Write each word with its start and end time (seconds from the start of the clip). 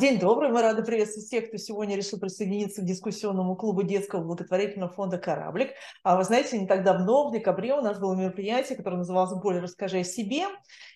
День 0.00 0.18
добрый, 0.18 0.48
мы 0.48 0.62
рады 0.62 0.82
приветствовать 0.82 1.26
всех, 1.26 1.48
кто 1.48 1.58
сегодня 1.58 1.94
решил 1.94 2.18
присоединиться 2.18 2.80
к 2.80 2.86
дискуссионному 2.86 3.54
клубу 3.54 3.82
детского 3.82 4.24
благотворительного 4.24 4.90
фонда 4.90 5.18
«Кораблик». 5.18 5.72
А 6.04 6.16
вы 6.16 6.24
знаете, 6.24 6.58
не 6.58 6.66
так 6.66 6.84
давно, 6.84 7.28
в 7.28 7.32
декабре, 7.34 7.74
у 7.74 7.82
нас 7.82 8.00
было 8.00 8.14
мероприятие, 8.14 8.78
которое 8.78 8.96
называлось 8.96 9.38
«Более 9.42 9.60
расскажи 9.60 9.98
о 9.98 10.04
себе». 10.04 10.44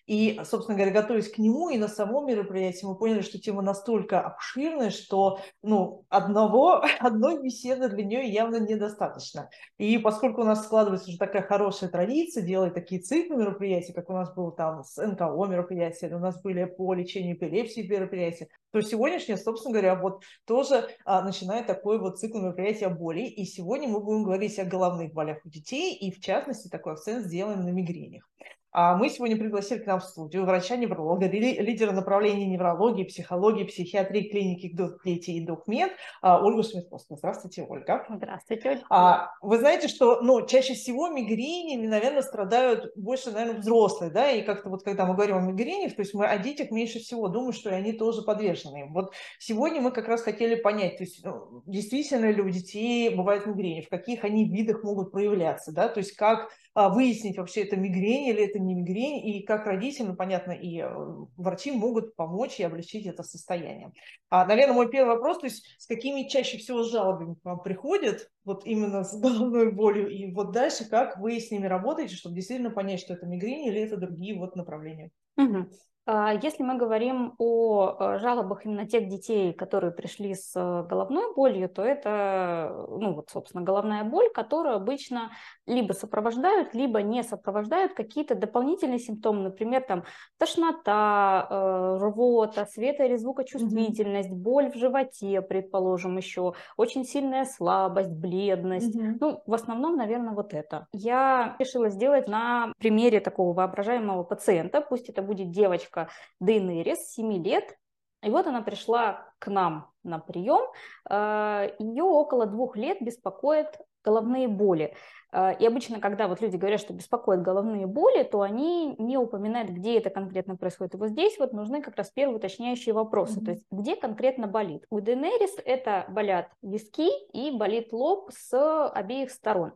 И, 0.06 0.40
собственно 0.45 0.77
говоря, 0.79 0.90
готовясь 0.90 1.30
к 1.30 1.37
нему 1.37 1.69
и 1.69 1.77
на 1.77 1.88
самом 1.88 2.27
мероприятии, 2.27 2.87
мы 2.87 2.97
поняли, 2.97 3.21
что 3.21 3.38
тема 3.38 3.61
настолько 3.61 4.22
обширная, 4.22 4.88
что 4.88 5.39
ну, 5.63 6.07
одного, 6.09 6.83
одной 7.01 7.43
беседы 7.43 7.91
для 7.91 8.05
нее 8.05 8.27
явно 8.31 8.57
недостаточно. 8.57 9.51
И 9.77 9.99
поскольку 9.99 10.41
у 10.41 10.45
нас 10.45 10.65
складывается 10.65 11.11
уже 11.11 11.19
такая 11.19 11.43
хорошая 11.43 11.91
традиция 11.91 12.43
делать 12.43 12.73
такие 12.73 13.03
циклы 13.03 13.37
мероприятий, 13.37 13.93
как 13.93 14.09
у 14.09 14.15
нас 14.15 14.35
было 14.35 14.51
там 14.51 14.83
с 14.83 14.97
НКО 14.97 15.45
мероприятия, 15.47 16.15
у 16.15 16.19
нас 16.19 16.41
были 16.41 16.65
по 16.65 16.95
лечению 16.95 17.37
эпилепсии 17.37 17.87
мероприятия, 17.87 18.48
то 18.74 18.83
сегодняшнее, 18.83 19.37
собственно 19.37 19.73
говоря, 19.73 19.95
вот 19.95 20.24
тоже 20.46 20.88
а, 21.05 21.23
начинает 21.23 21.69
такой 21.69 22.01
вот 22.01 22.19
цикл 22.19 22.41
мероприятия 22.41 22.88
боли. 22.88 23.20
И 23.20 23.45
сегодня 23.45 23.87
мы 23.87 24.00
будем 24.00 24.24
говорить 24.24 24.59
о 24.59 24.64
головных 24.64 25.12
болях 25.12 25.38
у 25.45 25.48
детей, 25.48 25.95
и 25.95 26.10
в 26.10 26.20
частности 26.20 26.66
такой 26.66 26.95
акцент 26.95 27.24
сделаем 27.24 27.60
на 27.60 27.69
мигренях. 27.69 28.28
А 28.77 28.96
мы 28.96 29.09
сегодня 29.09 29.37
пригласили 29.37 29.78
к 29.78 29.87
нам 29.87 30.01
в 30.01 30.05
студию 30.05 30.45
врача-невролога, 30.45 31.28
лидера 31.28 31.92
направления 31.92 32.46
неврологии, 32.46 33.05
психологии, 33.05 33.62
психиатрии 33.62 34.28
клиники 34.28 34.77
Дети 35.05 35.30
и 35.30 35.47
Докмед 35.47 35.92
а, 36.20 36.45
Ольгу 36.45 36.64
Сметковскую. 36.64 37.16
Здравствуйте, 37.16 37.64
Ольга. 37.69 38.05
Здравствуйте, 38.10 38.83
Ольга. 38.91 39.30
Вы 39.42 39.59
знаете, 39.59 39.87
что 39.87 40.23
ну, 40.23 40.45
чаще 40.45 40.74
всего 40.74 41.09
мигренями, 41.09 41.87
наверное, 41.87 42.23
страдают 42.23 42.91
больше, 42.97 43.30
наверное, 43.30 43.60
взрослые, 43.60 44.10
да, 44.10 44.33
и 44.33 44.42
как-то 44.42 44.69
вот 44.70 44.83
когда 44.83 45.06
мы 45.06 45.14
говорим 45.14 45.36
о 45.36 45.41
мигренях, 45.41 45.95
то 45.95 46.02
есть 46.02 46.12
мы 46.12 46.27
о 46.27 46.36
детях 46.38 46.72
меньше 46.72 46.98
всего 46.98 47.28
думаем, 47.28 47.52
что 47.52 47.70
они 47.70 47.92
тоже 47.92 48.22
подвержены. 48.22 48.88
Вот 48.91 49.12
сегодня 49.38 49.83
мы 49.83 49.92
как 49.92 50.09
раз 50.09 50.22
хотели 50.22 50.56
понять, 50.56 50.97
то 50.97 51.05
есть 51.05 51.25
ну, 51.25 51.62
действительно 51.66 52.28
ли 52.28 52.42
у 52.42 52.48
детей 52.48 53.14
бывают 53.14 53.47
мигрени, 53.47 53.83
в 53.83 53.88
каких 53.88 54.25
они 54.25 54.48
видах 54.48 54.83
могут 54.83 55.12
проявляться, 55.12 55.70
да, 55.70 55.88
то 55.88 55.98
есть 55.98 56.16
как 56.16 56.48
а, 56.75 56.88
выяснить 56.88 57.38
вообще 57.38 57.62
это 57.62 57.77
мигрень 57.77 58.27
или 58.27 58.44
это 58.44 58.59
не 58.67 58.75
мигрень, 58.75 59.27
и 59.27 59.43
как 59.43 59.67
родители, 59.67 60.07
ну, 60.07 60.17
понятно, 60.17 60.53
и 60.53 60.81
э, 60.81 60.89
врачи 61.37 61.73
могут 61.73 62.17
помочь 62.17 62.59
и 62.59 62.62
облегчить 62.62 63.06
это 63.06 63.23
состояние. 63.23 63.93
А, 64.31 64.45
наверное, 64.47 64.75
мой 64.75 64.91
первый 64.91 65.15
вопрос, 65.15 65.39
то 65.39 65.47
есть 65.47 65.65
с 65.79 65.87
какими 65.87 66.29
чаще 66.29 66.59
всего 66.59 66.83
жалобами 66.83 67.34
к 67.34 67.45
вам 67.45 67.62
приходят, 67.62 68.31
вот 68.45 68.67
именно 68.67 69.05
с 69.05 69.15
головной 69.21 69.73
болью, 69.73 70.09
и 70.09 70.33
вот 70.33 70.53
дальше 70.53 70.89
как 70.89 71.19
вы 71.19 71.41
с 71.41 71.51
ними 71.51 71.67
работаете, 71.67 72.17
чтобы 72.17 72.34
действительно 72.34 72.71
понять, 72.71 73.01
что 73.01 73.15
это 73.15 73.27
мигрень 73.27 73.67
или 73.67 73.81
это 73.81 73.97
другие 73.97 74.39
вот 74.39 74.56
направления? 74.56 75.11
Угу. 75.37 75.69
А, 76.06 76.34
если 76.34 76.62
мы 76.62 76.77
говорим 76.77 77.34
о 77.38 77.97
э, 77.98 78.19
жалобах 78.19 78.66
именно 78.66 78.86
тех 78.86 79.08
детей, 79.08 79.55
которые 79.55 79.91
пришли 79.91 80.34
с 80.34 80.52
э, 80.55 80.86
головной 80.86 81.34
болью, 81.34 81.69
то 81.70 81.83
это, 81.83 82.86
ну 82.91 83.14
вот, 83.14 83.30
собственно, 83.30 83.64
головная 83.64 84.05
боль, 84.05 84.28
которую 84.34 84.77
обычно 84.77 85.30
либо 85.66 85.94
сопровождают, 85.94 86.75
либо 86.75 87.00
не 87.00 87.22
сопровождают 87.22 87.94
какие-то 87.94 88.34
дополнительные 88.34 88.98
симптомы, 88.98 89.44
например, 89.44 89.82
там 89.82 90.05
тошнота, 90.36 91.47
э, 91.50 91.98
рвота, 92.02 92.66
света 92.66 93.05
или 93.05 93.16
звукочувствительность, 93.16 94.30
mm-hmm. 94.30 94.34
боль 94.34 94.70
в 94.70 94.77
животе, 94.77 95.41
предположим, 95.41 96.19
еще, 96.19 96.52
очень 96.77 97.06
сильная 97.06 97.47
слабость, 97.47 98.12
бледность. 98.12 98.94
Mm-hmm. 98.94 99.16
Ну, 99.20 99.42
в 99.47 99.55
основном, 99.55 99.97
наверное, 99.97 100.34
вот 100.34 100.52
это. 100.52 100.86
Я 100.92 101.56
решила 101.58 101.88
сделать 101.88 102.28
на 102.28 102.75
примере 102.78 103.20
такого 103.20 103.55
воображаемого 103.55 104.22
пациента, 104.22 104.82
пусть 104.82 105.08
это 105.08 105.22
будет 105.22 105.50
девочка, 105.50 105.94
девочка 105.95 106.09
Дейнерис, 106.41 107.12
7 107.12 107.42
лет, 107.42 107.77
и 108.23 108.31
вот 108.31 108.47
она 108.47 108.62
пришла 108.62 109.27
к 109.39 109.48
нам 109.48 109.91
на 110.03 110.19
прием. 110.19 110.62
Э, 111.09 111.69
Ее 111.78 112.05
около 112.05 112.47
двух 112.47 112.77
лет 112.77 112.98
беспокоят 113.03 113.78
головные 114.03 114.49
боли. 114.49 114.94
Э, 115.31 115.55
и 115.59 115.66
обычно, 115.66 116.00
когда 116.00 116.27
вот 116.27 116.41
люди 116.41 116.56
говорят, 116.56 116.81
что 116.81 116.94
беспокоят 116.94 117.43
головные 117.43 117.87
боли, 117.87 118.22
то 118.22 118.41
они 118.41 118.97
не 118.99 119.19
упоминают, 119.19 119.71
где 119.71 119.99
это 119.99 120.09
конкретно 120.09 120.56
происходит. 120.56 120.94
И 120.94 120.97
вот 120.97 121.10
здесь 121.10 121.38
вот 121.38 121.53
нужны 121.53 121.82
как 121.82 121.97
раз 121.97 122.11
первые 122.11 122.38
уточняющие 122.38 122.94
вопросы. 122.94 123.41
Mm-hmm. 123.41 123.44
То 123.44 123.50
есть, 123.50 123.66
где 123.71 123.97
конкретно 123.97 124.47
болит? 124.47 124.87
У 124.88 125.00
Денерис 125.00 125.55
это 125.62 126.06
болят 126.09 126.49
виски 126.62 127.11
и 127.32 127.50
болит 127.50 127.93
лоб 127.93 128.31
с 128.32 128.88
обеих 128.88 129.31
сторон. 129.31 129.72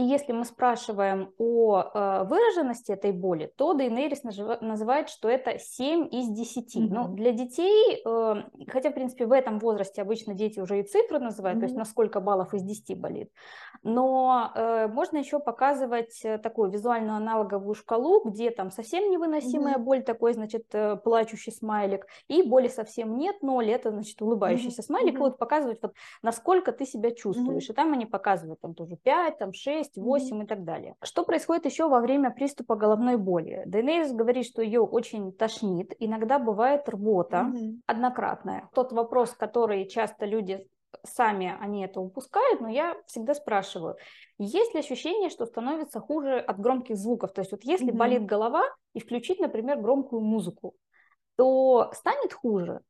И 0.00 0.02
если 0.02 0.32
мы 0.32 0.46
спрашиваем 0.46 1.34
о 1.36 1.82
э, 1.82 2.24
выраженности 2.24 2.90
этой 2.90 3.12
боли, 3.12 3.52
то 3.54 3.74
Дейнерис 3.74 4.22
называет, 4.22 5.10
что 5.10 5.28
это 5.28 5.58
7 5.58 6.08
из 6.10 6.30
10. 6.30 6.74
Mm-hmm. 6.76 6.88
Но 6.88 7.08
для 7.08 7.32
детей, 7.32 8.00
э, 8.02 8.34
хотя, 8.68 8.90
в 8.90 8.94
принципе, 8.94 9.26
в 9.26 9.32
этом 9.32 9.58
возрасте 9.58 10.00
обычно 10.00 10.32
дети 10.32 10.58
уже 10.58 10.80
и 10.80 10.84
цифры 10.84 11.18
называют, 11.18 11.58
mm-hmm. 11.58 11.60
то 11.60 11.66
есть 11.66 11.76
на 11.76 11.84
сколько 11.84 12.20
баллов 12.20 12.54
из 12.54 12.62
10 12.62 12.98
болит, 12.98 13.30
но 13.82 14.50
э, 14.54 14.88
можно 14.88 15.18
еще 15.18 15.38
показывать 15.38 16.18
такую 16.42 16.70
визуальную 16.70 17.16
аналоговую 17.16 17.74
шкалу, 17.74 18.22
где 18.24 18.50
там 18.50 18.70
совсем 18.70 19.10
невыносимая 19.10 19.74
mm-hmm. 19.74 19.82
боль, 19.82 20.02
такой, 20.02 20.32
значит, 20.32 20.64
плачущий 21.04 21.52
смайлик, 21.52 22.06
и 22.26 22.42
боли 22.42 22.68
совсем 22.68 23.18
нет, 23.18 23.42
0, 23.42 23.68
это, 23.68 23.90
значит, 23.90 24.22
улыбающийся 24.22 24.80
mm-hmm. 24.80 24.84
смайлик, 24.84 25.14
mm-hmm. 25.16 25.18
и 25.18 25.20
вот 25.20 25.36
показывать, 25.38 25.82
вот, 25.82 25.92
насколько 26.22 26.72
ты 26.72 26.86
себя 26.86 27.10
чувствуешь. 27.10 27.68
Mm-hmm. 27.68 27.72
И 27.72 27.76
там 27.76 27.92
они 27.92 28.06
показывают 28.06 28.60
там 28.62 28.74
тоже 28.74 28.96
5, 28.96 29.36
там 29.36 29.52
6, 29.52 29.89
6, 29.94 29.96
8 29.96 30.36
mm-hmm. 30.36 30.44
и 30.44 30.46
так 30.46 30.64
далее. 30.64 30.94
Что 31.02 31.24
происходит 31.24 31.64
еще 31.64 31.88
во 31.88 32.00
время 32.00 32.30
приступа 32.30 32.76
головной 32.76 33.16
боли? 33.16 33.62
Дейнерис 33.66 34.12
говорит, 34.12 34.46
что 34.46 34.62
ее 34.62 34.80
очень 34.80 35.32
тошнит, 35.32 35.94
иногда 35.98 36.38
бывает 36.38 36.88
рвота 36.88 37.50
mm-hmm. 37.52 37.80
однократная. 37.86 38.68
Тот 38.74 38.92
вопрос, 38.92 39.32
который 39.32 39.88
часто 39.88 40.26
люди 40.26 40.66
сами 41.04 41.56
они 41.60 41.84
это 41.84 42.00
упускают, 42.00 42.60
но 42.60 42.68
я 42.68 42.96
всегда 43.06 43.34
спрашиваю, 43.34 43.96
есть 44.38 44.74
ли 44.74 44.80
ощущение, 44.80 45.30
что 45.30 45.46
становится 45.46 46.00
хуже 46.00 46.38
от 46.38 46.58
громких 46.58 46.96
звуков? 46.96 47.32
То 47.32 47.42
есть 47.42 47.52
вот 47.52 47.62
если 47.64 47.92
mm-hmm. 47.92 47.96
болит 47.96 48.26
голова 48.26 48.64
и 48.94 49.00
включить, 49.00 49.38
например, 49.40 49.80
громкую 49.80 50.22
музыку, 50.22 50.74
то 51.36 51.90
станет 51.94 52.32
хуже? 52.32 52.80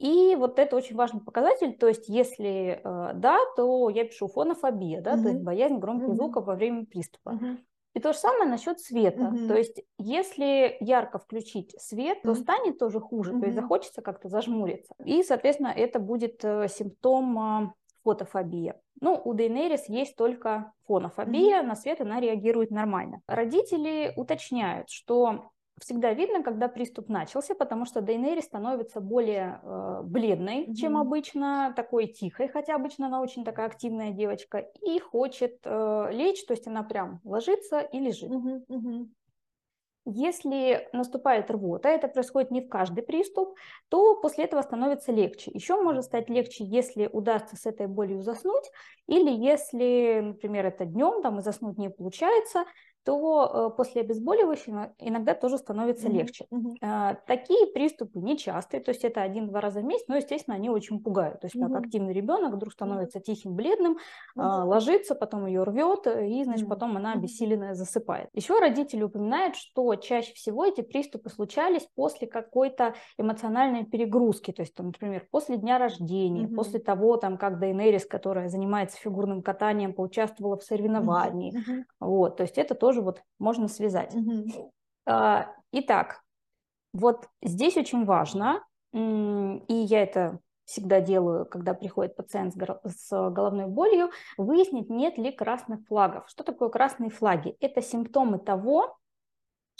И 0.00 0.34
вот 0.34 0.58
это 0.58 0.76
очень 0.76 0.96
важный 0.96 1.20
показатель, 1.20 1.76
то 1.76 1.86
есть 1.86 2.08
если 2.08 2.80
э, 2.82 3.12
да, 3.14 3.38
то 3.54 3.90
я 3.90 4.04
пишу 4.04 4.28
фонофобия, 4.28 5.02
да, 5.02 5.12
угу. 5.12 5.22
то 5.24 5.28
есть 5.28 5.42
боязнь 5.42 5.76
громких 5.76 6.08
угу. 6.08 6.14
звуков 6.16 6.46
во 6.46 6.54
время 6.54 6.86
приступа. 6.86 7.32
Угу. 7.32 7.58
И 7.92 8.00
то 8.00 8.14
же 8.14 8.18
самое 8.18 8.48
насчет 8.48 8.80
света. 8.80 9.24
Угу. 9.24 9.48
То 9.48 9.56
есть, 9.56 9.82
если 9.98 10.76
ярко 10.80 11.18
включить 11.18 11.74
свет, 11.78 12.22
то 12.22 12.30
угу. 12.30 12.40
станет 12.40 12.78
тоже 12.78 12.98
хуже, 12.98 13.32
угу. 13.32 13.40
то 13.40 13.46
есть 13.46 13.56
захочется 13.56 14.00
как-то 14.00 14.30
зажмуриться. 14.30 14.94
И, 15.04 15.22
соответственно, 15.22 15.72
это 15.76 15.98
будет 15.98 16.42
э, 16.44 16.68
симптом 16.68 17.38
э, 17.38 17.72
фотофобия. 18.02 18.80
Ну, 19.02 19.20
у 19.22 19.34
Дейнерис 19.34 19.88
есть 19.88 20.16
только 20.16 20.72
фонофобия, 20.86 21.62
mm 21.62 21.66
на 21.66 21.74
свет 21.74 22.00
она 22.00 22.20
реагирует 22.20 22.70
нормально. 22.70 23.20
Родители 23.26 24.12
уточняют, 24.16 24.88
что 24.88 25.50
всегда 25.80 26.12
видно, 26.12 26.42
когда 26.42 26.68
приступ 26.68 27.08
начался, 27.08 27.54
потому 27.54 27.84
что 27.86 28.00
Дейнери 28.00 28.40
становится 28.40 29.00
более 29.00 29.60
э, 29.62 30.02
бледной, 30.04 30.66
mm-hmm. 30.66 30.74
чем 30.74 30.96
обычно, 30.96 31.72
такой 31.74 32.06
тихой, 32.06 32.48
хотя 32.48 32.74
обычно 32.76 33.06
она 33.06 33.20
очень 33.20 33.44
такая 33.44 33.66
активная 33.66 34.12
девочка, 34.12 34.58
и 34.58 34.98
хочет 34.98 35.58
э, 35.64 36.08
лечь, 36.12 36.44
то 36.46 36.52
есть 36.52 36.66
она 36.66 36.82
прям 36.82 37.20
ложится 37.24 37.80
и 37.80 37.98
лежит. 37.98 38.30
Mm-hmm. 38.30 38.66
Mm-hmm. 38.68 39.06
Если 40.06 40.88
наступает 40.92 41.50
рвота, 41.50 41.90
это 41.90 42.08
происходит 42.08 42.50
не 42.50 42.62
в 42.62 42.68
каждый 42.68 43.02
приступ, 43.02 43.54
то 43.90 44.18
после 44.20 44.44
этого 44.44 44.62
становится 44.62 45.12
легче. 45.12 45.50
Еще 45.52 45.80
может 45.80 46.04
стать 46.04 46.30
легче, 46.30 46.64
если 46.64 47.08
удастся 47.12 47.56
с 47.56 47.66
этой 47.66 47.86
болью 47.86 48.22
заснуть, 48.22 48.64
или 49.06 49.30
если, 49.30 50.20
например, 50.20 50.66
это 50.66 50.86
днем, 50.86 51.22
там 51.22 51.38
и 51.38 51.42
заснуть 51.42 51.76
не 51.76 51.90
получается, 51.90 52.64
то 53.04 53.70
э, 53.72 53.76
после 53.76 54.02
обезболивающего 54.02 54.92
иногда 54.98 55.34
тоже 55.34 55.58
становится 55.58 56.08
mm-hmm. 56.08 56.12
легче. 56.12 56.46
Mm-hmm. 56.52 57.16
Такие 57.26 57.66
приступы 57.68 58.18
нечастые, 58.18 58.80
то 58.80 58.90
есть 58.90 59.04
это 59.04 59.22
один-два 59.22 59.60
раза 59.60 59.80
в 59.80 59.84
месяц, 59.84 60.04
но, 60.08 60.16
естественно, 60.16 60.56
они 60.56 60.68
очень 60.70 61.00
пугают. 61.00 61.40
То 61.40 61.46
есть 61.46 61.56
mm-hmm. 61.56 61.72
как 61.72 61.84
активный 61.84 62.12
ребенок 62.12 62.54
вдруг 62.54 62.72
становится 62.72 63.20
тихим, 63.20 63.54
бледным, 63.54 63.98
mm-hmm. 64.36 64.64
ложится, 64.64 65.14
потом 65.14 65.46
ее 65.46 65.62
рвет, 65.62 66.06
и, 66.06 66.44
значит, 66.44 66.66
mm-hmm. 66.66 66.68
потом 66.68 66.96
она 66.96 67.12
обессиленная 67.12 67.74
засыпает. 67.74 68.28
Еще 68.34 68.58
родители 68.58 69.02
упоминают, 69.02 69.56
что 69.56 69.94
чаще 69.96 70.34
всего 70.34 70.66
эти 70.66 70.82
приступы 70.82 71.30
случались 71.30 71.88
после 71.94 72.26
какой-то 72.26 72.94
эмоциональной 73.16 73.84
перегрузки, 73.84 74.50
то 74.52 74.62
есть, 74.62 74.74
там, 74.74 74.86
например, 74.86 75.26
после 75.30 75.56
дня 75.56 75.78
рождения, 75.78 76.46
mm-hmm. 76.46 76.54
после 76.54 76.80
того, 76.80 77.16
там, 77.16 77.38
как 77.38 77.58
Дейнерис, 77.60 78.04
которая 78.04 78.48
занимается 78.48 78.98
фигурным 78.98 79.42
катанием, 79.42 79.94
поучаствовала 79.94 80.58
в 80.58 80.62
соревновании. 80.62 81.54
Mm-hmm. 81.56 81.84
Вот, 82.00 82.36
то 82.36 82.42
есть 82.42 82.58
это 82.58 82.74
тоже 82.74 82.89
тоже 82.90 83.02
вот 83.02 83.22
можно 83.38 83.68
связать. 83.68 84.12
Mm-hmm. 84.14 85.46
Итак, 85.72 86.22
вот 86.92 87.28
здесь 87.40 87.76
очень 87.76 88.04
важно, 88.04 88.64
и 88.92 89.74
я 89.74 90.02
это 90.02 90.40
всегда 90.64 91.00
делаю, 91.00 91.46
когда 91.46 91.72
приходит 91.72 92.16
пациент 92.16 92.54
с 92.84 93.30
головной 93.30 93.66
болью, 93.66 94.10
выяснить, 94.36 94.90
нет 94.90 95.18
ли 95.18 95.30
красных 95.30 95.86
флагов. 95.86 96.24
Что 96.28 96.42
такое 96.42 96.68
красные 96.68 97.10
флаги? 97.10 97.56
Это 97.60 97.80
симптомы 97.80 98.40
того, 98.40 98.98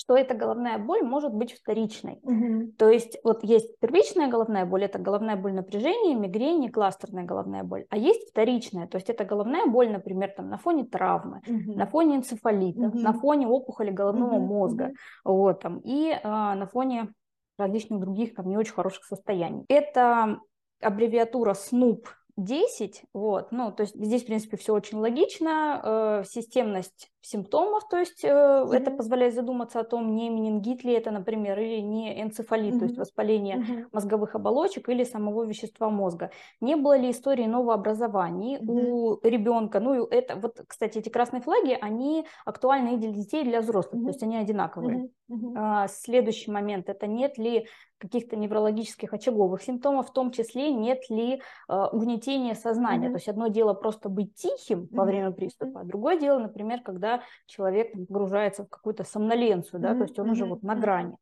что 0.01 0.17
эта 0.17 0.35
головная 0.35 0.79
боль 0.79 1.03
может 1.03 1.35
быть 1.35 1.53
вторичной. 1.53 2.21
Мгм. 2.23 2.73
То 2.79 2.89
есть 2.89 3.19
вот 3.23 3.45
есть 3.45 3.79
первичная 3.81 4.29
головная 4.29 4.65
боль, 4.65 4.85
это 4.85 4.99
головная 4.99 5.37
боль 5.37 5.53
напряжения, 5.53 6.15
мигрени, 6.15 6.69
кластерная 6.69 7.25
головная 7.25 7.65
боль. 7.65 7.85
А 7.91 7.99
есть 7.99 8.31
вторичная, 8.31 8.87
то 8.87 8.97
есть 8.97 9.11
это 9.11 9.27
головная 9.27 9.67
боль, 9.67 9.91
например, 9.93 10.33
там, 10.35 10.49
на 10.49 10.57
фоне 10.57 10.85
травмы, 10.85 11.43
Мгм. 11.47 11.75
на 11.77 11.87
фоне 11.87 12.17
энцефалита, 12.17 12.81
Мгм. 12.81 13.03
на 13.03 13.13
фоне 13.13 13.47
опухоли 13.47 13.91
головного 13.91 14.37
Мгм. 14.39 14.47
мозга, 14.47 14.85
Мгм. 14.85 14.95
вот, 15.25 15.61
там, 15.61 15.81
и 15.85 16.17
а, 16.23 16.55
на 16.55 16.67
фоне 16.67 17.13
различных 17.59 18.01
других 18.01 18.35
там, 18.35 18.49
не 18.49 18.57
очень 18.57 18.73
хороших 18.73 19.05
состояний. 19.05 19.67
Это 19.69 20.39
аббревиатура 20.81 21.53
СНУП 21.53 22.09
10, 22.39 23.03
вот, 23.13 23.53
ну, 23.53 23.71
то 23.71 23.83
есть 23.83 23.95
здесь, 23.95 24.23
в 24.23 24.27
принципе, 24.27 24.57
все 24.57 24.73
очень 24.73 24.97
логично, 24.99 26.23
э, 26.23 26.25
системность 26.27 27.11
симптомов, 27.23 27.89
то 27.89 27.99
есть 27.99 28.25
э, 28.25 28.29
это 28.73 28.91
Мгм. 28.91 28.91
позволяет 28.91 29.35
задуматься 29.35 29.81
о 29.81 29.85
том, 29.85 30.15
не 30.15 30.29
менингит 30.31 30.85
ли 30.85 30.93
это, 30.93 31.11
например, 31.11 31.59
или 31.59 31.81
не 31.81 32.21
энцефалит, 32.23 32.79
то 32.79 32.85
есть 32.85 32.97
воспаление 32.99 33.61
Мгм. 33.61 33.91
мозговых 33.93 34.35
оболочек 34.35 34.89
или 34.89 35.05
самого 35.05 35.45
вещества 35.45 35.91
мозга. 35.91 36.31
Не 36.61 36.77
было 36.77 36.97
ли 36.97 37.11
истории 37.11 37.47
новообразований 37.47 38.59
Мгм. 38.59 38.91
у 39.07 39.19
ребенка? 39.23 39.81
Ну, 39.81 40.07
и 40.07 40.15
это, 40.15 40.37
вот, 40.37 40.61
кстати, 40.67 40.99
эти 40.99 41.09
красные 41.09 41.43
флаги, 41.43 41.77
они 41.81 42.27
актуальны 42.45 42.95
и 42.95 42.97
для 42.99 43.11
детей, 43.13 43.43
и 43.43 43.45
для 43.49 43.61
взрослых, 43.61 44.03
Мгм. 44.03 44.05
то 44.05 44.11
есть 44.11 44.23
они 44.23 44.37
одинаковые. 44.37 45.03
Мгм. 45.03 45.11
Мгм. 45.29 45.55
А, 45.55 45.89
Следующий 45.89 46.51
момент– 46.51 46.89
это 46.89 47.07
нет 47.09 47.37
ли 47.37 47.67
каких-то 47.99 48.37
неврологических 48.37 49.13
очаговых 49.13 49.63
симптомов, 49.63 50.09
в 50.09 50.13
том 50.13 50.31
числе 50.31 50.73
нет 50.73 51.11
ли 51.11 51.43
э, 51.69 51.87
угнетения 51.93 52.55
сознания. 52.55 53.11
Мгм. 53.11 53.11
То 53.11 53.19
есть 53.19 53.29
одно 53.29 53.49
дело 53.49 53.75
просто 53.75 54.09
быть 54.09 54.35
тихим 54.37 54.89
во 54.95 55.05
Мгм. 55.05 55.05
время 55.05 55.33
приступа, 55.33 55.81
а 55.81 55.85
другое 55.85 56.19
дело, 56.19 56.39
например, 56.39 56.81
когда 56.83 57.10
человек 57.47 57.93
там, 57.93 58.07
погружается 58.07 58.65
в 58.65 58.69
какую-то 58.69 59.05
сомноленцию, 59.05 59.81
да, 59.81 59.95
то 59.95 60.03
есть 60.03 60.19
он 60.19 60.31
уже 60.31 60.47
вот 60.47 60.63
на 60.63 60.75
грани. 60.75 61.17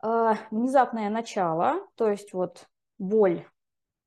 А, 0.00 0.36
Внезапное 0.50 1.10
начало, 1.10 1.86
то 1.96 2.08
есть 2.08 2.32
вот 2.32 2.66
боль 2.98 3.44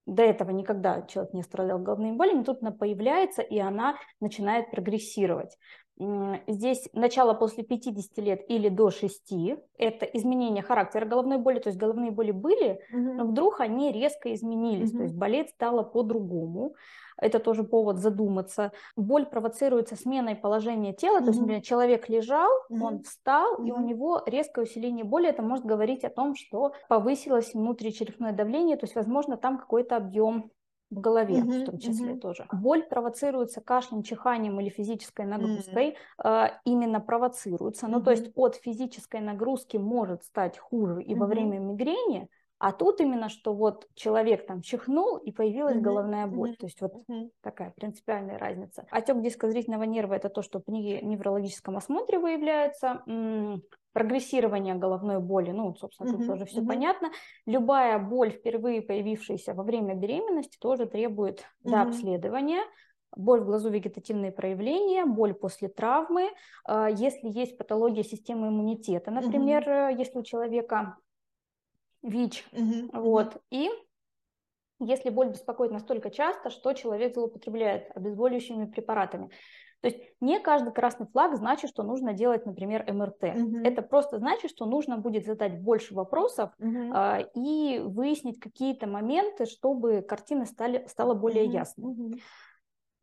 до 0.05 0.23
этого 0.23 0.51
никогда 0.51 1.01
человек 1.03 1.33
не 1.33 1.41
страдал 1.41 1.79
головными 1.79 2.15
болями, 2.15 2.43
тут 2.43 2.61
она 2.61 2.71
появляется, 2.71 3.41
и 3.41 3.57
она 3.57 3.97
начинает 4.19 4.69
прогрессировать. 4.71 5.57
Здесь 5.97 6.89
начало 6.91 7.33
после 7.33 7.63
50 7.63 8.19
лет 8.21 8.43
или 8.49 8.67
до 8.67 8.89
6– 8.91 9.57
это 9.77 10.05
изменение 10.05 10.61
характера 10.61 11.05
головной 11.05 11.37
боли, 11.37 11.59
то 11.59 11.69
есть 11.69 11.79
головные 11.79 12.11
боли 12.11 12.31
были, 12.31 12.81
Мгм. 12.89 13.17
но 13.17 13.25
вдруг 13.25 13.61
они 13.61 13.93
резко 13.93 14.33
изменились, 14.33 14.91
то 14.91 14.97
Мгм. 14.97 15.03
есть 15.03 15.15
болеть 15.15 15.49
стало 15.51 15.83
по-другому. 15.83 16.75
Это 17.17 17.39
тоже 17.39 17.63
повод 17.63 17.97
задуматься. 17.99 18.73
Боль 18.97 19.25
провоцируется 19.25 19.95
сменой 19.95 20.35
положения 20.35 20.91
тела, 20.91 21.21
то 21.21 21.27
есть, 21.27 21.39
например, 21.39 21.61
человек 21.61 22.09
лежал, 22.09 22.51
Мгм. 22.69 22.83
он 22.83 23.03
встал, 23.03 23.63
и 23.63 23.71
у 23.71 23.79
него 23.79 24.21
резкое 24.25 24.63
усиление 24.65 25.05
боли. 25.05 25.29
Это 25.29 25.41
может 25.41 25.63
говорить 25.65 26.03
о 26.03 26.09
том, 26.09 26.35
что 26.35 26.73
повысилось 26.89 27.53
внутричерепное 27.53 28.33
давление, 28.33 28.75
то 28.75 28.83
есть, 28.83 28.95
возможно, 28.95 29.37
там 29.37 29.57
какой-то 29.57 29.95
объем 29.95 30.51
в 30.91 30.99
голове 30.99 31.41
в 31.43 31.45
Мгм. 31.45 31.65
том 31.65 31.77
числе 31.79 32.13
Мгм. 32.13 32.19
тоже. 32.19 32.47
Боль 32.51 32.83
провоцируется 32.83 33.61
кашлем, 33.61 34.03
чиханием 34.03 34.59
или 34.59 34.69
физической 34.69 35.25
нагрузкой, 35.25 35.97
э, 36.23 36.47
именно 36.65 36.99
провоцируется. 37.01 37.87
Ну, 37.87 38.01
то 38.01 38.11
есть 38.11 38.31
от 38.35 38.55
физической 38.55 39.21
нагрузки 39.21 39.77
может 39.77 40.23
стать 40.23 40.57
хуже 40.57 41.01
и 41.03 41.15
во 41.15 41.25
Мгм. 41.25 41.27
время 41.27 41.59
мигрени, 41.59 42.29
а 42.59 42.71
тут 42.71 43.01
именно, 43.01 43.29
что 43.29 43.53
вот 43.53 43.87
человек 43.95 44.47
там 44.47 44.61
чихнул 44.61 45.17
и 45.17 45.31
появилась 45.31 45.75
Мгм. 45.75 45.83
головная 45.83 46.27
боль. 46.27 46.49
Мгм. 46.49 46.55
То 46.57 46.65
есть 46.67 46.81
вот 46.81 46.93
Мгм. 47.07 47.29
такая 47.41 47.71
принципиальная 47.75 48.37
разница. 48.37 48.85
Отек 48.91 49.21
дискозрительного 49.21 49.83
нерва– 49.83 50.13
это 50.15 50.29
то, 50.29 50.41
что 50.41 50.59
при 50.59 51.01
неврологическом 51.01 51.77
осмотре 51.77 52.17
выявляется. 52.17 53.01
Прогрессирование 53.95 54.75
головной 54.75 55.21
боли, 55.21 55.51
ну, 55.51 55.73
собственно, 55.75 56.11
тут 56.11 56.19
Мгм. 56.19 56.27
тоже 56.27 56.45
все 56.45 56.57
Мгм. 56.59 56.67
понятно. 56.67 57.11
Любая 57.45 57.97
боль, 57.97 58.31
впервые 58.31 58.81
появившаяся 58.81 59.53
во 59.53 59.63
время 59.63 59.95
беременности, 59.95 60.57
тоже 60.59 60.85
требует 60.85 61.45
Мгм. 61.63 61.71
дообследования. 61.71 62.61
Боль 63.15 63.39
в 63.39 63.45
глазу, 63.45 63.69
вегетативные 63.69 64.33
проявления, 64.33 65.05
боль 65.05 65.33
после 65.33 65.69
травмы. 65.69 66.29
А, 66.65 66.89
Если 66.89 67.29
есть 67.29 67.57
патология 67.57 68.03
системы 68.03 68.49
иммунитета, 68.49 69.11
например, 69.11 69.69
э, 69.69 69.95
если 69.97 70.19
у 70.19 70.23
человека 70.23 70.97
ВИЧ. 72.03 72.45
Мгм. 72.51 72.89
вот, 72.91 73.41
и 73.49 73.69
если 74.79 75.09
боль 75.09 75.29
беспокоит 75.29 75.71
настолько 75.71 76.09
часто, 76.11 76.49
что 76.49 76.73
человек 76.73 77.13
злоупотребляет 77.13 77.95
обезболивающими 77.95 78.65
препаратами. 78.65 79.29
То 79.85 79.89
есть 79.91 80.01
не 80.19 80.39
каждый 80.39 80.73
красный 80.73 81.05
флаг 81.05 81.35
значит, 81.35 81.69
что 81.69 81.83
нужно 81.83 82.13
делать, 82.13 82.47
например, 82.47 82.91
МРТ. 82.91 83.35
Мгм. 83.35 83.63
Это 83.63 83.83
просто 83.83 84.17
значит, 84.17 84.49
что 84.49 84.65
нужно 84.65 84.97
будет 84.97 85.27
задать 85.27 85.61
больше 85.61 85.93
вопросов 85.93 86.49
Мгм. 86.57 86.91
а, 86.91 87.19
и 87.35 87.77
выяснить 87.77 88.39
какие-то 88.39 88.87
моменты, 88.87 89.45
чтобы 89.45 90.01
картина 90.01 90.45
стали, 90.47 90.87
стала 90.87 91.13
более 91.13 91.43
Мгм. 91.43 91.53
ясной. 91.53 91.93
Мгм. 91.93 92.13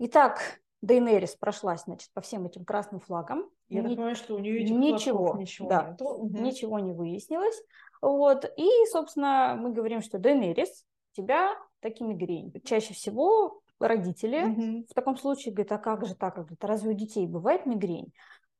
Итак, 0.00 0.40
Дейнерис 0.80 1.36
прошлась 1.36 1.82
значит, 1.82 2.10
по 2.14 2.20
всем 2.20 2.46
этим 2.46 2.64
красным 2.64 2.98
флагам. 2.98 3.48
Я 3.68 3.82
так 3.82 3.92
Ни- 3.92 3.94
понимаю, 3.94 4.16
что 4.16 4.34
у 4.34 4.40
нее 4.40 4.64
этих 4.64 4.74
ничего, 4.74 5.36
ничего 5.38 5.68
да, 5.68 5.90
нету. 5.90 6.24
Мгм. 6.24 6.42
ничего 6.42 6.80
не 6.80 6.90
выяснилось. 6.92 7.62
Вот. 8.00 8.44
И, 8.56 8.68
собственно, 8.90 9.56
мы 9.56 9.70
говорим, 9.70 10.02
что 10.02 10.18
Дейнерис, 10.18 10.84
тебя 11.12 11.54
таки 11.78 12.02
мигрень. 12.02 12.52
Чаще 12.64 12.92
всего 12.92 13.61
родители 13.88 14.44
Мгм. 14.44 14.86
в 14.88 14.94
таком 14.94 15.16
случае 15.16 15.54
говорят, 15.54 15.72
а 15.72 15.78
как 15.78 16.06
же 16.06 16.14
так? 16.14 16.36
Говорят, 16.36 16.64
разве 16.64 16.90
у 16.90 16.94
детей 16.94 17.26
бывает 17.26 17.66
мигрень? 17.66 18.12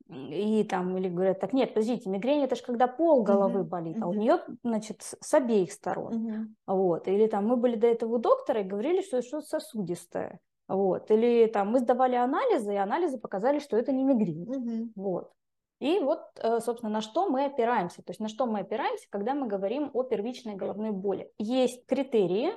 И 0.09 0.65
там, 0.65 0.97
или 0.99 1.09
говорят, 1.09 1.41
так 1.41 1.53
нет, 1.53 1.75
подождите, 1.75 2.11
мигрень 2.11 2.43
это 2.43 2.57
же 2.57 2.63
когда 2.63 2.87
пол 2.87 3.23
головы 3.23 3.61
Мгм. 3.61 3.69
болит, 3.69 3.97
а 4.01 4.09
у 4.09 4.13
нее, 4.13 4.41
значит, 4.63 5.01
с 5.01 5.35
обеих 5.35 5.73
сторон. 5.73 6.15
Мгм. 6.15 6.57
Вот. 6.67 7.09
Или 7.09 7.27
там 7.29 7.47
мы 7.47 7.57
были 7.57 7.77
до 7.77 7.87
этого 7.87 8.17
у 8.17 8.19
доктора 8.19 8.61
и 8.61 8.65
говорили, 8.65 9.01
что 9.01 9.19
это 9.19 9.27
что-то 9.27 9.47
сосудистое. 9.47 10.41
Вот. 10.69 11.11
Или 11.11 11.47
там 11.47 11.71
мы 11.71 11.81
сдавали 11.81 12.17
анализы, 12.17 12.75
и 12.75 12.77
анализы 12.77 13.19
показали, 13.19 13.59
что 13.59 13.77
это 13.77 13.93
не 13.93 14.05
мигрень. 14.05 14.45
Мгм. 14.47 14.93
Вот. 14.97 15.33
И 15.81 15.99
вот, 15.99 16.21
э, 16.37 16.61
собственно, 16.61 16.93
на 16.93 17.01
что 17.01 17.29
мы 17.29 17.45
опираемся. 17.45 18.03
То 18.03 18.11
есть 18.11 18.21
на 18.21 18.29
что 18.29 18.47
мы 18.47 18.61
опираемся, 18.61 19.07
когда 19.11 19.35
мы 19.35 19.49
говорим 19.49 19.91
о 19.93 20.05
первичной 20.05 20.55
головной 20.55 20.93
боли. 20.93 21.31
Есть 21.39 21.87
критерии, 21.87 22.53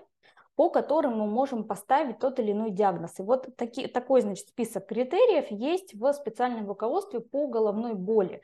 по 0.56 0.70
которым 0.70 1.20
мы 1.20 1.28
можем 1.28 1.64
поставить 1.64 2.20
тот 2.20 2.40
или 2.40 2.52
иной 2.52 2.72
диагноз. 2.72 3.20
И 3.20 3.24
вот 3.24 3.56
таки, 3.56 3.88
такой, 3.88 4.22
значит, 4.22 4.50
список 4.50 4.88
критериев 4.88 5.52
есть 5.52 5.94
в 5.94 6.12
специальном 6.14 6.68
руководстве 6.68 7.20
по 7.20 7.48
головной 7.48 7.94
боли. 7.94 8.42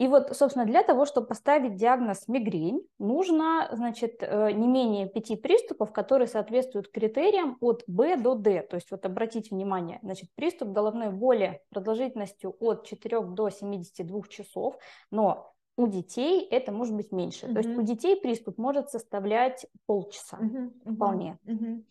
И 0.00 0.08
вот, 0.08 0.34
собственно, 0.34 0.64
для 0.64 0.82
того, 0.82 1.04
чтобы 1.04 1.26
поставить 1.26 1.76
диагноз 1.76 2.26
мигрень, 2.26 2.80
нужно, 2.98 3.68
значит, 3.72 4.22
э, 4.22 4.50
не 4.52 4.66
менее 4.66 5.06
пяти 5.06 5.36
приступов, 5.36 5.92
которые 5.92 6.26
соответствуют 6.26 6.90
критериям 6.90 7.58
от 7.60 7.84
Б 7.86 8.16
до 8.16 8.34
Д. 8.34 8.62
То 8.62 8.76
есть 8.76 8.90
вот 8.90 9.04
обратите 9.04 9.54
внимание, 9.54 9.98
значит, 10.02 10.30
приступ 10.34 10.70
головной 10.70 11.10
боли 11.10 11.60
продолжительностью 11.68 12.56
от 12.60 12.86
4 12.86 13.20
до 13.20 13.50
72 13.50 14.22
часов, 14.30 14.78
но 15.10 15.52
у 15.80 15.86
детей 15.88 16.46
это 16.50 16.72
может 16.72 16.94
быть 16.94 17.12
меньше. 17.12 17.46
То 17.52 17.58
есть 17.58 17.70
у 17.78 17.82
детей 17.82 18.20
приступ 18.20 18.58
может 18.58 18.90
составлять 18.90 19.66
полчаса. 19.86 20.38
Мгм. 20.38 20.94
вполне. 20.94 21.38
Мгм. 21.44 21.84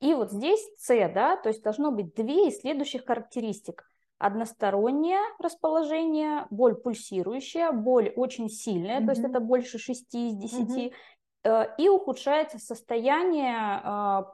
И 0.00 0.14
вот 0.14 0.30
здесь 0.30 0.64
С, 0.78 0.88
да, 1.12 1.36
то 1.36 1.48
есть 1.48 1.62
должно 1.62 1.90
быть 1.90 2.14
две 2.14 2.48
из 2.48 2.60
следующих 2.60 3.04
характеристик. 3.04 3.84
Одностороннее 4.18 5.20
расположение, 5.38 6.46
боль 6.50 6.74
пульсирующая, 6.74 7.70
боль 7.72 8.12
очень 8.16 8.48
сильная, 8.48 9.04
то 9.04 9.10
есть 9.12 9.22
это 9.22 9.38
больше 9.40 9.78
6 9.78 10.14
из 10.14 10.34
10, 10.34 10.68
Мгм. 10.68 10.90
э, 11.44 11.64
и 11.78 11.88
ухудшается 11.88 12.58
состояние, 12.58 13.54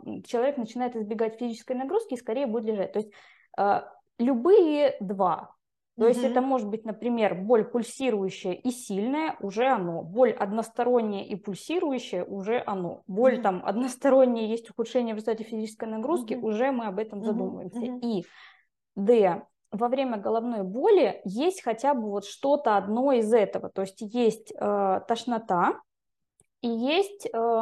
м, 0.07 0.23
человек 0.23 0.57
начинает 0.57 0.97
избегать 0.97 1.39
физической 1.39 1.77
нагрузки 1.77 2.15
и 2.15 2.19
скорее 2.19 2.47
будет 2.47 2.65
лежать. 2.65 2.93
То 2.93 2.99
есть 3.01 3.13
э, 3.59 3.83
любые 4.19 4.97
два. 5.01 5.55
То 5.97 6.09
есть 6.09 6.25
это 6.25 6.41
может 6.41 6.69
быть, 6.69 6.85
например, 6.85 7.37
боль 7.37 7.65
пульсирующая 7.65 8.53
и 8.53 8.71
сильная, 8.71 9.37
уже 9.41 9.67
оно. 9.69 10.03
Боль 10.03 10.33
односторонняя 10.33 11.25
и 11.25 11.37
пульсирующая, 11.37 12.25
уже 12.25 12.63
оно. 12.67 13.03
Боль 13.07 13.35
Мгм. 13.35 13.43
там 13.43 13.63
односторонняя, 13.65 14.47
есть 14.47 14.69
ухудшение 14.71 15.15
в 15.15 15.19
результате 15.19 15.45
физической 15.45 15.89
нагрузки, 15.89 16.35
Мгм. 16.35 16.45
уже 16.45 16.73
мы 16.73 16.87
об 16.87 16.99
этом 16.99 17.23
задумываемся. 17.23 17.79
Мгм. 17.79 17.99
И 18.01 18.25
Д. 18.97 19.43
Во 19.71 19.89
время 19.89 20.19
головной 20.19 20.63
боли 20.63 21.21
есть 21.25 21.63
хотя 21.63 21.95
бы 21.95 22.11
вот 22.11 22.25
что-то 22.25 22.77
одно 22.77 23.13
из 23.13 23.33
этого. 23.33 23.69
То 23.69 23.83
есть 23.83 24.01
есть 24.01 24.53
э, 24.53 25.01
тошнота 25.09 25.81
и 26.61 26.69
есть 26.69 27.27
э, 27.27 27.61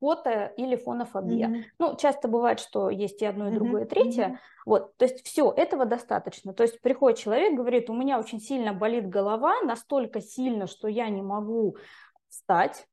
фото 0.00 0.52
или 0.56 0.76
фонофобия. 0.76 1.48
Мгм. 1.48 1.64
Ну, 1.78 1.96
часто 1.96 2.26
бывает, 2.26 2.58
что 2.58 2.90
есть 2.90 3.22
и 3.22 3.26
одно, 3.26 3.48
и 3.48 3.54
другое, 3.54 3.84
и 3.84 3.88
третье. 3.88 4.28
Мгм. 4.28 4.38
Вот, 4.66 4.96
то 4.96 5.04
есть 5.04 5.24
все, 5.24 5.52
этого 5.52 5.84
достаточно. 5.84 6.52
То 6.52 6.62
есть 6.62 6.80
приходит 6.80 7.18
человек, 7.18 7.54
говорит, 7.54 7.90
у 7.90 7.94
меня 7.94 8.18
очень 8.18 8.40
сильно 8.40 8.72
болит 8.72 9.08
голова, 9.08 9.60
настолько 9.62 10.20
сильно, 10.20 10.66
что 10.66 10.88
я 10.88 11.08
не 11.08 11.22
могу 11.22 11.76
встать. 12.28 12.86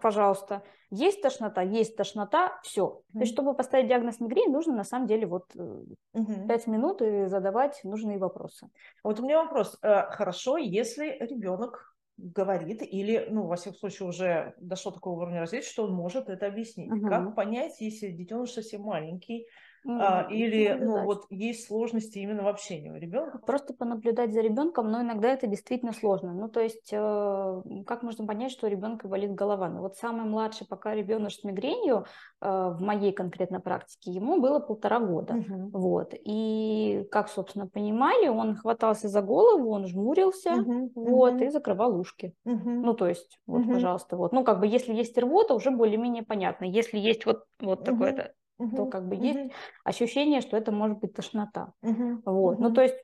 пожалуйста. 0.00 0.62
Есть 0.90 1.22
тошнота, 1.22 1.62
есть 1.62 1.96
тошнота, 1.96 2.58
все. 2.62 2.82
Mm-hmm. 2.82 3.12
То 3.12 3.18
есть, 3.20 3.32
чтобы 3.32 3.54
поставить 3.54 3.86
диагноз 3.86 4.18
мигрень, 4.18 4.50
нужно 4.50 4.74
на 4.74 4.84
самом 4.84 5.06
деле 5.06 5.26
вот 5.26 5.54
mm-hmm. 5.54 6.48
5 6.48 6.66
минут 6.66 7.02
и 7.02 7.26
задавать 7.26 7.80
нужные 7.84 8.18
вопросы. 8.18 8.68
Вот 9.04 9.20
у 9.20 9.22
меня 9.22 9.40
вопрос. 9.42 9.78
Э, 9.82 10.10
хорошо, 10.10 10.56
если 10.56 11.16
ребенок 11.20 11.89
говорит 12.22 12.82
или, 12.82 13.26
ну, 13.30 13.46
во 13.46 13.56
всяком 13.56 13.78
случае, 13.78 14.08
уже 14.08 14.54
дошло 14.58 14.90
до 14.90 14.96
такого 14.96 15.22
уровня 15.22 15.40
развития, 15.40 15.68
что 15.68 15.84
он 15.84 15.92
может 15.92 16.28
это 16.28 16.46
объяснить. 16.46 16.92
Mm-hmm. 16.92 17.08
Как 17.08 17.34
понять, 17.34 17.80
если 17.80 18.08
детеныш 18.08 18.50
совсем 18.50 18.82
маленький, 18.82 19.46
а, 19.86 20.26
или, 20.30 20.76
ну, 20.78 21.04
вот 21.04 21.24
есть 21.30 21.66
сложности 21.66 22.18
именно 22.18 22.42
в 22.42 22.48
общении 22.48 22.90
у 22.90 22.96
ребенка? 22.96 23.38
Просто 23.38 23.72
понаблюдать 23.72 24.32
за 24.32 24.40
ребенком, 24.40 24.90
но 24.90 25.00
иногда 25.00 25.28
это 25.28 25.46
действительно 25.46 25.92
сложно. 25.92 26.32
Ну, 26.32 26.48
то 26.48 26.60
есть, 26.60 26.90
э, 26.92 27.62
как 27.86 28.02
можно 28.02 28.26
понять, 28.26 28.52
что 28.52 28.66
у 28.66 28.70
ребенка 28.70 29.08
болит 29.08 29.34
голова? 29.34 29.68
Ну, 29.68 29.80
вот 29.80 29.96
самый 29.96 30.28
младший 30.28 30.66
пока 30.66 30.94
ребенок 30.94 31.32
с 31.32 31.42
мигренью, 31.44 32.04
э, 32.40 32.46
в 32.46 32.80
моей 32.80 33.12
конкретно 33.12 33.60
практике, 33.60 34.10
ему 34.10 34.40
было 34.40 34.58
полтора 34.58 35.00
года. 35.00 35.34
Угу. 35.34 35.70
Вот. 35.72 36.14
И, 36.14 37.06
как, 37.10 37.28
собственно, 37.28 37.66
понимали, 37.66 38.28
он 38.28 38.56
хватался 38.56 39.08
за 39.08 39.22
голову, 39.22 39.70
он 39.70 39.86
жмурился, 39.86 40.52
угу. 40.54 40.92
вот, 40.94 41.40
и 41.40 41.48
закрывал 41.48 41.98
ушки. 41.98 42.34
Ну, 42.44 42.94
то 42.94 43.06
есть, 43.06 43.38
вот, 43.46 43.66
пожалуйста, 43.66 44.16
вот. 44.16 44.32
Ну, 44.32 44.44
как 44.44 44.60
бы, 44.60 44.66
если 44.66 44.92
есть 44.92 45.16
рвота, 45.16 45.54
уже 45.54 45.70
более-менее 45.70 46.22
понятно. 46.22 46.64
Если 46.64 46.98
есть 46.98 47.24
вот, 47.26 47.44
вот 47.60 47.84
такое-то 47.84 48.32
угу, 48.60 48.76
то 48.76 48.86
как 48.86 49.08
бы 49.08 49.16
угу. 49.16 49.24
есть 49.24 49.52
ощущение, 49.84 50.40
что 50.40 50.56
это 50.56 50.72
может 50.72 50.98
быть 50.98 51.14
тошнота. 51.14 51.72
Угу, 51.82 52.22
вот. 52.24 52.54
угу. 52.54 52.62
Ну, 52.62 52.72
то 52.72 52.82
есть 52.82 52.96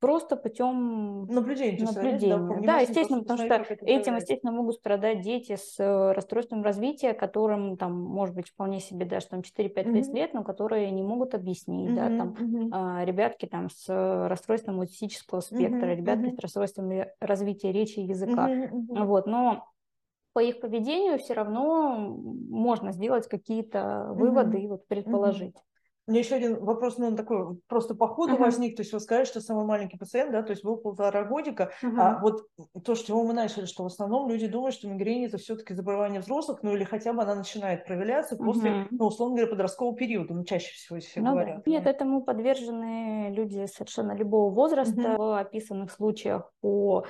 просто 0.00 0.36
путем 0.36 1.26
наблюдения. 1.26 1.84
наблюдения. 1.84 2.36
Да, 2.36 2.72
да 2.74 2.78
естественно, 2.78 3.20
потому 3.20 3.38
что 3.38 3.76
этим, 3.82 4.16
естественно, 4.16 4.52
могут 4.52 4.76
страдать 4.76 5.20
дети 5.20 5.56
с 5.56 5.78
э, 5.78 6.12
расстройством 6.12 6.62
развития, 6.62 7.14
которым 7.14 7.76
там, 7.76 8.00
может 8.00 8.34
быть, 8.34 8.48
вполне 8.48 8.80
себе 8.80 9.06
даже 9.06 9.26
там 9.26 9.40
4-5 9.40 9.88
угу. 9.88 10.16
лет, 10.16 10.34
но 10.34 10.44
которые 10.44 10.90
не 10.90 11.02
могут 11.02 11.34
объяснить, 11.34 11.90
угу, 11.90 11.96
да, 11.96 12.06
там 12.08 12.28
угу. 12.30 12.68
а, 12.72 13.04
ребятки 13.04 13.46
там 13.46 13.68
с 13.70 13.88
расстройством 14.28 14.80
аутистического 14.80 15.40
спектра, 15.40 15.86
угу, 15.86 15.96
ребятки 15.96 16.26
угу. 16.28 16.36
с 16.36 16.40
расстройством 16.40 16.90
развития 17.20 17.72
речи 17.72 17.98
и 17.98 18.06
языка. 18.06 18.48
Угу, 18.48 19.04
Вот, 19.04 19.26
но 19.26 19.64
по 20.38 20.40
их 20.40 20.60
поведению 20.60 21.18
все 21.18 21.34
равно 21.34 22.16
можно 22.48 22.92
сделать 22.92 23.26
какие-то 23.26 24.12
выводы 24.12 24.58
mm-hmm. 24.58 24.62
и 24.62 24.68
вот 24.68 24.86
предположить. 24.86 25.56
Mm-hmm. 25.56 26.06
У 26.06 26.10
меня 26.12 26.20
еще 26.20 26.36
один 26.36 26.64
вопрос, 26.64 26.96
ну, 26.96 27.08
он 27.08 27.16
такой 27.16 27.58
просто 27.66 27.94
по 27.94 28.06
ходу 28.06 28.36
uh-huh. 28.36 28.38
возник. 28.38 28.76
То 28.76 28.82
есть 28.82 28.94
вы 28.94 29.00
сказали, 29.00 29.26
что 29.26 29.42
самый 29.42 29.66
маленький 29.66 29.98
пациент, 29.98 30.32
да, 30.32 30.42
то 30.42 30.52
есть 30.52 30.64
был 30.64 30.78
полтора 30.78 31.24
годика. 31.24 31.72
Uh-huh. 31.82 31.98
А 31.98 32.18
вот 32.22 32.46
то, 32.82 32.94
что 32.94 33.22
мы 33.22 33.34
начали, 33.34 33.66
что 33.66 33.82
в 33.82 33.86
основном 33.88 34.26
люди 34.30 34.46
думают, 34.46 34.74
что 34.74 34.88
мигрень 34.88 35.26
это 35.26 35.36
все-таки 35.36 35.74
заболевание 35.74 36.20
взрослых, 36.20 36.60
ну 36.62 36.74
или 36.74 36.84
хотя 36.84 37.12
бы 37.12 37.22
она 37.22 37.34
начинает 37.34 37.84
проявляться 37.84 38.36
uh-huh. 38.36 38.44
после, 38.44 38.86
ну, 38.90 39.06
условно 39.06 39.36
говоря, 39.36 39.50
подросткового 39.50 39.96
периода, 39.96 40.32
ну, 40.32 40.44
чаще 40.44 40.72
всего 40.72 40.98
все 40.98 41.20
ну, 41.20 41.32
говорят. 41.32 41.62
Да. 41.66 41.70
Нет, 41.70 41.86
этому 41.86 42.22
подвержены 42.22 43.30
люди 43.34 43.66
совершенно 43.66 44.12
любого 44.12 44.50
возраста. 44.50 45.00
Uh-huh. 45.02 45.16
В 45.18 45.38
описанных 45.38 45.92
случаях 45.92 46.50
по 46.62 47.04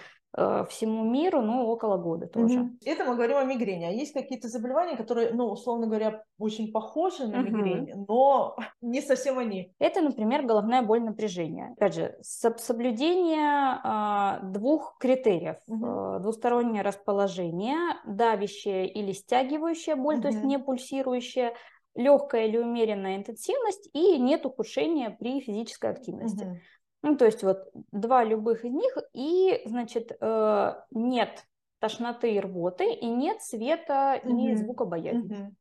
всему 0.69 1.05
миру, 1.05 1.43
ну, 1.43 1.67
около 1.67 1.97
года 1.97 2.27
тоже. 2.27 2.61
Угу. 2.61 2.71
Это 2.85 3.05
мы 3.05 3.15
говорим 3.15 3.37
о 3.39 3.45
мигрени. 3.45 3.85
А 3.85 3.91
есть 3.91 4.13
какие-то 4.13 4.49
заболевания, 4.49 4.97
которые, 4.97 5.33
ну, 5.33 5.47
условно 5.47 5.87
говоря, 5.87 6.25
очень 6.39 6.73
похожи 6.73 7.27
на 7.27 7.41
угу. 7.41 7.49
мигрень, 7.49 8.07
но 8.09 8.57
не 8.81 9.01
совсем 9.01 9.39
они? 9.39 9.75
Это, 9.79 10.01
например, 10.01 10.45
головная 10.45 10.83
боль 10.83 11.03
напряжения. 11.03 11.73
Опять 11.77 11.95
же, 11.95 12.17
соблюдение 12.23 13.81
а, 13.83 14.41
двух 14.43 14.97
критериев. 14.99 15.57
Угу. 15.67 16.21
Двустороннее 16.21 16.83
расположение, 16.83 17.97
давящая 18.07 18.85
или 18.85 19.13
стягивающая 19.13 19.97
боль, 19.97 20.17
угу. 20.17 20.23
то 20.23 20.29
есть 20.29 20.45
не 20.45 20.59
пульсирующая, 20.59 21.55
легкая 21.95 22.47
или 22.47 22.59
умеренная 22.59 23.17
интенсивность 23.17 23.91
и 23.93 24.19
нет 24.19 24.47
ухудшения 24.47 25.11
при 25.11 25.41
физической 25.41 25.91
активности. 25.91 26.45
Угу. 26.45 26.57
Ну, 27.03 27.17
то 27.17 27.25
есть 27.25 27.43
вот 27.43 27.71
два 27.93 28.25
любых 28.25 28.65
из 28.65 28.73
них, 28.73 28.97
и, 29.13 29.63
значит, 29.67 30.17
э, 30.21 30.75
нет 30.91 31.45
тошноты 31.79 32.33
и 32.35 32.41
рвоты, 32.41 32.93
и 32.93 33.07
нет 33.07 33.41
света 33.43 34.21
и 34.25 34.55
звука 34.57 34.85
боязни. 34.85 35.55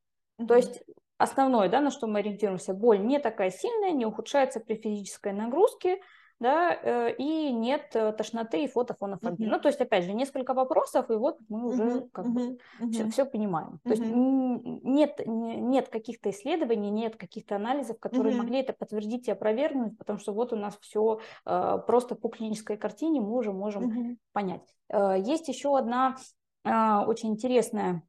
То 0.47 0.55
есть 0.55 0.83
основное, 1.17 1.69
да, 1.69 1.81
на 1.81 1.91
что 1.91 2.07
мы 2.07 2.19
ориентируемся, 2.19 2.73
боль 2.73 3.03
не 3.03 3.19
такая 3.19 3.51
сильная, 3.51 3.91
не 3.91 4.05
ухудшается 4.05 4.59
при 4.59 4.75
физической 4.75 5.33
нагрузке, 5.33 5.99
да, 6.39 6.73
э, 6.73 7.15
и 7.17 7.51
нет 7.51 7.89
э, 7.95 8.11
тошноты 8.11 8.63
и 8.63 8.67
фотофонофобии. 8.67 9.45
Uh-huh. 9.45 9.51
Ну, 9.51 9.59
то 9.59 9.69
есть, 9.69 9.81
опять 9.81 10.03
же, 10.03 10.13
несколько 10.13 10.53
вопросов, 10.53 11.09
и 11.09 11.15
вот 11.15 11.39
мы 11.49 11.67
уже 11.67 11.83
uh-huh. 11.83 12.09
как 12.11 12.27
бы 12.27 12.41
uh-huh. 12.79 12.91
Все, 12.91 13.09
все 13.09 13.25
понимаем. 13.25 13.79
Uh-huh. 13.83 13.83
То 13.83 13.89
есть 13.89 14.03
нет, 14.05 15.21
нет 15.25 15.89
каких-то 15.89 16.29
исследований, 16.29 16.91
нет 16.91 17.15
каких-то 17.15 17.55
анализов, 17.55 17.99
которые 17.99 18.35
uh-huh. 18.35 18.39
могли 18.39 18.59
это 18.59 18.73
подтвердить 18.73 19.27
и 19.27 19.31
опровергнуть, 19.31 19.97
потому 19.97 20.19
что 20.19 20.33
вот 20.33 20.53
у 20.53 20.55
нас 20.55 20.77
все 20.81 21.19
э, 21.45 21.79
просто 21.87 22.15
по 22.15 22.29
клинической 22.29 22.77
картине 22.77 23.21
мы 23.21 23.35
уже 23.35 23.51
можем 23.51 23.89
uh-huh. 23.89 24.17
понять. 24.33 24.75
Есть 24.89 25.47
еще 25.49 25.77
одна 25.77 26.15
очень 26.63 27.31
интересная 27.31 28.03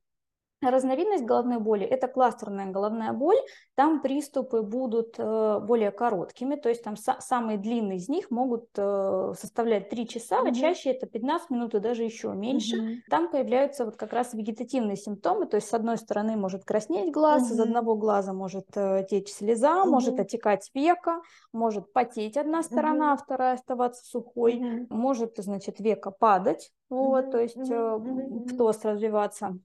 Разновидность 0.60 1.24
головной 1.24 1.60
боли– 1.60 1.84
это 1.86 2.08
кластерная 2.08 2.66
головная 2.66 3.12
боль. 3.12 3.36
Там 3.76 4.02
приступы 4.02 4.62
будут 4.62 5.14
э, 5.16 5.60
более 5.60 5.92
короткими, 5.92 6.56
то 6.56 6.68
есть 6.68 6.82
там 6.82 6.96
самые 6.96 7.58
длинные 7.58 7.98
из 7.98 8.08
них 8.08 8.32
могут 8.32 8.66
э, 8.76 9.34
составлять 9.38 9.88
3 9.88 10.08
часа, 10.08 10.40
угу. 10.40 10.48
а 10.48 10.52
чаще 10.52 10.90
это 10.90 11.06
15 11.06 11.50
минут 11.50 11.74
и 11.76 11.80
даже 11.80 12.02
еще 12.02 12.32
меньше. 12.34 12.76
Угу. 12.76 12.88
Там 13.08 13.30
появляются 13.30 13.84
вот 13.84 13.96
как 13.96 14.12
раз 14.12 14.34
вегетативные 14.34 14.96
симптомы, 14.96 15.46
то 15.46 15.56
есть 15.56 15.68
с 15.68 15.74
одной 15.74 15.96
стороны 15.96 16.36
может 16.36 16.64
краснеть 16.64 17.12
глаз, 17.12 17.44
угу. 17.44 17.54
из 17.54 17.60
одного 17.60 17.94
глаза 17.94 18.32
может 18.32 18.66
э, 18.74 19.06
течь 19.08 19.32
слеза, 19.32 19.82
угу. 19.82 19.90
может 19.90 20.18
отекать 20.18 20.68
века, 20.74 21.22
может 21.52 21.92
потеть 21.92 22.36
одна 22.36 22.64
сторона, 22.64 23.14
угу. 23.14 23.22
вторая 23.22 23.54
оставаться 23.54 24.04
сухой, 24.04 24.56
угу. 24.56 24.86
может, 24.90 25.34
значит, 25.36 25.78
века 25.78 26.10
падать, 26.10 26.72
вот, 26.90 27.30
то 27.30 27.38
есть 27.38 27.56
угу. 27.56 28.44
птоз 28.48 28.84
развиваться. 28.84 29.56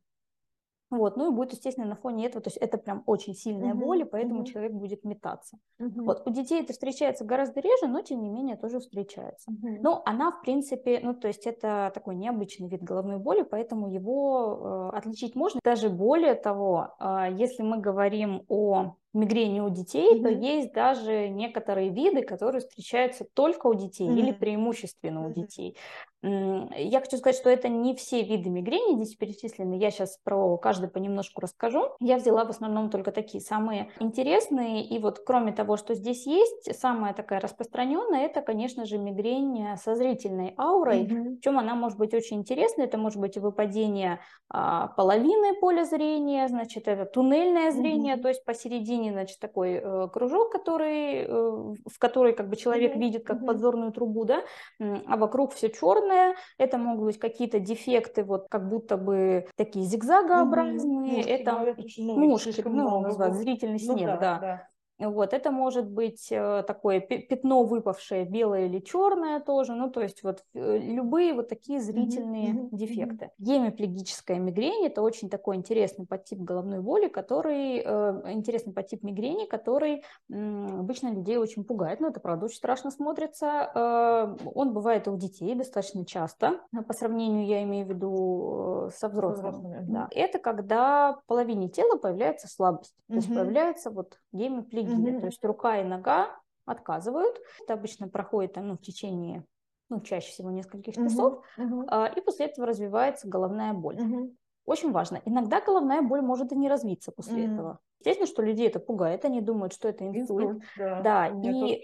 Вот, 0.97 1.17
ну 1.17 1.31
и 1.31 1.35
будет, 1.35 1.53
естественно, 1.53 1.87
на 1.87 1.95
фоне 1.95 2.27
этого, 2.27 2.41
то 2.41 2.49
есть 2.49 2.57
это 2.57 2.77
прям 2.77 3.03
очень 3.05 3.33
сильная 3.33 3.73
uh-huh, 3.73 3.85
боль, 3.85 4.01
и 4.01 4.05
поэтому 4.05 4.41
uh-huh. 4.41 4.45
человек 4.45 4.73
будет 4.73 5.03
метаться. 5.03 5.57
Uh-huh. 5.81 6.03
Вот, 6.03 6.27
у 6.27 6.31
детей 6.31 6.61
это 6.61 6.73
встречается 6.73 7.25
гораздо 7.25 7.59
реже, 7.61 7.87
но 7.87 8.01
тем 8.01 8.21
не 8.21 8.29
менее 8.29 8.55
тоже 8.55 8.79
встречается. 8.79 9.51
Uh-huh. 9.51 9.77
Но 9.81 10.01
она, 10.05 10.31
в 10.31 10.41
принципе, 10.41 10.99
ну 11.03 11.13
то 11.13 11.27
есть 11.27 11.45
это 11.47 11.91
такой 11.93 12.15
необычный 12.15 12.67
вид 12.67 12.83
головной 12.83 13.17
боли, 13.17 13.43
поэтому 13.43 13.89
его 13.89 14.89
э, 14.93 14.97
отличить 14.97 15.35
можно. 15.35 15.59
Даже 15.63 15.89
более 15.89 16.35
того, 16.35 16.95
э, 16.99 17.27
если 17.31 17.63
мы 17.63 17.79
говорим 17.79 18.43
о 18.47 18.95
мигрени 19.13 19.59
у 19.59 19.69
детей, 19.69 20.15
mm-hmm. 20.15 20.23
то 20.23 20.29
есть 20.29 20.73
даже 20.73 21.29
некоторые 21.29 21.89
виды, 21.89 22.23
которые 22.23 22.61
встречаются 22.61 23.25
только 23.33 23.67
у 23.67 23.73
детей 23.73 24.07
mm-hmm. 24.07 24.19
или 24.19 24.31
преимущественно 24.31 25.25
у 25.25 25.29
mm-hmm. 25.29 25.33
детей. 25.33 25.77
Я 26.23 27.01
хочу 27.01 27.17
сказать, 27.17 27.35
что 27.35 27.49
это 27.49 27.67
не 27.67 27.93
все 27.95 28.23
виды 28.23 28.49
мигрени 28.49 28.95
здесь 28.95 29.17
перечислены. 29.17 29.73
Я 29.73 29.91
сейчас 29.91 30.17
про 30.23 30.57
каждый 30.57 30.89
понемножку 30.89 31.41
расскажу. 31.41 31.89
Я 31.99 32.15
взяла 32.15 32.45
в 32.45 32.49
основном 32.49 32.89
только 32.89 33.11
такие 33.11 33.41
самые 33.41 33.91
интересные. 33.99 34.85
И 34.85 34.99
вот 34.99 35.19
кроме 35.19 35.51
того, 35.51 35.75
что 35.75 35.95
здесь 35.95 36.25
есть, 36.25 36.79
самая 36.79 37.13
такая 37.13 37.41
распространенная, 37.41 38.25
это, 38.25 38.41
конечно 38.41 38.85
же, 38.85 38.97
мигрень 38.97 39.75
со 39.75 39.95
зрительной 39.95 40.53
аурой. 40.57 41.03
Mm-hmm. 41.03 41.37
В 41.39 41.41
чем 41.41 41.59
она 41.59 41.75
может 41.75 41.97
быть 41.97 42.13
очень 42.13 42.37
интересна? 42.37 42.83
Это 42.83 42.97
может 42.97 43.19
быть 43.19 43.37
выпадение 43.37 44.21
а, 44.49 44.87
половины 44.87 45.59
поля 45.59 45.83
зрения, 45.83 46.47
значит, 46.47 46.87
это 46.87 47.03
туннельное 47.03 47.71
зрение, 47.71 48.15
mm-hmm. 48.15 48.21
то 48.21 48.27
есть 48.29 48.45
посередине, 48.45 49.02
значит, 49.11 49.39
такой 49.39 49.73
э, 49.73 50.07
кружок, 50.11 50.51
который, 50.51 51.23
э, 51.23 51.27
в 51.27 51.99
который 51.99 52.33
как 52.33 52.49
бы 52.49 52.55
человек 52.55 52.95
mm-hmm. 52.95 52.99
видит 52.99 53.25
как 53.25 53.41
mm-hmm. 53.41 53.45
подзорную 53.45 53.91
трубу, 53.91 54.25
да, 54.25 54.43
а 54.79 55.17
вокруг 55.17 55.53
все 55.53 55.69
черное 55.69 56.35
это 56.57 56.77
могут 56.77 57.05
быть 57.05 57.19
какие-то 57.19 57.59
дефекты, 57.59 58.23
вот 58.23 58.47
как 58.49 58.67
будто 58.69 58.97
бы 58.97 59.47
такие 59.55 59.85
зигзагообразные, 59.85 61.21
угу. 61.21 61.29
это 61.29 61.75
ну, 61.97 62.15
мушки, 62.17 62.61
ну, 62.65 63.33
зрительный 63.33 63.79
ну, 63.85 63.93
снег, 63.95 64.07
да. 64.07 64.17
да. 64.17 64.39
да. 64.39 64.67
Вот, 64.99 65.33
это 65.33 65.49
может 65.51 65.89
быть 65.89 66.27
э, 66.31 66.63
такое 66.67 66.99
пятно 66.99 67.63
выпавшее, 67.63 68.25
белое 68.25 68.67
или 68.67 68.79
черное 68.79 69.39
тоже, 69.39 69.73
ну, 69.73 69.89
то 69.89 70.01
есть 70.01 70.23
вот 70.23 70.43
э, 70.53 70.77
любые 70.77 71.33
вот 71.33 71.49
такие 71.49 71.81
зрительные 71.81 72.53
mm-hmm. 72.53 72.69
дефекты. 72.71 73.31
Гемиплегическая 73.39 74.37
мигрень– 74.37 74.85
это 74.87 75.01
очень 75.01 75.29
такой 75.29 75.55
интересный 75.55 76.05
подтип 76.05 76.39
головной 76.39 76.79
боли, 76.79 77.07
который, 77.07 77.81
э, 77.83 78.31
интересный 78.33 78.71
подтип 78.71 79.01
мигрени, 79.03 79.45
который 79.45 80.03
обычно 80.29 81.11
людей 81.11 81.37
очень 81.37 81.63
пугает, 81.63 81.99
но 81.99 82.09
это, 82.09 82.19
правда, 82.19 82.45
очень 82.45 82.57
страшно 82.57 82.91
смотрится. 82.91 84.35
Он 84.53 84.73
бывает 84.73 85.07
у 85.07 85.17
детей 85.17 85.55
достаточно 85.55 86.05
часто, 86.05 86.59
по 86.87 86.93
сравнению, 86.93 87.47
я 87.47 87.63
имею 87.63 87.85
в 87.85 87.89
виду, 87.89 88.89
со 88.95 89.09
взрослыми. 89.09 89.49
взрослыми. 89.49 89.85
Да. 89.89 90.07
Это 90.11 90.39
когда 90.39 91.19
половине 91.27 91.69
тела 91.69 91.97
появляется 91.97 92.47
слабость, 92.47 92.93
mm-hmm. 92.93 93.07
то 93.07 93.15
есть 93.15 93.27
появляется 93.33 93.89
вот 93.89 94.19
гемиплегия 94.31 94.82
mm-hmm. 94.87 95.19
то 95.19 95.25
есть 95.27 95.43
рука 95.43 95.79
и 95.79 95.83
нога 95.83 96.35
отказывают. 96.65 97.39
Это 97.63 97.73
обычно 97.73 98.07
проходит 98.07 98.55
ну, 98.55 98.75
в 98.75 98.81
течение, 98.81 99.45
ну, 99.89 100.01
чаще 100.01 100.31
всего 100.31 100.51
нескольких 100.51 100.95
часов, 100.95 101.43
mm-hmm. 101.57 101.87
Mm-hmm. 101.87 102.17
и 102.17 102.21
после 102.21 102.45
этого 102.47 102.67
развивается 102.67 103.27
головная 103.27 103.73
боль. 103.73 103.97
Mm-hmm. 103.97 104.35
очень 104.65 104.91
важно. 104.91 105.21
Иногда 105.25 105.61
головная 105.61 106.01
боль 106.01 106.21
может 106.21 106.51
и 106.51 106.55
не 106.55 106.69
развиться 106.69 107.11
после 107.11 107.45
mm. 107.45 107.53
этого. 107.53 107.79
Естественно, 108.03 108.27
что 108.27 108.41
людей 108.41 108.67
это 108.67 108.81
пугает, 108.81 109.23
они 109.23 109.39
думают, 109.39 109.71
что 109.71 109.87
это 109.87 110.05
инсульт. 110.05 110.57
инсульт 110.57 110.63
да, 110.77 111.01
да. 111.01 111.27
и 111.29 111.81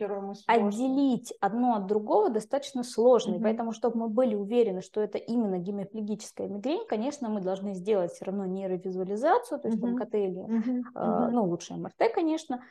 отделить 0.47 1.33
одно 1.39 1.75
от 1.75 1.87
другого 1.87 2.29
достаточно 2.29 2.83
сложно. 2.83 3.35
Mm-hmm. 3.35 3.41
поэтому, 3.41 3.71
чтобы 3.71 3.99
мы 3.99 4.09
были 4.09 4.35
уверены, 4.35 4.81
что 4.81 4.99
это 4.99 5.17
именно 5.17 5.59
гемиплегическая 5.59 6.49
мигрень, 6.49 6.85
конечно, 6.89 7.29
мы 7.29 7.39
должны 7.39 7.73
сделать 7.73 8.11
все 8.11 8.25
равно 8.25 8.45
нейровизуализацию, 8.45 9.61
то 9.61 9.69
есть 9.69 9.79
mm-hmm. 9.79 9.91
МКТ 9.91 10.15
или, 10.15 10.41
mm-hmm. 10.41 10.81
Э, 10.95 11.29
ну, 11.31 11.45
лучше 11.45 11.75
МРТ, 11.75 12.13
конечно. 12.13 12.63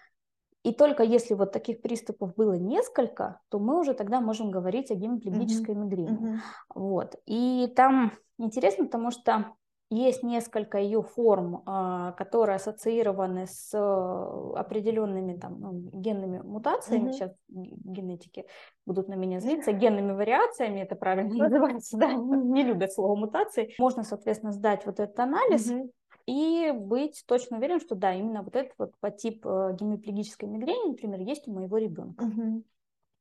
И 0.69 0.73
только 0.75 1.03
если 1.03 1.33
вот 1.33 1.51
таких 1.51 1.81
приступов 1.81 2.35
было 2.35 2.53
несколько, 2.53 3.41
то 3.49 3.59
мы 3.59 3.81
уже 3.81 3.95
тогда 3.95 4.21
можем 4.21 4.51
говорить 4.51 4.91
о 4.91 4.95
гемиплегической 4.95 5.75
mm-hmm. 5.75 5.79
мигрени. 5.79 6.11
Mm-hmm. 6.11 6.39
Вот. 6.75 7.15
И 7.25 7.73
там 7.75 8.13
интересно, 8.37 8.85
потому 8.85 9.11
что 9.11 9.55
есть 9.89 10.23
несколько 10.23 10.77
ее 10.77 11.01
форм, 11.01 11.63
а, 11.65 12.13
которые 12.13 12.57
ассоциированы 12.57 13.47
с 13.47 13.71
э, 13.73 14.59
определенными 14.59 15.39
там, 15.39 15.59
ну, 15.59 15.73
генными 15.95 16.41
мутациями. 16.41 17.09
Mm-hmm. 17.09 17.13
Сейчас 17.13 17.33
генетики 17.49 18.45
будут 18.85 19.09
на 19.09 19.15
меня 19.15 19.41
злиться. 19.41 19.73
Генными 19.73 20.13
вариациями, 20.13 20.81
это 20.81 20.97
правильно 20.97 21.35
называется, 21.49 21.97
да, 21.97 22.13
не 22.13 22.63
любят 22.63 22.93
слово 22.93 23.17
мутации. 23.17 23.75
Можно, 23.79 24.03
соответственно, 24.03 24.53
сдать 24.53 24.85
вот 24.85 25.01
этот 25.01 25.19
анализ. 25.19 25.73
Mm-hmm 25.73 25.89
и 26.29 26.73
быть 26.73 27.25
точно 27.27 27.57
уверен, 27.57 27.81
что 27.81 27.95
да, 27.95 28.13
именно 28.13 28.43
вот 28.43 28.55
этот 28.55 28.75
вот 28.77 28.93
по 29.01 29.11
тип 29.11 29.47
э, 29.47 29.75
гемиплегической 29.81 30.47
мигрени, 30.47 30.91
например, 30.91 31.21
есть 31.21 31.49
у 31.49 31.53
моего 31.53 31.79
ребенка. 31.79 32.25
Угу. 32.25 32.65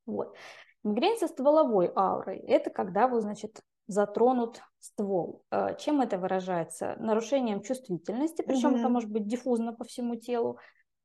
Вот. 0.08 0.36
Мигрень 0.84 1.18
со 1.18 1.30
стволовой 1.30 1.90
аурой– 1.96 2.38
это 2.48 2.70
когда 2.70 3.08
вы, 3.08 3.22
значит, 3.22 3.62
затронут 3.88 4.62
ствол. 4.80 5.44
Э, 5.52 5.78
чем 5.80 6.02
это 6.02 6.18
выражается? 6.18 6.98
Нарушением 7.00 7.62
чувствительности, 7.62 8.42
причем 8.42 8.72
угу. 8.72 8.80
это 8.80 8.90
может 8.90 9.10
быть 9.10 9.26
диффузно 9.26 9.72
по 9.72 9.86
всему 9.86 10.18
телу, 10.18 10.60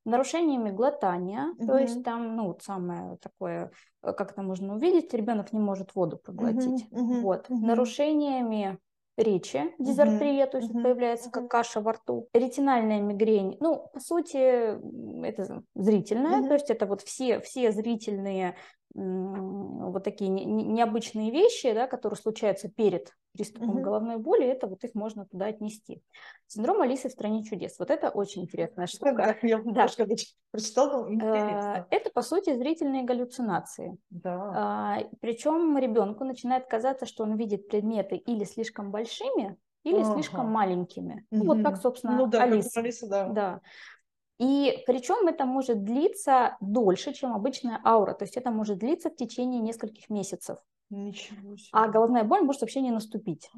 нарушениями 0.04 0.70
глотания, 0.70 1.52
угу. 1.56 1.66
то 1.66 1.78
есть 1.78 2.02
там, 2.02 2.34
ну, 2.34 2.58
самое 2.60 3.16
такое, 3.18 3.70
э, 4.02 4.12
как 4.12 4.32
это 4.32 4.42
можно 4.42 4.74
увидеть, 4.74 5.14
ребенок 5.14 5.52
не 5.52 5.60
может 5.60 5.94
воду 5.94 6.16
проглотить, 6.16 6.84
угу. 6.90 7.20
вот, 7.20 7.48
угу. 7.48 7.64
нарушениями 7.64 8.78
речи, 9.16 9.74
дизартрия, 9.78 10.46
mm-hmm. 10.46 10.50
то 10.50 10.58
есть 10.58 10.70
mm-hmm. 10.70 10.82
появляется 10.82 11.30
как 11.30 11.50
каша 11.50 11.80
во 11.80 11.92
рту, 11.92 12.28
ретинальная 12.32 13.00
мигрень, 13.00 13.56
ну, 13.60 13.88
по 13.92 14.00
сути, 14.00 14.76
это 15.26 15.62
зрительная, 15.74 16.40
mm-hmm. 16.40 16.48
то 16.48 16.54
есть 16.54 16.70
это 16.70 16.86
вот 16.86 17.02
все, 17.02 17.40
все 17.40 17.72
зрительные 17.72 18.56
вот 18.94 20.04
такие 20.04 20.30
необычные 20.30 21.30
вещи, 21.30 21.72
да, 21.72 21.86
которые 21.86 22.18
случаются 22.18 22.68
перед 22.68 23.12
приступом 23.32 23.70
угу. 23.70 23.80
головной 23.80 24.18
боли, 24.18 24.44
это 24.46 24.66
вот 24.66 24.84
их 24.84 24.94
можно 24.94 25.24
туда 25.24 25.46
отнести. 25.46 26.02
Синдром 26.46 26.82
Алисы 26.82 27.08
в 27.08 27.12
стране 27.12 27.44
чудес. 27.44 27.78
Вот 27.78 27.90
это 27.90 28.10
очень 28.10 28.42
интересная 28.42 28.86
штука. 28.88 29.36
Да, 29.42 29.46
я 29.46 29.62
да. 29.64 29.86
прочитала, 30.50 31.08
э, 31.08 31.14
интересно. 31.14 31.86
Это, 31.90 32.10
по 32.10 32.22
сути, 32.22 32.54
зрительные 32.54 33.04
галлюцинации. 33.04 33.96
Да. 34.10 34.52
А, 34.54 34.98
Причем 35.20 35.78
ребенку 35.78 36.24
начинает 36.24 36.66
казаться, 36.66 37.06
что 37.06 37.24
он 37.24 37.36
видит 37.36 37.68
предметы 37.68 38.16
или 38.16 38.44
слишком 38.44 38.90
большими, 38.90 39.56
или 39.84 40.00
ага. 40.00 40.14
слишком 40.14 40.46
маленькими. 40.46 41.26
Ну, 41.30 41.44
вот 41.44 41.62
как, 41.62 41.76
собственно, 41.76 42.16
ну, 42.16 42.26
да, 42.26 42.44
Алиса. 42.44 42.80
Алиса 42.80 43.08
да. 43.08 43.28
да. 43.28 43.60
И 44.42 44.82
причем 44.86 45.28
это 45.28 45.44
может 45.44 45.84
длиться 45.84 46.56
дольше, 46.60 47.12
чем 47.12 47.32
обычная 47.32 47.80
аура. 47.84 48.12
То 48.12 48.24
есть 48.24 48.36
это 48.36 48.50
может 48.50 48.78
длиться 48.78 49.08
в 49.08 49.14
течение 49.14 49.60
нескольких 49.60 50.10
месяцев. 50.10 50.58
Ничего 50.90 51.56
себе. 51.56 51.68
А 51.70 51.86
головная 51.86 52.24
боль 52.24 52.40
может 52.40 52.62
вообще 52.62 52.80
не 52.80 52.90
наступить. 52.90 53.48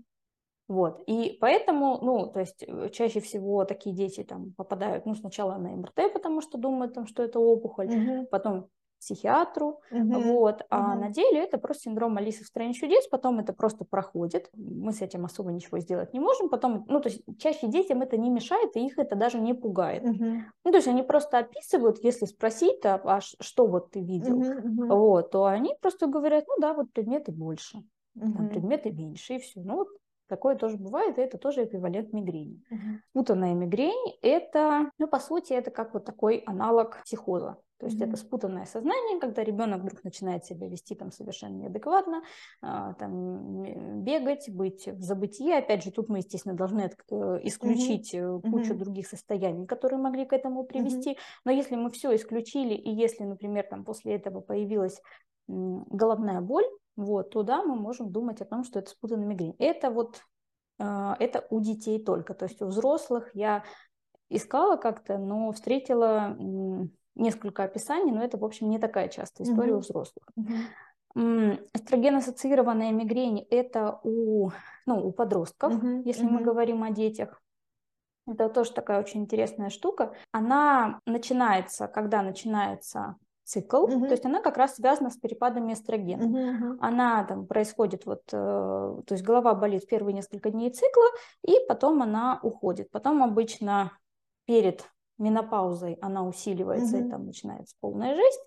Вот, 0.67 1.03
и 1.07 1.37
поэтому, 1.41 1.99
ну, 2.03 2.27
то 2.27 2.41
есть 2.41 2.65
э, 2.67 2.89
чаще 2.91 3.21
всего 3.21 3.67
такие 3.67 3.95
дети 3.95 4.25
там 4.25 4.55
попадают, 4.57 5.05
ну, 5.05 5.15
сначала 5.15 5.57
на 5.59 5.69
МРТ, 5.77 6.13
потому 6.13 6.41
что 6.41 6.57
думают, 6.57 6.95
там, 6.95 7.07
что 7.07 7.23
это 7.23 7.39
опухоль, 7.39 7.89
угу. 7.89 8.27
потом 8.31 8.71
психиатру, 9.05 9.81
угу. 9.91 10.21
вот, 10.21 10.63
а 10.71 10.93
угу. 10.93 11.01
на 11.01 11.11
деле 11.11 11.41
это 11.41 11.59
просто 11.59 11.85
синдром 11.85 12.17
Алисы 12.17 12.43
в 12.43 12.47
стране 12.47 12.73
чудес, 12.73 13.07
потом 13.09 13.39
это 13.39 13.53
просто 13.53 13.85
проходит, 13.85 14.51
мы 14.55 14.93
с 14.93 15.03
этим 15.03 15.25
особо 15.25 15.53
ничего 15.53 15.79
сделать 15.79 16.15
не 16.15 16.21
можем, 16.21 16.49
потом, 16.49 16.85
ну, 16.89 17.01
то 17.01 17.11
есть 17.11 17.23
чаще 17.39 17.67
детям 17.67 18.03
это 18.03 18.17
не 18.17 18.31
мешает, 18.31 18.77
и 18.77 18.87
их 18.87 18.99
это 18.99 19.15
даже 19.17 19.39
не 19.39 19.55
пугает. 19.55 20.03
Угу. 20.03 20.25
Ну, 20.65 20.71
то 20.71 20.77
есть 20.77 20.89
они 20.89 21.03
просто 21.03 21.39
описывают, 21.39 22.03
если 22.03 22.25
спросить, 22.25 22.85
а, 22.85 23.01
а 23.05 23.21
что 23.21 23.67
вот 23.67 23.91
ты 23.91 24.01
видел, 24.01 24.39
угу. 24.39 24.87
вот, 24.87 25.31
то 25.31 25.45
они 25.45 25.75
просто 25.81 26.07
говорят, 26.07 26.45
ну 26.49 26.55
да, 26.59 26.73
вот 26.73 26.93
предметы 26.93 27.33
больше, 27.33 27.79
угу. 28.17 28.33
там, 28.33 28.49
предметы 28.49 28.91
меньше, 28.91 29.35
и 29.35 29.39
все. 29.39 29.61
Ну, 29.61 29.77
вот 29.77 29.89
Такое 30.27 30.57
тоже 30.57 30.77
бывает, 30.77 31.19
и 31.19 31.23
это 31.23 31.39
тоже 31.39 31.65
эквивалент 31.65 32.13
мигрени. 32.13 32.63
Угу. 32.71 32.81
Спутанная 33.11 33.55
мигрень– 33.55 34.17
это, 34.23 34.91
ну, 34.99 35.07
по 35.07 35.19
сути, 35.19 35.53
это 35.53 35.71
как 35.71 35.95
вот 35.95 36.05
такой 36.05 36.39
аналог 36.47 37.03
психоза. 37.05 37.59
То 37.79 37.87
есть 37.87 38.01
mm-hmm. 38.01 38.09
это 38.09 38.17
спутанное 38.17 38.65
сознание, 38.67 39.21
когда 39.21 39.43
ребенок 39.43 39.83
вдруг 39.83 40.05
начинает 40.05 40.45
себя 40.45 40.69
вести 40.69 40.95
там 40.95 41.11
совершенно 41.11 41.57
неадекватно, 41.57 42.23
а, 42.63 42.95
там, 42.95 44.03
бегать, 44.05 44.49
быть 44.49 44.87
в 44.87 45.03
забытии. 45.03 45.53
Опять 45.53 45.83
же, 45.83 45.91
тут 45.91 46.09
мы, 46.09 46.19
естественно, 46.19 46.55
должны 46.55 46.83
э, 47.11 47.41
исключить 47.43 48.15
mm-hmm. 48.15 48.51
кучу 48.51 48.73
mm-hmm. 48.73 48.79
других 48.79 49.09
состояний, 49.09 49.67
которые 49.67 49.99
могли 49.99 50.25
к 50.25 50.33
этому 50.33 50.65
привести. 50.65 51.11
Mm-hmm. 51.11 51.41
Но 51.45 51.51
если 51.51 51.77
мы 51.77 51.91
все 51.91 52.15
исключили, 52.15 52.75
и 52.75 52.91
если, 52.91 53.25
например, 53.25 53.67
там 53.69 53.85
после 53.85 54.15
этого 54.15 54.41
появилась 54.41 55.03
головная 55.47 56.41
боль, 56.41 56.65
вот, 56.97 57.31
туда 57.31 57.63
мы 57.63 57.75
можем 57.75 58.11
думать 58.11 58.41
о 58.41 58.45
том, 58.45 58.65
что 58.65 58.79
это 58.79 58.91
спутанная 58.91 59.27
мигрень. 59.27 59.57
Это 59.59 59.91
вот 59.91 60.23
а, 60.79 61.17
это 61.19 61.47
у 61.51 61.61
детей 61.61 62.03
только. 62.03 62.35
То 62.35 62.47
есть 62.47 62.61
у 62.63 62.67
взрослых 62.67 63.31
я 63.35 63.65
искала 64.29 64.77
как-то, 64.77 65.19
но 65.19 65.53
встретила 65.53 66.37
несколько 67.15 67.65
описаний, 67.65 68.13
но 68.13 68.23
это, 68.25 68.39
в 68.39 68.45
общем, 68.45 68.69
не 68.71 68.79
такая 68.79 69.09
частая 69.09 69.47
история 69.47 69.73
mm-hmm. 69.73 69.77
у 69.77 69.81
взрослых. 69.81 70.29
Mm-hmm. 71.17 71.69
Эстроген-ассоциированная 71.75 72.91
мигрень– 72.91 73.47
это 73.51 74.01
у, 74.03 74.51
ну, 74.87 75.07
у 75.07 75.13
подростков, 75.13 75.75
mm-hmm. 75.75 76.03
если 76.05 76.27
mm-hmm. 76.27 76.31
мы 76.31 76.43
говорим 76.43 76.83
о 76.83 76.91
детях. 76.91 77.41
Это 78.27 78.49
тоже 78.49 78.73
такая 78.73 79.01
очень 79.01 79.21
интересная 79.21 79.71
штука. 79.71 80.15
Она 80.33 81.01
начинается, 81.07 81.87
когда 81.87 82.23
начинается 82.23 83.17
цикл, 83.45 83.87
uh-huh. 83.87 84.07
то 84.07 84.13
есть 84.13 84.25
она 84.25 84.41
как 84.41 84.57
раз 84.57 84.77
связана 84.77 85.11
с 85.11 85.17
перепадами 85.17 85.75
эстрогена. 85.75 86.23
Uh-huh. 86.23 86.79
Она 86.81 87.25
там 87.25 87.47
происходит 87.47 88.07
вот, 88.07 88.23
э, 88.33 88.37
то 88.37 89.07
есть 89.11 89.23
голова 89.23 89.55
болит 89.55 89.87
первые 89.87 90.15
несколько 90.15 90.51
дней 90.51 90.71
цикла, 90.71 91.07
и 91.43 91.55
потом 91.69 92.03
она 92.03 92.41
уходит. 92.43 92.91
Потом 92.91 93.23
обычно 93.23 93.93
перед 94.47 94.85
менопаузой 95.19 95.99
она 96.01 96.27
усиливается, 96.27 96.97
угу. 96.97 97.07
и 97.07 97.11
там 97.11 97.27
начинается 97.27 97.77
полная 97.81 98.15
жесть. 98.15 98.41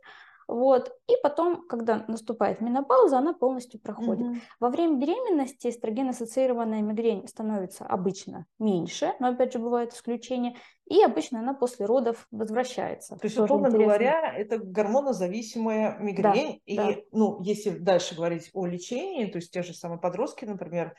Вот. 0.48 0.92
И 1.08 1.14
потом, 1.22 1.68
когда 1.68 2.06
наступает 2.08 2.62
менопауза, 2.62 3.18
она 3.18 3.34
полностью 3.34 3.82
проходит. 3.82 4.28
Угу. 4.28 4.36
Во 4.62 4.70
время 4.70 4.98
беременности 4.98 5.68
эстроген-ассоциированная 5.68 6.82
мигрень 6.82 7.28
становится 7.28 7.86
обычно 7.86 8.46
меньше, 8.58 9.14
но 9.20 9.30
опять 9.30 9.54
же 9.54 9.60
бывают 9.60 9.94
исключения, 9.94 10.56
и 10.86 11.04
обычно 11.04 11.40
она 11.40 11.54
после 11.54 11.86
родов 11.86 12.28
возвращается. 12.32 13.18
То 13.18 13.28
есть, 13.28 13.38
условно 13.38 13.70
говоря, 13.70 14.34
это 14.34 14.58
гормонозависимая 14.58 15.98
мигрень. 16.00 16.62
Да, 16.66 16.74
и, 16.74 16.78
да. 16.78 16.96
ну, 17.12 17.42
если 17.42 17.72
дальше 17.72 18.16
говорить 18.16 18.50
о 18.54 18.66
лечении, 18.66 19.26
то 19.26 19.38
есть 19.38 19.52
те 19.52 19.64
же 19.64 19.74
самые 19.74 20.00
подростки, 20.00 20.46
например, 20.46 20.96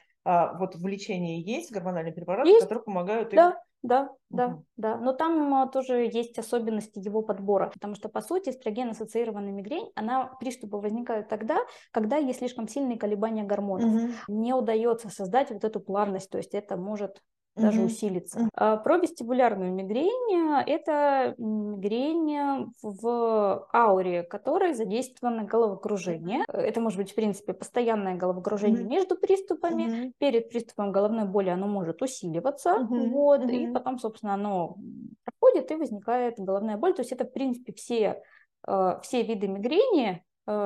вот 0.58 0.74
в 0.74 0.86
лечении 0.86 1.42
есть 1.42 1.72
гормональные 1.72 2.12
препараты, 2.12 2.50
есть. 2.50 2.62
которые 2.62 2.84
помогают 2.84 3.32
им 3.32 3.36
да, 3.82 4.10
да, 4.28 4.46
угу. 4.48 4.64
да. 4.76 4.96
Но 4.96 5.12
там 5.12 5.54
а, 5.54 5.68
тоже 5.68 6.08
есть 6.12 6.38
особенности 6.38 6.98
его 6.98 7.22
подбора, 7.22 7.70
потому 7.72 7.94
что, 7.94 8.08
по 8.08 8.20
сути, 8.20 8.50
эстроген-ассоциированная 8.50 9.52
мигрень, 9.52 9.92
она, 9.94 10.34
приступы 10.40 10.78
возникают 10.78 11.28
тогда, 11.28 11.58
когда 11.92 12.16
есть 12.16 12.40
слишком 12.40 12.66
сильные 12.66 12.98
колебания 12.98 13.44
гормонов. 13.44 13.90
Угу. 13.90 14.10
Не 14.28 14.52
удается 14.52 15.10
создать 15.10 15.50
вот 15.50 15.64
эту 15.64 15.80
плавность, 15.80 16.28
то 16.28 16.38
есть 16.38 16.54
это 16.54 16.76
может 16.76 17.22
даже 17.58 17.80
угу. 17.80 17.86
усилится. 17.86 18.48
А 18.54 18.76
про 18.76 18.98
вестибулярную 18.98 19.72
мигрень– 19.72 20.64
это 20.66 21.34
мигрень 21.38 22.72
в 22.82 23.68
ауре, 23.72 24.22
которой 24.22 24.74
задействовано 24.74 25.44
головокружение. 25.44 26.44
Это 26.48 26.80
может 26.80 26.98
быть, 26.98 27.12
в 27.12 27.14
принципе, 27.14 27.52
постоянное 27.52 28.16
головокружение 28.16 28.82
угу. 28.82 28.90
между 28.90 29.16
приступами. 29.16 29.84
Угу. 29.84 30.12
Перед 30.18 30.48
приступом 30.50 30.92
головной 30.92 31.26
боли 31.26 31.50
оно 31.50 31.66
может 31.66 32.02
усиливаться, 32.02 32.74
угу. 32.74 33.08
вот, 33.08 33.40
угу. 33.40 33.50
и 33.50 33.72
потом, 33.72 33.98
собственно, 33.98 34.34
оно 34.34 34.76
проходит 35.24 35.70
и 35.70 35.76
возникает 35.76 36.34
головная 36.38 36.76
боль. 36.76 36.94
То 36.94 37.00
есть 37.00 37.12
это, 37.12 37.24
в 37.24 37.32
принципе, 37.32 37.72
все, 37.72 38.22
э, 38.66 38.98
все 39.02 39.22
виды 39.22 39.48
мигрени, 39.48 40.24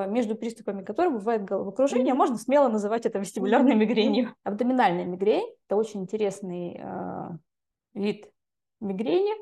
между 0.09 0.37
приступами 0.37 0.85
которой 0.85 1.11
бывает 1.11 1.45
головокружение, 1.45 2.15
можно 2.15 2.37
смело 2.37 2.69
называть 2.69 3.05
это 3.07 3.19
вестибулярной 3.19 3.75
мигренью. 3.75 4.35
Абдоминальная 4.45 5.05
мигрень– 5.05 5.53
это 5.67 5.77
очень 5.77 6.03
интересный 6.03 6.81
э, 6.81 7.29
вид 7.95 8.31
мигрени. 8.81 9.33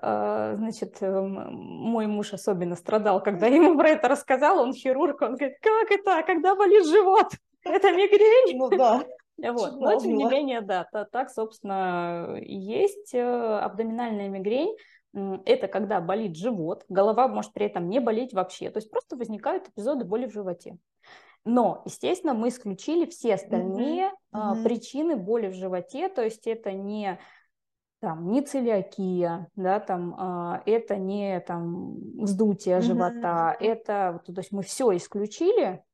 Э, 0.00 0.54
значит, 0.56 0.96
э, 1.00 1.20
мой 1.20 2.06
муж 2.06 2.32
особенно 2.32 2.76
страдал, 2.76 3.22
когда 3.22 3.46
ему 3.46 3.76
про 3.76 3.90
это 3.90 4.08
рассказал, 4.08 4.60
он 4.60 4.72
хирург, 4.72 5.20
он 5.22 5.36
говорит, 5.36 5.58
как 5.60 5.90
это, 5.90 6.22
когда 6.26 6.54
болит 6.54 6.86
живот? 6.86 7.28
Это 7.64 7.92
мигрень? 7.92 8.56
Ну 8.56 8.70
да. 8.70 9.04
Вот. 9.38 9.80
Но, 9.80 9.98
тем 9.98 10.14
не 10.14 10.24
менее, 10.24 10.60
да, 10.60 10.86
так, 11.10 11.30
собственно, 11.30 12.36
есть 12.42 13.12
э, 13.12 13.20
абдоминальная 13.20 14.28
мигрень. 14.28 14.76
Это 15.14 15.68
когда 15.68 16.00
болит 16.00 16.36
живот, 16.36 16.84
голова 16.88 17.28
может 17.28 17.52
при 17.52 17.66
этом 17.66 17.88
не 17.88 18.00
болеть 18.00 18.32
вообще. 18.32 18.70
То 18.70 18.78
есть 18.78 18.90
просто 18.90 19.16
возникают 19.16 19.68
эпизоды 19.68 20.04
боли 20.04 20.26
в 20.26 20.32
животе. 20.32 20.78
Но, 21.44 21.82
естественно, 21.84 22.34
мы 22.34 22.48
исключили 22.48 23.04
все 23.06 23.34
остальные 23.34 24.06
mm-hmm. 24.06 24.12
Mm-hmm. 24.32 24.62
причины 24.62 25.16
боли 25.16 25.48
в 25.48 25.54
животе. 25.54 26.08
То 26.08 26.22
есть 26.22 26.46
это 26.46 26.72
не 26.72 27.18
там 28.00 28.32
не 28.32 28.42
целиакия, 28.42 29.48
да, 29.54 29.78
там 29.78 30.16
а, 30.18 30.62
это 30.66 30.96
не 30.96 31.38
там 31.40 31.94
вздутие 32.20 32.78
mm-hmm. 32.78 32.82
живота, 32.82 33.56
это, 33.60 34.20
то 34.26 34.40
есть 34.40 34.50
мы 34.50 34.64
все 34.64 34.96
исключили, 34.96 35.84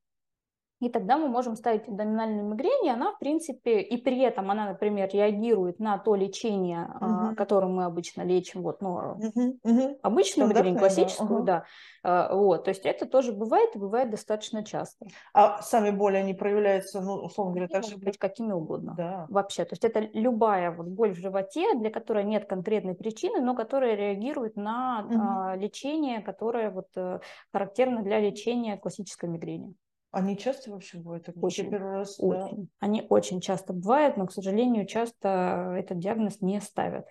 и 0.81 0.88
тогда 0.88 1.19
мы 1.19 1.29
можем 1.29 1.57
ставить 1.57 1.88
абдоминальную 1.88 2.49
мигрень, 2.49 2.87
и 2.87 2.91
она, 2.91 3.12
в 3.12 3.19
принципе, 3.19 3.81
и 3.81 3.97
при 3.97 4.21
этом 4.21 4.51
она, 4.51 4.67
например, 4.67 5.09
реагирует 5.12 5.81
на 5.81 5.99
то 5.99 6.14
лечение, 6.14 6.88
uh-huh. 7.01 7.35
которым 7.35 7.75
мы 7.75 7.85
обычно 7.85 8.23
лечим, 8.23 8.62
вот, 8.62 8.81
ну, 8.81 8.99
uh-huh. 8.99 9.59
Uh-huh. 9.67 9.99
обычную 10.03 10.49
мигрень, 10.49 10.79
классическую, 10.79 11.43
да. 11.43 11.64
А, 12.05 12.33
вот, 12.35 12.64
то 12.64 12.69
есть 12.71 12.87
это 12.87 13.07
тоже 13.07 13.33
бывает, 13.33 13.75
и 13.75 13.79
бывает 13.79 14.11
достаточно 14.11 14.64
часто. 14.64 15.07
А 15.35 15.61
сами 15.62 15.91
боли, 15.91 16.17
они 16.17 16.35
проявляются, 16.35 17.01
ну, 17.01 17.14
условно 17.14 17.55
говоря, 17.55 17.69
так 17.69 17.85
же? 17.85 17.97
быть 17.97 18.19
какими 18.19 18.53
угодно. 18.53 18.95
Да. 18.97 19.27
Вообще, 19.29 19.64
то 19.64 19.73
есть 19.73 19.85
это 19.85 20.01
любая 20.12 20.71
вот 20.71 20.87
боль 20.87 21.12
в 21.12 21.19
животе, 21.19 21.75
для 21.75 21.91
которой 21.91 22.25
нет 22.25 22.49
конкретной 22.49 22.95
причины, 22.95 23.41
но 23.41 23.55
которая 23.55 23.97
реагирует 23.97 24.57
на 24.57 25.01
а, 25.01 25.57
лечение, 25.57 26.21
которое 26.21 26.71
вот 26.71 26.87
э, 26.97 27.21
характерно 27.53 28.03
для 28.03 28.21
лечения 28.21 28.77
классической 28.77 29.29
мигрени. 29.29 29.75
Они 30.11 30.38
часто 30.38 30.71
вообще 30.71 30.99
бывают? 30.99 31.29
Очень, 31.40 31.71
первый 31.71 31.92
раз, 31.92 32.16
очень. 32.18 32.62
Да? 32.62 32.68
Они 32.81 33.07
очень 33.09 33.40
часто 33.40 33.73
бывают, 33.73 34.16
но, 34.16 34.27
к 34.27 34.33
сожалению, 34.33 34.87
часто 34.87 35.75
этот 35.77 35.99
диагноз 35.99 36.40
не 36.40 36.61
ставят. 36.61 37.07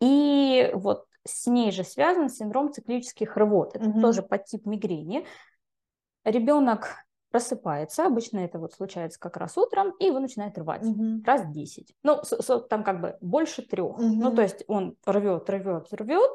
И 0.00 0.70
вот 0.74 1.06
с 1.24 1.46
ней 1.46 1.70
же 1.70 1.84
связан 1.84 2.28
синдром 2.28 2.72
циклических 2.72 3.36
рвот. 3.36 3.76
Это 3.76 3.88
угу. 3.88 4.00
тоже 4.00 4.22
подтип 4.22 4.66
мигрени. 4.66 5.26
Ребенок 6.24 6.88
просыпается, 7.30 8.06
обычно 8.06 8.38
это 8.40 8.58
вот 8.58 8.74
случается 8.74 9.18
как 9.18 9.36
раз 9.36 9.56
утром, 9.56 9.92
и 9.98 10.06
его 10.06 10.20
начинает 10.20 10.56
рвать 10.58 10.84
угу. 10.84 11.22
раз 11.24 11.46
10. 11.50 11.94
Ну, 12.02 12.22
там 12.68 12.84
как 12.84 13.00
бы 13.00 13.16
больше 13.20 13.62
трех. 13.62 13.98
Угу. 13.98 14.06
Ну, 14.06 14.34
то 14.34 14.42
есть 14.42 14.64
он 14.68 14.96
рвет, 15.06 15.48
рвет, 15.48 15.88
рвет, 15.92 16.30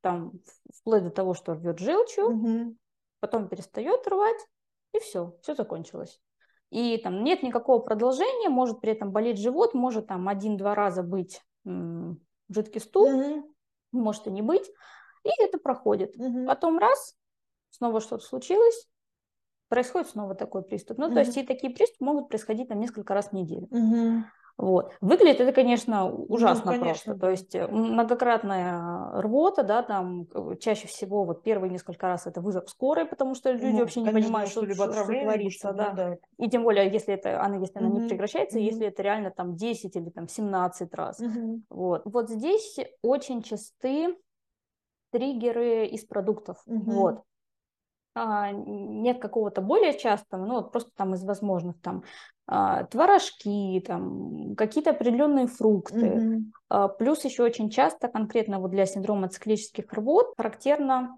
там 0.00 0.32
вплоть 0.74 1.04
до 1.04 1.10
того, 1.10 1.34
что 1.34 1.54
рвет 1.54 1.78
желчью, 1.78 2.26
угу. 2.26 2.76
потом 3.20 3.48
перестает 3.48 4.06
рвать, 4.08 4.40
и 4.92 4.98
все, 5.00 5.36
все 5.42 5.54
закончилось. 5.54 6.20
И 6.70 6.96
там 6.98 7.22
нет 7.22 7.42
никакого 7.42 7.80
продолжения, 7.80 8.48
может 8.48 8.80
при 8.80 8.92
этом 8.92 9.12
болеть 9.12 9.38
живот, 9.38 9.74
может 9.74 10.06
там 10.06 10.28
один-два 10.28 10.74
раза 10.74 11.02
быть 11.02 11.42
м- 11.64 12.20
жидкий 12.48 12.80
стул, 12.80 13.10
mm 13.10 13.42
может 13.92 14.26
и 14.26 14.30
не 14.30 14.40
быть, 14.40 14.66
и 15.22 15.30
это 15.38 15.58
проходит. 15.58 16.16
mm 16.16 16.46
Потом 16.46 16.78
раз, 16.78 17.14
снова 17.68 18.00
что-то 18.00 18.24
случилось, 18.24 18.88
происходит 19.68 20.08
снова 20.08 20.34
такой 20.34 20.62
приступ. 20.62 20.96
Ну, 20.96 21.10
mm 21.10 21.14
то 21.14 21.20
есть 21.20 21.36
и 21.36 21.42
такие 21.42 21.74
приступы 21.74 22.04
могут 22.04 22.28
происходить 22.30 22.68
там 22.68 22.80
несколько 22.80 23.12
раз 23.12 23.28
в 23.28 23.32
неделю. 23.32 23.68
mm 23.70 24.22
вот. 24.58 24.92
Выглядит 25.00 25.40
это, 25.40 25.52
конечно, 25.52 26.10
ужасно 26.10 26.72
ну, 26.72 26.80
конечно. 26.80 27.14
просто. 27.14 27.20
То 27.20 27.30
есть 27.30 27.54
э, 27.54 27.66
многократная 27.66 29.10
рвота, 29.20 29.62
да, 29.62 29.82
там 29.82 30.26
э, 30.34 30.56
чаще 30.60 30.86
всего 30.86 31.24
вот 31.24 31.42
первые 31.42 31.70
несколько 31.70 32.06
раз 32.06 32.26
это 32.26 32.40
вызов 32.40 32.68
скорой, 32.68 33.06
потому 33.06 33.34
что 33.34 33.50
люди 33.52 33.72
ну, 33.72 33.78
вообще 33.80 34.00
не 34.02 34.10
понимают, 34.10 34.50
что, 34.50 34.64
что, 34.72 34.92
что 34.92 35.04
творится. 35.04 35.72
Да. 35.72 35.90
Да. 35.90 36.16
И 36.38 36.48
тем 36.48 36.62
более, 36.62 36.90
если 36.90 37.14
это, 37.14 37.42
она, 37.42 37.56
если 37.56 37.78
она 37.78 37.88
угу. 37.88 38.00
не 38.00 38.08
прекращается, 38.08 38.58
угу. 38.58 38.64
если 38.64 38.86
это 38.86 39.02
реально 39.02 39.30
там 39.30 39.56
10 39.56 39.96
или 39.96 40.10
там 40.10 40.28
17 40.28 40.94
раз. 40.94 41.20
Угу. 41.20 41.62
Вот. 41.70 42.02
вот 42.04 42.30
здесь 42.30 42.78
очень 43.02 43.42
часты 43.42 44.16
триггеры 45.10 45.86
из 45.86 46.04
продуктов. 46.04 46.62
Угу. 46.66 46.90
Вот 46.90 47.22
нет 48.14 49.20
какого-то 49.20 49.60
более 49.60 49.98
частого, 49.98 50.44
ну 50.44 50.62
просто 50.62 50.90
там 50.96 51.14
из 51.14 51.24
возможных 51.24 51.80
там 51.80 52.04
а, 52.46 52.84
творожки, 52.84 53.82
там, 53.86 54.54
какие-то 54.56 54.90
определенные 54.90 55.46
фрукты. 55.46 56.06
Mm-hmm. 56.06 56.40
А, 56.68 56.88
плюс 56.88 57.24
еще 57.24 57.44
очень 57.44 57.70
часто, 57.70 58.08
конкретно 58.08 58.58
вот 58.58 58.72
для 58.72 58.84
синдрома 58.84 59.28
циклических 59.28 59.90
рвот, 59.92 60.34
характерно 60.36 61.16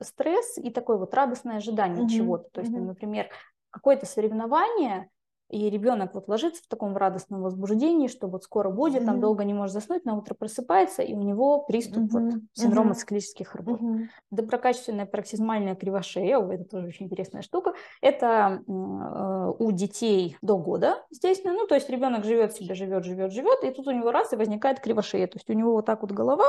стресс 0.00 0.56
и 0.58 0.70
такое 0.70 0.96
вот 0.96 1.12
радостное 1.12 1.56
ожидание 1.56 2.04
mm-hmm. 2.04 2.16
чего-то. 2.16 2.48
То 2.52 2.60
есть, 2.60 2.72
mm-hmm. 2.72 2.80
например, 2.80 3.28
какое-то 3.70 4.06
соревнование, 4.06 5.10
и 5.50 5.68
ребенок 5.68 6.14
вот 6.14 6.28
ложится 6.28 6.62
в 6.62 6.68
таком 6.68 6.96
радостном 6.96 7.42
возбуждении, 7.42 8.06
что 8.06 8.28
вот 8.28 8.44
скоро 8.44 8.70
будет, 8.70 9.02
mm-hmm. 9.02 9.06
там 9.06 9.20
долго 9.20 9.44
не 9.44 9.52
может 9.52 9.72
заснуть, 9.72 10.04
на 10.04 10.16
утро 10.16 10.34
просыпается, 10.34 11.02
и 11.02 11.14
у 11.14 11.22
него 11.22 11.64
приступ 11.64 12.04
mm-hmm. 12.04 12.30
вот, 12.30 12.34
синдрома 12.52 12.92
mm-hmm. 12.92 12.94
циклических 12.94 13.54
рвот. 13.54 13.80
Mm-hmm. 13.80 14.06
Доброкачественная 14.30 15.06
пароксизмальная 15.06 15.74
кривошея, 15.74 16.40
это 16.40 16.64
тоже 16.64 16.86
очень 16.86 17.06
интересная 17.06 17.42
штука, 17.42 17.74
это 18.00 18.62
э, 18.66 19.52
у 19.58 19.72
детей 19.72 20.36
до 20.40 20.56
года, 20.56 21.04
естественно, 21.10 21.54
ну, 21.54 21.66
то 21.66 21.74
есть 21.74 21.90
ребенок 21.90 22.24
живет 22.24 22.54
себе, 22.54 22.74
живет, 22.74 23.04
живет, 23.04 23.32
живет, 23.32 23.64
и 23.64 23.70
тут 23.70 23.88
у 23.88 23.90
него 23.90 24.12
раз 24.12 24.32
и 24.32 24.36
возникает 24.36 24.80
кривошея, 24.80 25.26
то 25.26 25.36
есть 25.36 25.50
у 25.50 25.52
него 25.52 25.72
вот 25.72 25.86
так 25.86 26.02
вот 26.02 26.12
голова, 26.12 26.46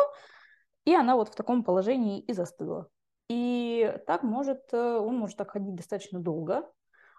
и 0.86 0.94
она 0.94 1.16
вот 1.16 1.30
в 1.30 1.36
таком 1.36 1.64
положении 1.64 2.22
и 2.22 2.34
застыла. 2.34 2.88
И 3.30 3.94
так 4.08 4.24
может, 4.24 4.62
э, 4.74 4.98
он 4.98 5.18
может 5.18 5.38
так 5.38 5.52
ходить 5.52 5.76
достаточно 5.76 6.20
долго, 6.20 6.66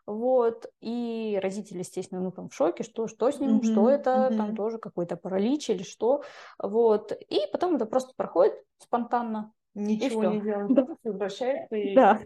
вот, 0.06 0.66
и 0.80 1.38
родители, 1.42 1.78
естественно, 1.78 2.20
ну, 2.20 2.32
там 2.32 2.48
в 2.48 2.54
шоке, 2.54 2.82
что, 2.82 3.06
что 3.06 3.30
с 3.30 3.38
ним, 3.38 3.58
mm-hmm, 3.58 3.72
что 3.72 3.88
это, 3.88 4.10
mm-hmm. 4.10 4.36
там 4.36 4.56
тоже 4.56 4.78
какой-то 4.78 5.16
паралич 5.16 5.70
или 5.70 5.82
что, 5.82 6.22
вот, 6.58 7.12
и 7.12 7.40
потом 7.52 7.76
это 7.76 7.86
просто 7.86 8.12
проходит 8.16 8.54
спонтанно. 8.78 9.52
Ничего 9.74 10.24
не 10.24 10.40
делает, 10.40 10.74
да. 10.74 10.86
возвращается. 11.04 11.76
И... 11.76 11.94
Да, 11.94 12.20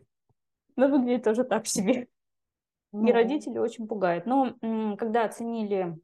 но 0.77 0.89
выглядит 0.89 1.25
тоже 1.25 1.45
так 1.45 1.67
себе. 1.67 2.09
Ну. 2.93 3.07
И 3.07 3.13
родители 3.13 3.59
очень 3.59 3.87
пугают. 3.87 4.27
Но 4.27 4.55
когда 4.97 5.25
оценили 5.25 5.99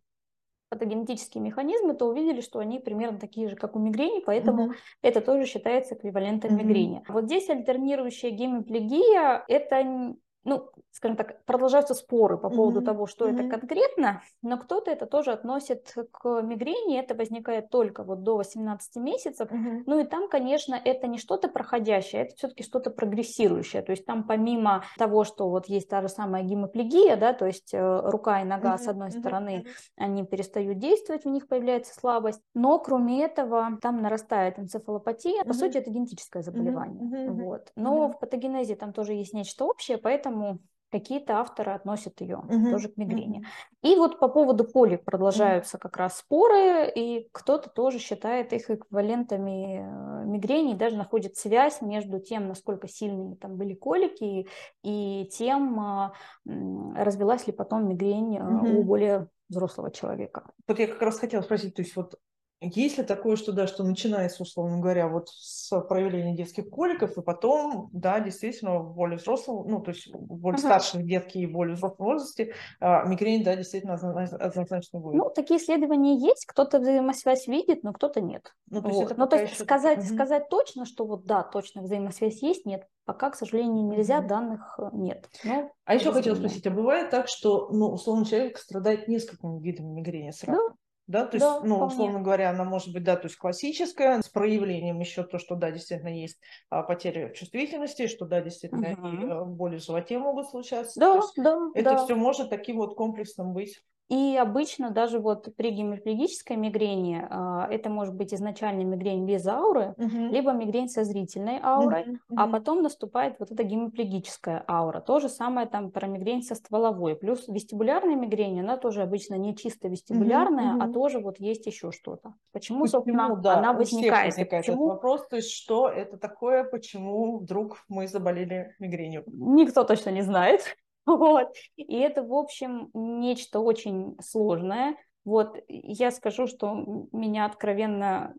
патогенетические 0.69 1.43
механизмы, 1.43 1.95
то 1.95 2.07
увидели, 2.07 2.41
что 2.41 2.59
они 2.59 2.79
примерно 2.79 3.19
такие 3.19 3.49
же, 3.49 3.57
как 3.57 3.77
у 3.77 3.79
мигрени, 3.79 4.23
поэтому 4.25 4.69
mm-hmm. 4.69 4.77
это 5.03 5.21
тоже 5.21 5.45
считается 5.47 5.95
эквивалентом 5.95 6.53
mm-hmm. 6.53 6.65
мигрени. 6.65 7.05
Вот 7.09 7.25
здесь 7.25 7.51
альтернирующая 7.51 8.31
гемиплегия– 8.31 9.45
это 9.49 10.15
ну, 10.45 10.71
скажем 10.91 11.17
так, 11.17 11.45
продолжаются 11.45 11.95
споры 11.95 12.37
по 12.37 12.51
поводу 12.51 12.81
mm-hmm. 12.81 12.85
того, 12.85 13.07
что 13.07 13.29
mm-hmm. 13.29 13.49
это 13.49 13.59
конкретно, 13.59 14.23
но 14.43 14.59
кто-то 14.59 14.91
это 14.91 15.07
тоже 15.07 15.33
относит 15.33 15.95
к 16.11 16.43
мигрени, 16.43 16.99
это 16.99 17.15
возникает 17.15 17.71
только 17.71 18.03
вот 18.03 18.23
до 18.23 18.37
18 18.37 18.97
месяцев, 18.97 19.51
mm-hmm. 19.51 19.85
ну 19.87 20.01
и 20.01 20.05
там, 20.05 20.29
конечно, 20.29 20.75
это 20.75 21.07
не 21.07 21.19
что-то 21.19 21.49
проходящее, 21.49 22.23
это 22.23 22.37
все-таки 22.37 22.65
что-то 22.65 22.91
прогрессирующее, 22.91 23.83
то 23.83 23.93
есть 23.93 24.05
там 24.05 24.25
помимо 24.25 24.85
того, 24.99 25.25
что 25.25 25.49
вот 25.49 25.67
есть 25.67 25.89
та 25.89 26.03
же 26.03 26.09
самая 26.09 26.43
гемоплегия, 26.43 27.17
да, 27.17 27.33
то 27.33 27.47
есть 27.47 27.73
э, 27.73 28.01
рука 28.05 28.43
и 28.43 28.45
нога 28.45 28.75
mm-hmm. 28.75 28.79
с 28.79 28.89
одной 28.89 29.09
mm-hmm. 29.09 29.21
стороны, 29.21 29.67
они 29.97 30.25
перестают 30.25 30.79
действовать, 30.79 31.25
у 31.25 31.31
них 31.31 31.47
появляется 31.47 31.95
слабость, 31.95 32.41
но 32.55 32.79
кроме 32.79 33.25
этого 33.25 33.79
там 33.81 34.03
нарастает 34.03 34.59
энцефалопатия, 34.59 35.43
mm-hmm. 35.43 35.49
по 35.49 35.55
сути 35.55 35.79
это 35.79 35.91
генетическое 35.91 36.43
заболевание, 36.43 37.01
mm-hmm. 37.03 37.31
вот, 37.31 37.73
но 37.77 38.07
mm-hmm. 38.07 38.13
в 38.13 38.19
патогенезе 38.19 38.75
там 38.75 38.93
тоже 38.93 39.13
есть 39.13 39.33
нечто 39.33 39.65
общее, 39.65 39.99
поэтому 39.99 40.32
поэтому 40.33 40.61
какие-то 40.91 41.39
авторы 41.39 41.73
относят 41.73 42.21
ее 42.21 42.37
угу. 42.37 42.71
тоже 42.71 42.91
к 42.91 42.99
мигрени. 42.99 43.39
Угу. 43.39 43.93
И 43.93 43.97
вот 43.97 44.19
по 44.19 44.29
поводу 44.29 44.65
колик 44.65 45.05
продолжаются 45.05 45.79
угу. 45.79 45.83
как 45.83 45.97
раз 45.97 46.19
споры, 46.19 46.91
и 46.95 47.31
кто-то 47.33 47.71
тоже 47.71 47.99
считает 47.99 48.53
их 48.53 48.69
эквивалентами 48.69 49.79
э, 49.79 50.27
мигрени, 50.27 50.73
и 50.73 50.77
даже 50.77 50.97
находит 50.97 51.37
связь 51.37 51.81
между 51.81 52.21
тем, 52.21 52.47
насколько 52.47 52.89
сильными 52.89 53.37
там 53.37 53.57
были 53.57 53.73
колики, 53.73 54.49
и 54.83 55.31
тем, 55.33 55.81
а, 55.81 56.13
развилась 56.45 57.47
ли 57.47 57.55
потом 57.55 57.89
мигрень 57.89 58.39
угу. 58.39 58.81
у 58.81 58.83
более 58.83 59.29
взрослого 59.49 59.91
человека. 59.91 60.51
Вот 60.69 60.79
я 60.79 60.89
как 60.89 61.01
раз 61.01 61.19
хотела 61.19 61.41
спросить, 61.41 61.75
то 61.75 61.81
есть 61.81 61.97
вот 61.97 62.17
есть 62.63 62.99
ли 62.99 63.05
такое, 63.05 63.37
что 63.37 63.53
да, 63.53 63.67
что 63.67 63.83
начинается, 63.83 64.43
условно 64.43 64.79
говоря, 64.79 65.09
вот 65.09 65.29
с 65.31 65.69
проявления 65.83 66.35
детских 66.35 66.71
коликов, 66.71 67.19
и 67.19 67.23
потом, 67.23 67.91
да, 67.93 68.21
действительно, 68.21 68.79
в 68.79 68.95
более 68.95 69.19
взрослом, 69.19 69.67
ну, 69.69 69.81
то 69.81 69.91
есть 69.91 70.07
в 70.07 70.19
более 70.19 70.59
uh-huh. 70.59 70.67
старших 70.67 71.05
детки 71.05 71.39
и 71.39 71.47
более 71.47 71.75
взрослом 71.75 72.07
возрасте 72.07 72.55
а, 72.81 73.05
мигрень, 73.05 73.43
да, 73.43 73.57
действительно 73.57 73.95
однозначно 73.95 75.01
будет. 75.01 75.15
Ну, 75.15 75.31
такие 75.31 75.59
исследования 75.59 76.17
есть, 76.17 76.47
кто-то 76.47 76.79
взаимосвязь 76.79 77.49
видит, 77.49 77.83
но 77.83 77.93
кто-то 77.93 78.21
нет. 78.21 78.55
Ну, 78.71 78.81
то 78.81 78.89
есть, 78.89 79.01
вот. 79.01 79.19
ну, 79.19 79.27
то 79.27 79.37
есть 79.37 79.59
сказать, 79.59 79.99
uh-huh. 79.99 80.15
сказать 80.15 80.49
точно, 80.49 80.87
что 80.87 81.05
вот 81.05 81.25
да, 81.25 81.43
точно 81.43 81.83
взаимосвязь 81.83 82.43
есть, 82.43 82.65
нет, 82.65 82.87
пока, 83.05 83.31
к 83.31 83.37
сожалению, 83.37 83.85
нельзя, 83.85 84.21
uh-huh. 84.21 84.27
данных 84.27 84.79
э, 84.79 84.91
нет. 84.93 85.29
Но 85.45 85.71
а 85.85 85.95
еще 85.95 86.13
хотела 86.13 86.37
спросить, 86.37 86.67
а 86.67 86.71
бывает 86.71 87.11
так, 87.11 87.27
что, 87.27 87.69
ну, 87.73 87.89
условно, 87.89 88.25
человек 88.25 88.59
страдает 88.59 89.09
несколькими 89.09 89.61
видами 89.61 89.89
мигрени 89.89 90.31
сразу? 90.31 90.61
Да 90.69 90.77
да, 91.13 91.27
то 91.27 91.37
есть, 91.37 91.47
да, 91.47 91.61
ну, 91.61 91.77
вполне. 91.77 91.93
условно 91.93 92.21
говоря, 92.21 92.51
она 92.51 92.65
может 92.65 92.93
быть, 92.93 93.05
да, 93.05 93.17
то 93.17 93.27
есть 93.27 93.37
классическая, 93.37 94.23
с 94.23 94.29
проявлением 94.31 94.99
еще 94.99 95.23
то, 95.23 95.39
что, 95.39 95.55
да, 95.55 95.71
действительно 95.71 96.09
есть 96.09 96.41
а, 96.71 96.83
потеря 96.83 97.29
чувствительности, 97.35 98.07
что, 98.07 98.25
да, 98.25 98.41
действительно 98.41 98.93
угу. 98.93 99.09
и, 99.09 99.31
а, 99.31 99.45
боли 99.45 99.79
в 99.79 99.85
животе 99.85 100.19
могут 100.19 100.49
случаться. 100.49 100.99
Да, 100.99 101.21
да, 101.37 101.59
Это 101.75 101.91
да. 101.91 102.05
все 102.05 102.15
может 102.15 102.49
таким 102.49 102.79
вот 102.79 102.97
комплексом 102.97 103.53
быть. 103.53 103.83
И 104.09 104.37
обычно 104.37 104.91
даже 104.91 105.19
вот 105.19 105.55
при 105.57 105.71
гемиплегической 105.71 106.57
мигрени 106.57 107.27
а, 107.31 107.67
это 107.71 107.89
может 107.89 108.15
быть 108.15 108.35
изначально 108.35 108.83
мигрень 108.83 109.25
без 109.25 109.47
ауры, 109.47 109.95
угу. 109.97 110.29
либо 110.31 110.53
мигрень 110.53 110.89
со 110.89 111.05
зрительной 111.05 111.59
аурой, 111.63 112.03
угу. 112.03 112.19
а 112.37 112.47
потом 112.47 112.83
наступает 112.83 113.37
вот 113.39 113.51
эта 113.51 113.63
гемиплегическая 113.63 114.65
аура. 114.69 115.01
То 115.01 115.19
же 115.19 115.29
самое 115.29 115.67
там 115.67 115.91
про 115.91 116.07
мигрень 116.07 116.43
со 116.43 116.55
стволовой. 116.55 117.17
Плюс 117.17 117.49
вестибулярная 117.49 118.17
мигрень, 118.17 118.61
она 118.61 118.77
тоже 118.77 119.03
обычно 119.03 119.37
не 119.37 119.57
чисто 119.57 119.89
вестибулярная, 119.89 120.75
угу. 120.75 120.83
а 120.83 120.93
тоже 120.93 121.19
вот 121.19 121.39
есть 121.39 121.65
еще 121.67 121.91
что-то. 121.91 122.35
Почему, 122.53 122.83
почему 122.83 122.87
собственно, 122.87 123.37
да, 123.37 123.59
она 123.59 123.73
возникает? 123.73 124.27
возникает 124.27 124.67
почему? 124.67 124.87
Этот 124.87 124.95
вопрос, 124.97 125.27
то 125.29 125.37
есть 125.37 125.51
что 125.53 125.89
это 125.89 126.19
такое, 126.19 126.65
почему 126.65 127.39
вдруг 127.39 127.79
мы 127.89 128.07
заболели 128.07 128.75
мигренью? 128.79 129.25
Никто 129.27 129.85
точно 129.85 130.11
не 130.11 130.23
знает. 130.23 130.77
Вот. 131.07 131.53
И 131.77 131.99
это, 131.99 132.23
в 132.23 132.33
общем, 132.33 132.91
нечто 132.95 133.61
очень 133.61 134.17
сложное. 134.21 134.97
Вот 135.25 135.57
я 135.69 136.11
скажу, 136.11 136.47
что 136.47 137.09
меня 137.13 137.47
откровенно 137.47 138.35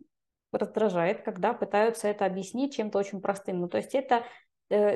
раздражает, 0.51 1.21
когда 1.21 1.53
пытаются 1.53 2.07
это 2.07 2.25
объяснить 2.25 2.75
чем-то 2.75 2.99
очень 2.99 3.21
простым. 3.21 3.61
Ну, 3.61 3.67
то 3.67 3.77
есть 3.77 3.95
это 3.95 4.23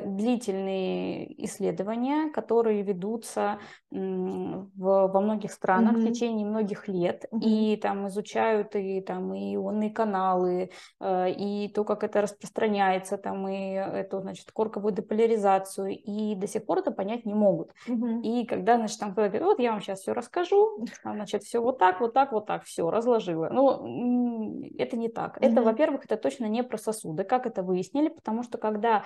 длительные 0.04 1.44
исследования, 1.44 2.30
которые 2.30 2.82
ведутся 2.82 3.58
в, 3.90 4.68
во 4.76 5.20
многих 5.20 5.52
странах 5.52 5.96
mm-hmm. 5.96 6.00
в 6.00 6.12
течение 6.12 6.46
многих 6.46 6.88
лет, 6.88 7.24
mm-hmm. 7.32 7.40
и 7.40 7.76
там 7.76 8.08
изучают 8.08 8.76
и 8.76 9.00
там 9.00 9.34
и 9.34 9.54
ионные 9.54 9.90
каналы, 9.90 10.70
э, 11.00 11.30
и 11.30 11.68
то, 11.68 11.84
как 11.84 12.04
это 12.04 12.22
распространяется, 12.22 13.16
там 13.16 13.48
и 13.48 13.72
эту, 13.72 14.20
значит, 14.20 14.50
корковую 14.52 14.92
деполяризацию, 14.92 15.90
и 15.90 16.34
до 16.34 16.46
сих 16.46 16.66
пор 16.66 16.78
это 16.78 16.90
понять 16.90 17.24
не 17.24 17.34
могут. 17.34 17.72
Mm-hmm. 17.88 18.22
И 18.22 18.46
когда, 18.46 18.76
значит, 18.76 18.98
там 18.98 19.14
говорят, 19.14 19.42
вот 19.42 19.58
я 19.58 19.72
вам 19.72 19.80
сейчас 19.80 20.00
все 20.00 20.12
расскажу, 20.12 20.84
там, 21.02 21.14
значит, 21.14 21.42
все 21.42 21.60
вот 21.60 21.78
так, 21.78 22.00
вот 22.00 22.12
так, 22.12 22.32
вот 22.32 22.46
так, 22.46 22.64
все, 22.64 22.90
разложила. 22.90 23.48
Ну, 23.50 24.62
это 24.78 24.96
не 24.96 25.08
так. 25.08 25.38
Mm-hmm. 25.38 25.50
Это, 25.50 25.62
во-первых, 25.62 26.04
это 26.04 26.16
точно 26.16 26.46
не 26.46 26.62
про 26.62 26.78
сосуды, 26.78 27.24
как 27.24 27.46
это 27.46 27.62
выяснили, 27.62 28.08
потому 28.08 28.42
что 28.42 28.58
когда 28.58 29.04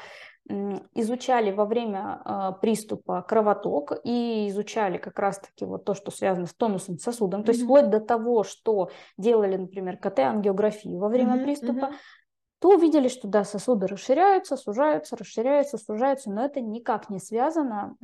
изучали 0.94 1.50
во 1.50 1.64
время 1.64 2.20
э, 2.24 2.52
приступа 2.60 3.22
кровоток 3.22 3.92
и 4.04 4.48
изучали 4.48 4.98
как 4.98 5.18
раз-таки 5.18 5.64
вот 5.64 5.84
то, 5.84 5.94
что 5.94 6.10
связано 6.10 6.46
с 6.46 6.54
тонусом 6.54 6.98
сосудом, 6.98 7.40
mm-hmm. 7.40 7.44
то 7.44 7.52
есть 7.52 7.64
вплоть 7.64 7.90
до 7.90 8.00
того, 8.00 8.44
что 8.44 8.90
делали, 9.18 9.56
например, 9.56 9.96
КТ-ангиографию 9.96 10.98
во 10.98 11.08
время 11.08 11.36
mm-hmm. 11.36 11.44
приступа, 11.44 11.84
mm-hmm. 11.86 11.94
то 12.60 12.68
увидели, 12.70 13.08
что 13.08 13.28
да, 13.28 13.44
сосуды 13.44 13.86
расширяются, 13.86 14.56
сужаются, 14.56 15.16
расширяются, 15.16 15.78
сужаются, 15.78 16.30
но 16.30 16.44
это 16.44 16.60
никак 16.60 17.10
не 17.10 17.18
связано 17.18 17.96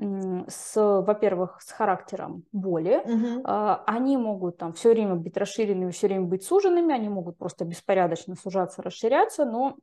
с, 0.49 0.75
во-первых, 0.77 1.61
с 1.61 1.71
характером 1.71 2.45
боли. 2.53 3.03
Э, 3.45 3.83
они 3.87 4.17
могут 4.17 4.59
там 4.59 4.73
все 4.73 4.91
время 4.91 5.15
быть 5.15 5.37
расширенными, 5.37 5.91
все 5.91 6.09
время 6.09 6.27
быть 6.27 6.45
суженными, 6.45 6.95
они 6.95 7.09
могут 7.09 7.39
просто 7.39 7.65
беспорядочно 7.65 8.35
сужаться, 8.35 8.83
расширяться, 8.83 9.45
но 9.45 9.77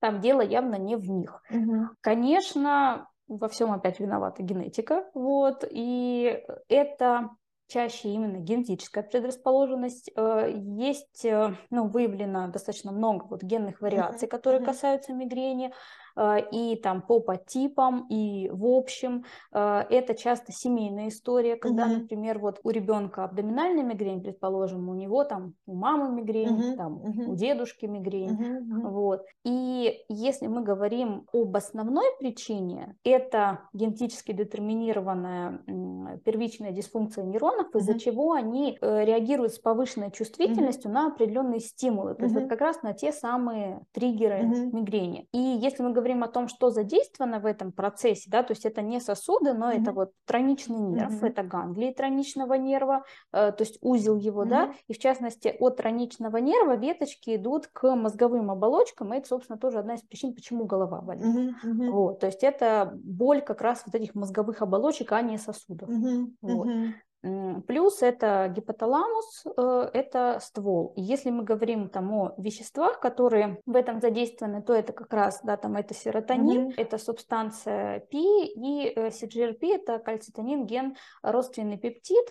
там 0.00 0.20
дело 0.20 0.40
явно 0.40 0.76
не 0.76 0.96
в 0.96 1.08
них. 1.08 1.42
Угу. 1.50 1.88
Конечно, 2.00 3.08
во 3.28 3.48
всем 3.48 3.72
опять 3.72 4.00
виновата 4.00 4.42
генетика, 4.42 5.04
вот, 5.14 5.64
и 5.70 6.42
это 6.68 7.30
чаще 7.70 8.08
именно 8.08 8.38
генетическая 8.38 9.02
предрасположенность. 9.02 10.10
Э, 10.16 10.50
есть, 10.52 11.24
э, 11.24 11.54
ну, 11.70 11.86
выявлено 11.88 12.48
достаточно 12.48 12.90
много 12.92 13.24
вот 13.30 13.42
генных 13.42 13.80
вариаций, 13.80 14.26
которые 14.28 14.64
касаются 14.64 15.12
мигрени. 15.12 15.72
Э, 16.16 16.38
и 16.50 16.76
там 16.76 17.02
по 17.02 17.20
подтипам, 17.20 18.06
и 18.08 18.48
в 18.50 18.66
общем. 18.66 19.24
Э, 19.52 19.82
это 19.90 20.14
часто 20.14 20.52
семейная 20.52 21.08
история, 21.08 21.56
когда, 21.56 21.86
угу. 21.86 21.94
например, 21.94 22.38
вот 22.38 22.60
у 22.62 22.70
ребенка 22.70 23.24
абдоминальная 23.24 23.84
мигрень, 23.84 24.22
предположим, 24.22 24.88
у 24.88 24.94
него 24.94 25.24
там 25.24 25.54
у 25.66 25.74
мамы 25.74 26.14
мигрень, 26.14 26.70
угу. 26.70 26.76
там 26.76 26.96
угу. 26.96 27.32
у 27.32 27.36
дедушки 27.36 27.86
мигрень, 27.86 28.32
угу. 28.32 28.88
вот. 28.88 29.22
И 29.44 30.04
если 30.08 30.46
мы 30.46 30.62
говорим 30.62 31.26
об 31.32 31.56
основной 31.56 32.06
причине, 32.18 32.96
это 33.04 33.60
генетически 33.72 34.32
детерминированная 34.32 35.62
первичная 36.24 36.72
дисфункция 36.72 37.24
нейронов, 37.24 37.74
из-за 37.74 37.98
чего 37.98 38.32
они 38.32 38.78
э, 38.80 39.04
реагируют 39.04 39.54
с 39.54 39.58
повышенной 39.58 40.10
чувствительностью 40.10 40.90
на 40.90 41.08
определенные 41.08 41.60
стимулы, 41.60 42.14
то 42.14 42.24
есть 42.24 42.34
вот 42.34 42.48
как 42.48 42.60
раз 42.60 42.82
на 42.82 42.92
те 42.92 43.12
самые 43.12 43.80
триггеры 43.92 44.42
мигрени. 44.72 45.28
И 45.32 45.38
если 45.38 45.82
мы 45.82 45.92
говорим 46.00 46.24
о 46.24 46.28
том, 46.28 46.48
что 46.48 46.70
задействовано 46.70 47.40
в 47.40 47.46
этом 47.46 47.72
процессе, 47.72 48.28
да, 48.30 48.42
то 48.42 48.52
есть 48.52 48.64
это 48.64 48.82
не 48.82 49.00
сосуды, 49.00 49.52
но 49.52 49.70
mm-hmm. 49.70 49.82
это 49.82 49.92
вот 49.92 50.12
тройничный 50.26 50.78
нерв, 50.78 51.22
mm-hmm. 51.22 51.28
это 51.28 51.42
ганглии 51.42 51.92
тройничного 51.92 52.54
нерва, 52.54 53.04
э, 53.32 53.52
то 53.52 53.62
есть 53.62 53.78
узел 53.80 54.16
его, 54.16 54.44
mm-hmm. 54.44 54.48
да, 54.48 54.74
и 54.88 54.92
в 54.92 54.98
частности 54.98 55.54
от 55.58 55.76
тройничного 55.76 56.38
нерва 56.38 56.76
веточки 56.76 57.36
идут 57.36 57.68
к 57.68 57.94
мозговым 57.94 58.50
оболочкам, 58.50 59.14
и 59.14 59.18
это, 59.18 59.28
собственно, 59.28 59.58
тоже 59.58 59.78
одна 59.78 59.94
из 59.94 60.02
причин, 60.02 60.34
почему 60.34 60.64
голова 60.64 61.00
болит. 61.00 61.24
Mm-hmm. 61.24 61.90
Вот, 61.90 62.20
то 62.20 62.26
есть 62.26 62.42
это 62.42 62.92
боль 63.02 63.42
как 63.42 63.60
раз 63.60 63.82
вот 63.86 63.94
этих 63.94 64.14
мозговых 64.14 64.62
оболочек, 64.62 65.12
а 65.12 65.22
не 65.22 65.38
сосудов. 65.38 65.88
Mm-hmm. 65.88 66.26
Вот. 66.42 66.68
Плюс 67.22 68.02
это 68.02 68.50
гипоталамус, 68.54 69.44
э, 69.44 69.90
это 69.92 70.38
ствол. 70.40 70.94
И 70.96 71.02
если 71.02 71.28
мы 71.30 71.44
говорим 71.44 71.90
там 71.90 72.10
о 72.14 72.34
веществах, 72.38 72.98
которые 72.98 73.60
в 73.66 73.76
этом 73.76 74.00
задействованы, 74.00 74.62
то 74.62 74.72
это 74.72 74.94
как 74.94 75.12
раз, 75.12 75.40
да, 75.42 75.58
там 75.58 75.76
это 75.76 75.92
серотонин, 75.92 76.68
mm-hmm. 76.68 76.74
это 76.78 76.96
субстанция 76.96 78.00
P, 78.10 78.16
и 78.18 78.94
CGRP 78.96 79.58
э, 79.60 79.74
это 79.74 79.98
кальцитонин, 79.98 80.64
ген, 80.64 80.96
родственный 81.22 81.76
пептид. 81.76 82.26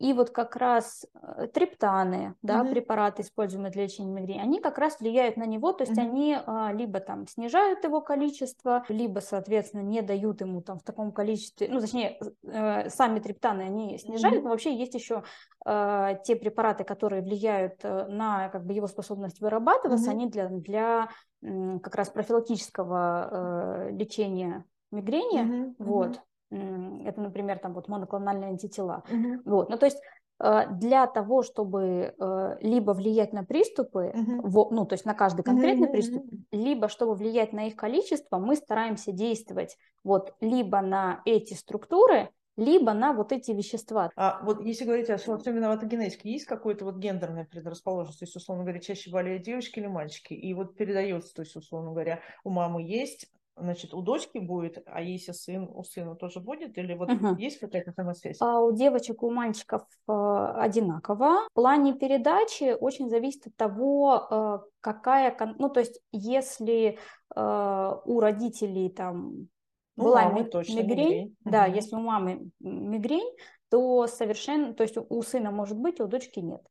И 0.00 0.14
вот 0.14 0.30
как 0.30 0.56
раз 0.56 1.04
э, 1.12 1.46
триптаны, 1.48 2.34
да, 2.40 2.62
угу. 2.62 2.70
препараты, 2.70 3.20
используемые 3.20 3.70
для 3.70 3.84
лечения 3.84 4.10
мигрени, 4.10 4.40
они 4.40 4.58
как 4.58 4.78
раз 4.78 4.98
влияют 4.98 5.36
на 5.36 5.44
него, 5.44 5.74
то 5.74 5.82
есть 5.84 5.92
угу. 5.92 6.00
они 6.00 6.38
а, 6.46 6.72
либо 6.72 7.00
там 7.00 7.26
снижают 7.26 7.84
его 7.84 8.00
количество, 8.00 8.82
либо, 8.88 9.18
соответственно, 9.18 9.82
не 9.82 10.00
дают 10.00 10.40
ему 10.40 10.62
там 10.62 10.78
в 10.78 10.82
таком 10.82 11.12
количестве, 11.12 11.68
ну, 11.68 11.80
точнее, 11.80 12.18
э, 12.44 12.88
сами 12.88 13.20
триптаны 13.20 13.60
они 13.60 13.98
снижают, 13.98 14.38
угу. 14.38 14.44
но 14.44 14.50
вообще 14.52 14.74
есть 14.74 14.94
еще 14.94 15.22
э, 15.66 16.16
те 16.24 16.34
препараты, 16.34 16.84
которые 16.84 17.20
влияют 17.20 17.80
э, 17.82 18.06
на 18.06 18.48
как 18.48 18.64
бы 18.64 18.72
его 18.72 18.86
способность 18.86 19.42
вырабатываться, 19.42 20.06
угу. 20.06 20.16
они 20.16 20.30
для, 20.30 20.48
для 20.48 21.08
как 21.42 21.94
раз 21.94 22.08
профилактического 22.08 23.28
э, 23.30 23.90
лечения 23.90 24.64
мигрени, 24.90 25.42
угу. 25.42 25.74
вот, 25.78 26.20
это, 26.50 27.20
например, 27.20 27.58
там 27.58 27.74
вот 27.74 27.88
моноклональные 27.88 28.50
антитела. 28.50 29.04
Угу. 29.10 29.42
Вот, 29.44 29.70
ну 29.70 29.78
то 29.78 29.86
есть 29.86 29.98
э, 30.42 30.62
для 30.72 31.06
того, 31.06 31.42
чтобы 31.42 32.14
э, 32.18 32.56
либо 32.60 32.92
влиять 32.92 33.32
на 33.32 33.44
приступы, 33.44 34.12
угу. 34.14 34.68
ну 34.72 34.86
то 34.86 34.94
есть 34.94 35.04
на 35.04 35.14
каждый 35.14 35.42
конкретный 35.42 35.86
угу. 35.86 35.92
приступ, 35.92 36.24
либо 36.50 36.88
чтобы 36.88 37.14
влиять 37.14 37.52
на 37.52 37.68
их 37.68 37.76
количество, 37.76 38.38
мы 38.38 38.56
стараемся 38.56 39.12
действовать 39.12 39.76
вот 40.02 40.34
либо 40.40 40.80
на 40.80 41.22
эти 41.24 41.54
структуры, 41.54 42.30
либо 42.56 42.92
на 42.92 43.12
вот 43.12 43.32
эти 43.32 43.52
вещества. 43.52 44.10
А 44.16 44.40
вот 44.42 44.60
если 44.60 44.84
говорить 44.84 45.08
о 45.08 45.16
всем 45.16 45.38
виновата 45.38 45.86
генетика, 45.86 46.28
есть 46.28 46.44
какой-то 46.44 46.84
вот 46.84 46.96
гендерная 46.96 47.44
предрасположенность, 47.44 48.18
то 48.18 48.24
есть, 48.24 48.36
условно 48.36 48.64
говоря, 48.64 48.80
чаще 48.80 49.10
болеют 49.10 49.44
девочки 49.44 49.78
или 49.78 49.86
мальчики, 49.86 50.34
и 50.34 50.52
вот 50.52 50.76
передается, 50.76 51.32
то 51.34 51.42
есть, 51.42 51.56
условно 51.56 51.90
говоря, 51.90 52.20
у 52.44 52.50
мамы 52.50 52.82
есть 52.82 53.28
значит, 53.60 53.94
у 53.94 54.02
дочки 54.02 54.38
будет, 54.38 54.82
а 54.86 55.00
если 55.00 55.32
сын, 55.32 55.68
у 55.72 55.84
сына 55.84 56.14
тоже 56.16 56.40
будет? 56.40 56.76
Или 56.78 56.94
вот 56.94 57.10
угу. 57.12 57.36
есть 57.36 57.58
какая-то 57.58 57.92
взаимосвязь? 57.92 58.38
А 58.40 58.60
у 58.60 58.72
девочек, 58.72 59.22
у 59.22 59.30
мальчиков 59.30 59.82
э, 60.08 60.12
одинаково. 60.12 61.48
В 61.50 61.52
плане 61.54 61.94
передачи 61.94 62.76
очень 62.78 63.08
зависит 63.08 63.46
от 63.46 63.56
того, 63.56 64.26
э, 64.30 64.58
какая... 64.80 65.36
Ну, 65.58 65.68
то 65.68 65.80
есть, 65.80 66.00
если 66.12 66.98
э, 67.34 67.92
у 68.04 68.20
родителей 68.20 68.90
там 68.90 69.48
ну, 69.96 70.04
была 70.04 70.24
мамы, 70.24 70.44
точно, 70.44 70.80
мигрень, 70.80 71.08
мигрень, 71.08 71.36
да, 71.44 71.64
угу. 71.64 71.74
если 71.74 71.96
у 71.96 72.00
мамы 72.00 72.50
мигрень, 72.60 73.36
то 73.70 74.06
совершенно, 74.06 74.74
то 74.74 74.82
есть 74.82 74.96
у 74.96 75.22
сына 75.22 75.50
может 75.50 75.78
быть, 75.78 76.00
а 76.00 76.04
у 76.04 76.08
дочки 76.08 76.40
нет. 76.40 76.62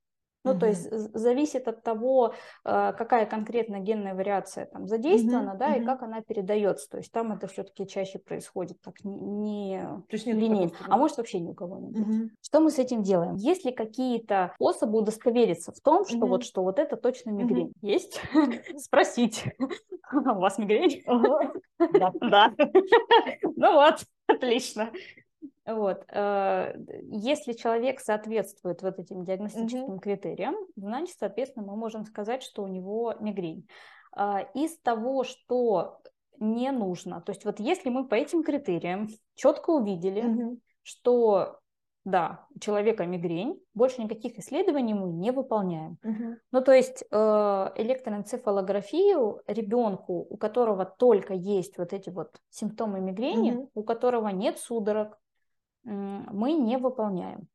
Ну, 0.44 0.52
угу. 0.52 0.62
то 0.62 0.68
есть 0.68 0.90
зависит 1.14 1.68
от 1.68 1.84
того, 1.84 2.34
э, 2.64 2.94
какая 2.98 3.26
конкретно 3.26 3.80
генная 3.80 4.16
вариация 4.16 4.66
там 4.66 4.88
задействована, 4.88 5.52
угу, 5.52 5.60
да, 5.60 5.68
угу. 5.72 5.82
и 5.82 5.86
как 5.86 6.02
она 6.02 6.22
передается. 6.22 6.90
То 6.90 6.98
есть 6.98 7.12
там 7.12 7.34
это 7.34 7.48
все-таки 7.48 7.86
чаще 7.88 8.20
происходит 8.20 8.82
так 8.82 8.96
не 9.04 9.80
то 9.82 10.16
есть 10.16 10.26
линейно, 10.26 10.72
а 10.88 10.98
может 10.98 11.18
вообще 11.18 11.40
ни 11.40 11.50
у 11.50 11.54
кого 11.54 11.78
не 11.78 11.90
Угу. 11.90 12.30
Что 12.42 12.60
мы 12.62 12.72
с 12.72 12.80
этим 12.80 13.04
делаем? 13.04 13.36
Есть 13.36 13.66
ли 13.66 13.72
какие-то 13.72 14.54
способы 14.56 15.00
удостовериться 15.00 15.72
в 15.72 15.80
том, 15.82 16.06
что 16.06 16.18
угу. 16.18 16.28
вот 16.28 16.44
что 16.44 16.64
вот 16.64 16.80
это 16.80 16.96
точно 16.96 17.32
мигрень? 17.32 17.74
Угу. 17.82 17.88
Есть? 17.88 18.22
Спросить. 18.78 19.44
У 20.14 20.40
вас 20.40 20.58
мигрень? 20.58 21.04
Да. 22.22 22.54
Ну 23.56 23.74
вот, 23.74 24.04
отлично. 24.28 24.92
Вот. 25.74 26.04
Э, 26.10 26.74
если 27.04 27.54
человек 27.54 28.00
соответствует 28.00 28.82
вот 28.82 29.00
этим 29.00 29.24
диагностическим 29.24 29.96
mm-hmm. 29.96 30.00
критериям, 30.00 30.56
значит, 30.76 31.16
соответственно, 31.20 31.66
мы 31.66 31.76
можем 31.76 32.06
сказать, 32.06 32.44
что 32.44 32.64
у 32.64 32.68
него 32.68 33.16
мигрень. 33.20 33.68
А, 34.12 34.42
из 34.54 34.78
того, 34.80 35.24
что 35.24 36.02
не 36.40 36.72
нужно, 36.72 37.22
то 37.22 37.32
есть 37.32 37.46
вот 37.46 37.60
если 37.60 37.90
мы 37.90 38.08
по 38.08 38.16
этим 38.16 38.44
критериям 38.44 39.10
четко 39.36 39.72
увидели, 39.72 40.24
mm-hmm. 40.24 40.58
что 40.84 41.60
да, 42.06 42.46
у 42.56 42.60
человека 42.60 43.06
мигрень, 43.06 43.62
больше 43.74 44.02
никаких 44.02 44.38
исследований 44.40 44.94
мы 44.94 45.10
не 45.10 45.32
выполняем. 45.32 45.98
Мгм. 46.02 46.38
Ну, 46.52 46.62
то 46.62 46.72
есть 46.72 47.04
э, 47.12 47.16
электроэнцефалографию 47.76 49.42
ребенку, 49.48 50.26
у 50.30 50.38
которого 50.38 50.86
только 50.86 51.34
есть 51.34 51.78
вот 51.78 51.94
эти 51.94 52.10
вот 52.10 52.36
симптомы 52.50 53.00
мигрени, 53.02 53.52
Мгм. 53.52 53.70
у 53.74 53.84
которого 53.84 54.30
нет 54.30 54.58
судорог, 54.58 55.20
мы 55.84 56.54
не 56.54 56.78
выполняем. 56.78 57.48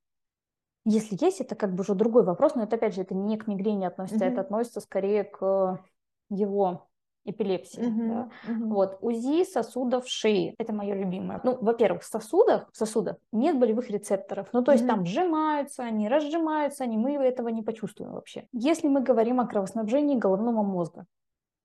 Если 0.85 1.17
есть, 1.25 1.41
это 1.41 1.55
как 1.55 1.75
бы 1.75 1.81
уже 1.81 1.95
другой 1.95 2.25
вопрос, 2.25 2.55
но 2.55 2.63
это 2.63 2.77
опять 2.77 2.95
же 2.95 3.01
это 3.01 3.15
не 3.15 3.39
к 3.39 3.47
мигрени 3.47 3.87
относится, 3.87 4.25
это 4.25 4.37
Мгм. 4.37 4.41
относится 4.41 4.81
скорее 4.81 5.25
к 5.25 5.83
его 6.29 6.89
эпилепсии. 7.25 7.81
Мгм. 7.81 8.09
да. 8.09 8.29
Мгм. 8.47 8.69
Вот, 8.69 8.99
УЗИ 9.01 9.45
сосудов 9.45 10.07
шеи, 10.07 10.55
это 10.59 10.75
мое 10.75 10.95
любимое. 10.95 11.41
Ну, 11.43 11.57
во-первых, 11.59 12.03
в 12.03 12.07
сосудах, 12.07 12.69
в 12.71 12.77
сосудах 12.77 13.17
нет 13.33 13.59
болевых 13.59 13.89
рецепторов, 13.91 14.49
ну, 14.53 14.63
то 14.63 14.73
есть 14.73 14.85
Мгм. 14.85 14.95
там 14.95 15.07
сжимаются 15.07 15.85
они, 15.85 16.09
разжимаются 16.09 16.85
они, 16.85 16.99
мы 16.99 17.15
этого 17.15 17.49
не 17.49 17.63
почувствуем 17.63 18.13
вообще. 18.13 18.47
Если 18.53 18.89
мы 18.89 19.01
говорим 19.01 19.41
о 19.41 19.47
кровоснабжении 19.47 20.17
головного 20.19 20.63
мозга, 20.63 21.07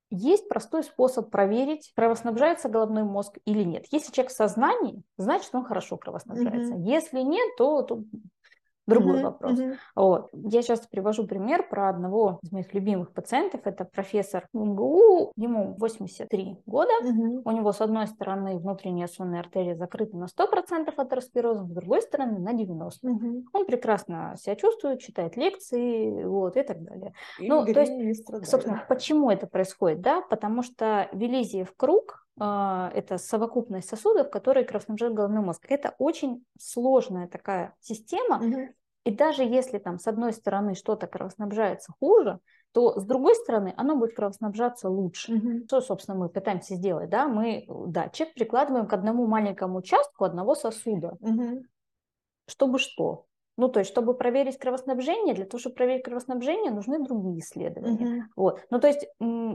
есть 0.09 0.47
простой 0.49 0.83
способ 0.83 1.29
проверить, 1.29 1.91
кровоснабжается 1.95 2.69
головной 2.69 3.03
мозг 3.03 3.37
или 3.45 3.63
нет. 3.63 3.85
Если 3.91 4.11
человек 4.11 4.31
в 4.31 4.35
сознании, 4.35 5.03
значит, 5.17 5.49
он 5.53 5.65
хорошо 5.65 5.97
кровоснабжается. 5.97 6.73
Мгм. 6.73 6.83
Если 6.83 7.19
нет, 7.21 7.55
то, 7.57 7.81
то 7.83 8.03
другой 8.89 9.15
Мгм. 9.15 9.23
вопрос. 9.23 9.59
Мгм. 9.59 9.73
Вот. 9.95 10.29
Я 10.33 10.61
часто 10.61 10.87
привожу 10.89 11.25
пример 11.25 11.67
про 11.69 11.89
одного 11.89 12.39
из 12.41 12.51
моих 12.51 12.73
любимых 12.73 13.13
пациентов. 13.13 13.61
Это 13.65 13.85
профессор 13.85 14.47
МГУ, 14.53 15.31
ему 15.35 15.75
83 15.77 16.57
года. 16.65 16.91
Мгм. 17.03 17.41
У 17.45 17.51
него 17.51 17.71
с 17.71 17.81
одной 17.81 18.07
стороны 18.07 18.57
внутренняя 18.57 19.07
сонная 19.07 19.41
артерия 19.41 19.75
закрыта 19.75 20.17
на 20.17 20.27
100% 20.27 20.97
атеросклерозом, 20.97 21.69
с 21.69 21.73
другой 21.73 22.01
стороны 22.01 22.39
на 22.39 22.53
90%. 22.53 23.15
Мгм. 23.15 23.45
Он 23.53 23.65
прекрасно 23.65 24.35
себя 24.37 24.55
чувствует, 24.55 24.99
читает 24.99 25.37
лекции 25.37 26.23
вот, 26.23 26.57
и 26.57 26.63
так 26.63 26.83
далее. 26.83 27.13
И 27.39 27.47
Ну, 27.47 27.65
то 27.65 27.79
есть. 27.79 28.25
Собственно, 28.45 28.83
почему 28.87 29.29
это 29.29 29.47
происходит? 29.47 30.01
Да? 30.01 30.21
Потому 30.21 30.63
что 30.63 31.09
Велизиев 31.13 31.73
круг 31.75 32.25
а, 32.39 32.89
это 32.95 33.17
совокупность 33.17 33.89
сосудов, 33.89 34.29
которые 34.29 34.65
кровоснабжают 34.65 35.13
головной 35.13 35.43
мозг. 35.43 35.65
Это 35.67 35.93
очень 35.97 36.45
сложная 36.57 37.27
такая 37.27 37.75
система, 37.81 38.37
Мгм. 38.37 38.69
И 39.05 39.11
даже 39.11 39.43
если 39.43 39.77
там 39.77 39.97
с 39.97 40.07
одной 40.07 40.33
стороны 40.33 40.75
что-то 40.75 41.07
кровоснабжается 41.07 41.93
хуже, 41.99 42.39
то 42.71 42.99
с 42.99 43.05
другой 43.05 43.35
стороны 43.35 43.73
оно 43.77 43.95
будет 43.95 44.15
кровоснабжаться 44.15 44.89
лучше. 44.89 45.33
Мгм. 45.33 45.63
Что, 45.65 45.81
собственно, 45.81 46.17
мы 46.17 46.29
пытаемся 46.29 46.75
сделать? 46.75 47.09
Да? 47.09 47.27
Мы 47.27 47.65
датчик 47.67 48.33
прикладываем 48.33 48.87
к 48.87 48.93
одному 48.93 49.25
маленькому 49.25 49.79
участку 49.79 50.25
одного 50.25 50.53
сосуда. 50.55 51.17
Мгм. 51.19 51.63
Чтобы 52.47 52.79
что? 52.79 53.25
Ну, 53.57 53.67
то 53.67 53.79
есть, 53.79 53.91
чтобы 53.91 54.13
проверить 54.13 54.57
кровоснабжение, 54.57 55.35
для 55.35 55.45
того, 55.45 55.59
чтобы 55.59 55.75
проверить 55.75 56.03
кровоснабжение, 56.03 56.71
нужны 56.71 57.03
другие 57.03 57.39
исследования. 57.39 58.05
Мгм. 58.05 58.29
Вот. 58.35 58.61
Ну, 58.69 58.79
то 58.79 58.87
есть 58.87 59.07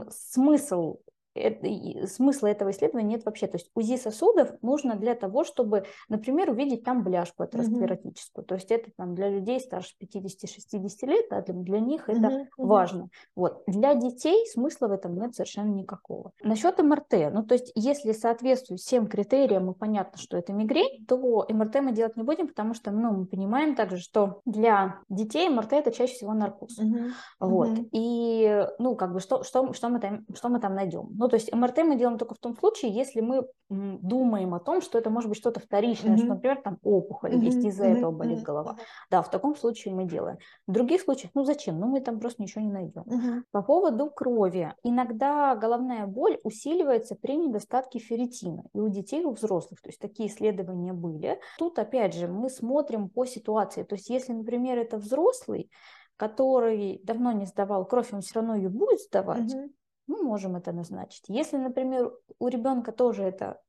смысл, 0.09 0.97
это- 1.35 2.07
смысла 2.07 2.47
этого 2.47 2.71
исследования 2.71 3.09
нет 3.09 3.25
вообще. 3.25 3.47
То 3.47 3.57
есть 3.57 3.69
УЗИ 3.75 3.97
сосудов 3.97 4.51
нужно 4.61 4.95
для 4.95 5.15
того, 5.15 5.43
чтобы, 5.43 5.85
например, 6.09 6.49
увидеть 6.49 6.83
там 6.83 7.03
бляшку 7.03 7.43
атеросклеротическую. 7.43 8.45
То 8.45 8.55
есть 8.55 8.71
это 8.71 8.89
там 8.95 9.15
для 9.15 9.29
людей 9.29 9.59
старше 9.59 9.95
50-60 9.99 11.05
лет, 11.05 11.27
да, 11.29 11.41
для, 11.41 11.53
для 11.53 11.79
них 11.79 12.09
это. 12.09 12.15
Мгм. 12.15 12.47
важно. 12.57 13.09
Вот. 13.35 13.63
Для 13.67 13.93
детей 13.95 14.45
смысла 14.47 14.87
в 14.87 14.91
этом 14.91 15.15
нет 15.15 15.35
совершенно 15.35 15.71
никакого. 15.71 16.31
Насчет 16.41 16.79
МРТ, 16.79 17.31
ну 17.31 17.43
то 17.43 17.53
есть 17.53 17.71
если 17.75 18.11
соответствует 18.13 18.79
всем 18.79 19.07
критериям 19.07 19.69
и 19.71 19.73
понятно, 19.73 20.17
что 20.17 20.37
это 20.37 20.53
мигрень, 20.53 21.05
то 21.05 21.45
МРТ 21.49 21.81
мы 21.81 21.91
делать 21.91 22.15
не 22.15 22.23
будем, 22.23 22.47
потому 22.47 22.73
что 22.73 22.91
ну, 22.91 23.11
мы 23.11 23.25
понимаем 23.25 23.75
также, 23.75 23.97
что 23.97 24.41
для 24.45 24.99
детей 25.09 25.49
МРТ 25.49 25.73
это 25.73 25.91
чаще 25.91 26.13
всего 26.13 26.33
наркоз. 26.33 26.77
Мгм. 26.77 27.13
Вот. 27.39 27.69
Мгм. 27.69 27.89
И, 27.91 28.65
ну, 28.79 28.95
как 28.95 29.13
бы, 29.13 29.19
что, 29.19 29.43
что, 29.43 29.73
что, 29.73 29.89
мы 29.89 29.99
там, 29.99 30.25
что 30.33 30.49
мы 30.49 30.59
там 30.59 30.75
найдем? 30.75 31.07
Ну, 31.25 31.29
то 31.29 31.37
есть 31.37 31.51
МРТ 31.51 31.79
мы 31.79 31.95
делаем 31.95 32.19
только 32.19 32.35
в 32.35 32.37
том 32.37 32.55
случае, 32.55 32.91
если 32.91 33.19
мы 33.19 33.47
думаем 33.67 34.53
о 34.53 34.59
том, 34.59 34.79
что 34.79 34.99
это 34.99 35.09
может 35.09 35.27
быть 35.27 35.39
что-то 35.39 35.59
вторичное, 35.59 36.17
что, 36.17 36.25
Мгм. 36.27 36.35
например, 36.35 36.61
там 36.61 36.77
опухоль 36.83 37.43
есть, 37.43 37.57
Мгм. 37.57 37.69
из-за 37.69 37.85
Мгм. 37.85 37.95
этого 37.95 38.11
болит 38.11 38.35
Мгм. 38.35 38.43
голова. 38.43 38.77
Да, 39.09 39.23
в 39.23 39.31
таком 39.31 39.55
случае 39.55 39.95
мы 39.95 40.05
делаем. 40.05 40.37
В 40.67 40.71
других 40.71 41.01
случаях, 41.01 41.31
ну, 41.33 41.43
зачем? 41.43 41.79
Ну, 41.79 41.87
мы 41.87 42.01
там 42.01 42.19
просто 42.19 42.43
ничего 42.43 42.63
не 42.63 42.71
найдем. 42.71 43.01
Мгм. 43.07 43.43
По 43.49 43.63
поводу 43.63 44.11
крови. 44.11 44.71
Иногда 44.83 45.55
головная 45.55 46.05
боль 46.05 46.37
усиливается 46.43 47.15
при 47.19 47.37
недостатке 47.37 47.97
ферритина. 47.97 48.65
И 48.75 48.79
у 48.79 48.87
детей, 48.89 49.23
и 49.23 49.25
у 49.25 49.31
взрослых. 49.31 49.81
То 49.81 49.89
есть 49.89 49.99
такие 49.99 50.29
исследования 50.29 50.93
были. 50.93 51.39
Тут, 51.57 51.79
опять 51.79 52.13
же, 52.13 52.27
мы 52.27 52.51
смотрим 52.51 53.09
по 53.09 53.25
ситуации. 53.25 53.81
То 53.81 53.95
есть 53.95 54.11
если, 54.11 54.31
например, 54.31 54.77
это 54.77 54.97
взрослый, 54.97 55.71
который 56.17 57.01
давно 57.03 57.31
не 57.31 57.47
сдавал 57.47 57.83
кровь, 57.87 58.13
он 58.13 58.21
все 58.21 58.35
равно 58.35 58.55
ее 58.55 58.69
будет 58.69 58.99
сдавать, 59.01 59.55
Мгм. 59.55 59.71
Мы 60.07 60.21
можем 60.23 60.55
это 60.55 60.71
назначить. 60.71 61.25
Если, 61.27 61.57
например, 61.57 62.13
у 62.39 62.47
ребенка 62.47 62.91
тоже 62.91 63.23
это 63.23 63.61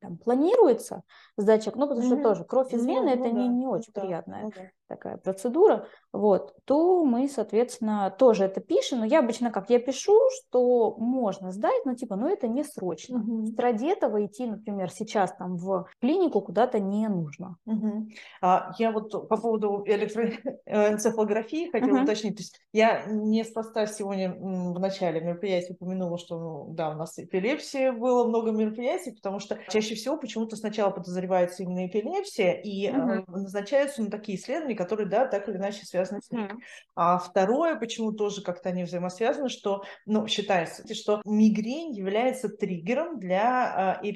там, 0.00 0.18
планируется 0.18 1.02
сдача, 1.36 1.72
ну, 1.74 1.82
потому 1.82 2.02
что 2.02 2.16
Мгм. 2.16 2.22
тоже 2.22 2.44
кровь 2.44 2.72
из 2.74 2.86
Ну, 2.86 2.86
вены, 2.86 3.10
ну 3.10 3.10
это 3.10 3.30
не, 3.30 3.48
да, 3.48 3.48
не 3.48 3.66
ну 3.66 3.72
очень 3.76 3.92
да, 3.94 4.02
приятная 4.02 4.42
ну 4.42 4.52
да. 4.52 4.70
Такая 4.90 5.16
процедура, 5.16 5.86
вот, 6.12 6.54
то 6.64 7.04
мы, 7.04 7.28
соответственно, 7.28 8.10
тоже 8.18 8.44
это 8.44 8.60
пишем. 8.60 8.98
Но 8.98 9.04
я 9.06 9.20
обычно 9.20 9.50
как, 9.50 9.70
я 9.70 9.78
пишу, 9.78 10.18
что 10.34 10.96
можно 10.98 11.52
сдать, 11.52 11.86
но 11.86 11.94
типа, 11.94 12.16
ну 12.16 12.28
это 12.28 12.48
не 12.48 12.64
срочно. 12.64 13.18
Мгм. 13.18 13.54
Ради 13.56 13.86
этого 13.86 14.26
идти, 14.26 14.46
например, 14.46 14.90
сейчас 14.90 15.32
там 15.36 15.56
в 15.56 15.86
клинику 16.00 16.40
куда-то 16.40 16.80
не 16.80 17.08
нужно. 17.08 17.56
Мгм. 17.64 18.08
А, 18.42 18.72
я 18.78 18.90
вот 18.90 19.28
по 19.28 19.36
поводу 19.36 19.84
электроэнцефалографии 19.86 21.70
хотела 21.72 21.94
Мгм. 21.94 22.04
уточнить. 22.04 22.36
То 22.36 22.42
есть 22.42 22.60
я 22.72 23.04
неспроста 23.06 23.86
сегодня 23.86 24.32
в 24.32 24.78
начале 24.80 25.20
мероприятия 25.20 25.74
упомянула, 25.74 26.18
что 26.18 26.38
ну, 26.38 26.74
да, 26.74 26.90
у 26.90 26.94
нас 26.94 27.18
эпилепсия 27.18 27.92
было 27.92 28.26
много 28.26 28.50
мероприятий, 28.50 29.12
потому 29.12 29.38
что 29.38 29.58
чаще 29.68 29.94
всего 29.94 30.16
почему-то 30.16 30.56
сначала 30.56 30.90
подозревается 30.90 31.62
именно 31.62 31.86
эпилепсия 31.86 32.52
и 32.52 32.90
Мгм. 32.90 33.24
назначаются 33.28 34.02
на 34.02 34.10
такие 34.10 34.36
исследования, 34.38 34.74
которые, 34.80 35.06
да, 35.06 35.26
так 35.26 35.46
или 35.46 35.58
иначе 35.58 35.84
связаны 35.84 36.22
с 36.22 36.30
ней. 36.30 36.44
Мгм. 36.44 36.62
А 36.94 37.18
второе, 37.18 37.76
почему 37.76 38.12
тоже 38.12 38.42
как-то 38.42 38.70
они 38.70 38.84
взаимосвязаны, 38.84 39.50
что, 39.50 39.84
ну, 40.06 40.26
считается, 40.26 40.82
что 40.94 41.20
мигрень 41.26 41.92
является 41.92 42.48
триггером 42.48 43.20
для 43.20 43.98
э, 44.02 44.06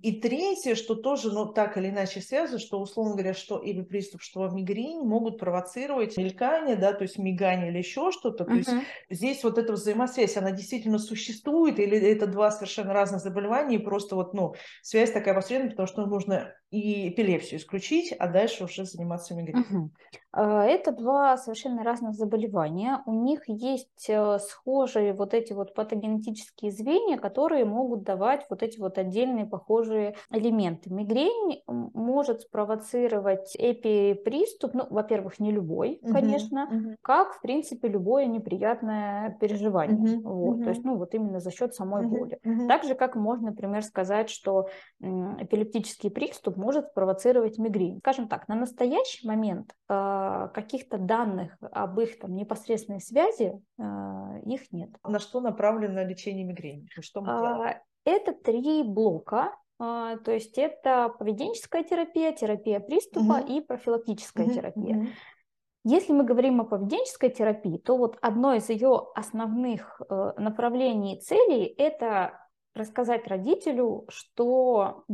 И 0.00 0.20
третье, 0.20 0.74
что 0.74 0.94
тоже, 0.94 1.30
ну, 1.30 1.46
так 1.52 1.76
или 1.76 1.90
иначе 1.90 2.20
связано, 2.22 2.58
что, 2.58 2.80
условно 2.80 3.12
говоря, 3.12 3.34
что 3.34 3.58
или 3.58 3.82
приступ, 3.82 4.22
что 4.22 4.48
мигрень 4.48 5.00
могут 5.02 5.38
провоцировать 5.38 6.16
мелькание, 6.16 6.76
да, 6.76 6.94
то 6.94 7.02
есть 7.02 7.18
мигание 7.18 7.68
или 7.70 7.78
еще 7.78 8.10
что-то. 8.10 8.46
То 8.46 8.56
есть 8.56 8.78
здесь 9.10 9.44
вот 9.44 9.58
эта 9.58 9.74
взаимосвязь, 9.74 10.36
она 10.38 10.52
действительно 10.52 10.98
существует, 10.98 11.78
или 11.78 11.98
это 11.98 12.26
два 12.26 12.50
совершенно 12.50 12.94
разных 12.94 13.20
заболевания, 13.20 13.76
и 13.76 13.82
просто 13.84 14.16
вот, 14.16 14.32
ну, 14.32 14.54
связь 14.80 15.12
такая 15.12 15.34
посредственная, 15.34 15.70
потому 15.70 15.86
что 15.88 16.06
нужно 16.06 16.54
и 16.70 17.08
эпилепсию 17.10 17.60
исключить, 17.60 18.12
а 18.12 18.28
дальше 18.28 18.64
уже 18.64 18.84
заниматься 18.84 19.34
мигренью. 19.34 19.66
А, 20.32 20.64
Это 20.64 20.92
два 20.92 21.36
совершенно 21.36 21.82
разных 21.82 22.14
заболевания. 22.14 23.02
У 23.06 23.12
них 23.12 23.42
есть 23.48 24.08
э, 24.08 24.38
схожие 24.38 25.12
вот 25.12 25.34
эти 25.34 25.52
вот 25.52 25.74
патогенетические 25.74 26.70
звенья, 26.70 27.18
которые 27.18 27.64
могут 27.64 28.04
давать 28.04 28.46
вот 28.48 28.62
эти 28.62 28.78
вот 28.78 28.98
отдельные 28.98 29.46
похожие 29.50 30.14
элементы. 30.30 30.90
Мигрень 30.92 31.62
может 31.66 32.42
спровоцировать 32.42 33.54
эпиприступ, 33.58 34.74
ну, 34.74 34.86
во-первых, 34.88 35.38
не 35.40 35.50
любой, 35.52 36.00
Мгм, 36.02 36.12
конечно, 36.12 36.70
мгм, 36.70 36.96
как, 37.02 37.34
в 37.34 37.40
принципе, 37.42 37.88
любое 37.88 38.26
неприятное 38.26 39.36
переживание. 39.40 39.96
Мгм, 39.96 40.22
Вот. 40.22 40.62
То 40.62 40.70
есть, 40.70 40.84
ну, 40.84 40.96
вот 40.96 41.14
именно 41.14 41.40
за 41.40 41.50
счет 41.50 41.74
самой 41.74 42.02
боли. 42.02 42.38
мгм. 42.44 42.68
Так 42.68 42.84
же, 42.84 42.94
как 42.94 43.16
можно, 43.16 43.50
например, 43.50 43.82
сказать, 43.82 44.30
что 44.30 44.68
эпилептический 45.00 46.10
приступ 46.10 46.56
может 46.56 46.88
спровоцировать 46.88 47.58
мигрень. 47.58 47.98
Скажем 47.98 48.28
так, 48.28 48.48
на 48.48 48.54
настоящий 48.54 49.26
момент 49.26 49.74
э, 49.88 50.48
каких-то 50.54 50.98
данных 50.98 51.56
об 51.60 51.98
их 52.00 52.18
там, 52.18 52.34
непосредственной 52.34 53.00
связи 53.00 53.60
э, 53.78 53.82
их 54.44 54.72
нет. 54.72 54.90
На 55.04 55.18
что 55.18 55.40
направлено 55.40 56.04
лечение 56.04 56.44
мигрени? 56.44 56.88
Что 57.00 57.20
мы 57.22 57.34
делаем? 57.36 57.74
Это 58.04 58.32
три 58.32 58.82
блока. 58.82 59.54
А, 59.78 60.18
То 60.18 60.32
есть 60.32 60.58
это 60.58 61.08
поведенческая 61.18 61.84
терапия, 61.84 62.32
терапия 62.32 62.80
приступа 62.80 63.38
Мгм. 63.38 63.46
и 63.46 63.60
профилактическая 63.60 64.46
Мгм, 64.46 64.54
терапия. 64.54 65.06
Если 65.84 66.12
мы 66.12 66.24
говорим 66.24 66.60
о 66.60 66.64
поведенческой 66.64 67.30
терапии, 67.30 67.78
то 67.78 67.96
вот 67.96 68.18
одно 68.20 68.52
из 68.52 68.68
ее 68.68 69.08
основных 69.14 70.02
э, 70.10 70.32
направлений 70.36 71.16
и 71.16 71.20
целей– 71.20 71.64
это 71.78 72.38
рассказать 72.74 73.26
родителю, 73.26 74.04
что 74.08 75.04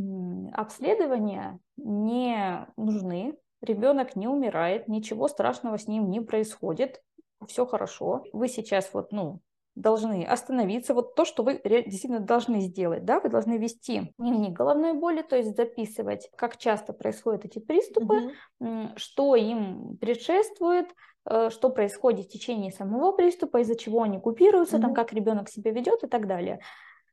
обследования 0.53 1.59
не 1.77 2.67
нужны, 2.75 3.37
ребенок 3.61 4.15
не 4.17 4.27
умирает, 4.27 4.89
ничего 4.89 5.29
страшного 5.29 5.77
с 5.77 5.87
ним 5.87 6.09
не 6.09 6.19
происходит, 6.19 7.01
все 7.47 7.65
хорошо. 7.65 8.23
Вы 8.33 8.47
сейчас 8.49 8.89
вот, 8.93 9.11
ну, 9.11 9.39
должны 9.77 10.23
остановиться. 10.23 10.93
Вот 10.93 11.15
то, 11.15 11.23
что 11.23 11.43
вы 11.43 11.61
действительно 11.63 12.19
должны 12.19 12.61
сделать, 12.61 13.05
да, 13.05 13.19
вы 13.19 13.29
должны 13.29 13.57
вести 13.57 14.13
дневник 14.17 14.53
головной 14.53 14.93
боли, 14.93 15.21
то 15.21 15.35
есть 15.37 15.55
записывать, 15.55 16.29
как 16.35 16.57
часто 16.57 16.93
происходят 16.93 17.45
эти 17.45 17.59
приступы, 17.59 18.33
угу. 18.59 18.89
что 18.95 19.35
им 19.35 19.97
предшествует, 20.01 20.87
э, 21.29 21.49
что 21.51 21.69
происходит 21.69 22.25
в 22.25 22.29
течение 22.29 22.71
самого 22.71 23.11
приступа, 23.11 23.57
из-за 23.61 23.75
чего 23.75 24.01
они 24.01 24.19
купируются, 24.19 24.77
угу. 24.77 24.83
там, 24.83 24.93
как 24.93 25.13
ребенок 25.13 25.49
себя 25.49 25.71
ведет 25.71 26.03
и 26.03 26.07
так 26.07 26.27
далее. 26.27 26.59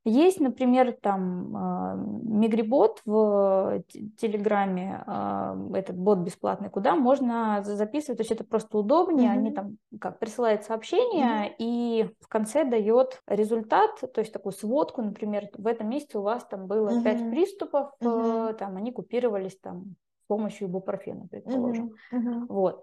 Есть, 0.07 0.39
например, 0.39 0.93
там 0.93 1.57
а, 1.57 1.95
Мигрибот 1.95 3.01
в 3.07 3.83
Телеграме, 4.19 5.03
а, 5.07 5.57
этот 5.73 5.97
бот 5.97 6.19
бесплатный, 6.19 6.69
куда 6.69 6.95
можно 6.95 7.63
записывать, 7.63 8.19
то 8.19 8.23
есть 8.23 8.33
это 8.33 8.45
просто 8.45 8.77
удобнее, 8.77 9.31
mm-hmm. 9.31 9.39
они 9.39 9.53
там 9.53 9.79
как 9.99 10.19
присылают 10.19 10.65
сообщение 10.65 11.49
mm-hmm. 11.49 11.55
и 11.59 12.11
в 12.21 12.29
конце 12.29 12.65
дает 12.65 13.23
результат, 13.27 13.99
то 14.01 14.21
есть 14.21 14.33
такую 14.33 14.53
сводку, 14.53 15.01
например, 15.01 15.49
в 15.57 15.67
этом 15.67 15.89
месяце 15.89 16.19
у 16.19 16.23
вас 16.23 16.45
там 16.45 16.67
было 16.67 16.91
mm-hmm. 16.91 17.03
5 17.03 17.31
приступов, 17.31 17.91
mm-hmm. 18.03 18.55
там 18.55 18.77
они 18.77 18.93
купировались 18.93 19.59
там 19.59 19.97
с 20.23 20.27
помощью 20.27 20.69
ибупрофена, 20.69 21.29
предположим. 21.29 21.95
Mm-hmm. 22.13 22.19
Mm-hmm. 22.19 22.47
Вот. 22.49 22.83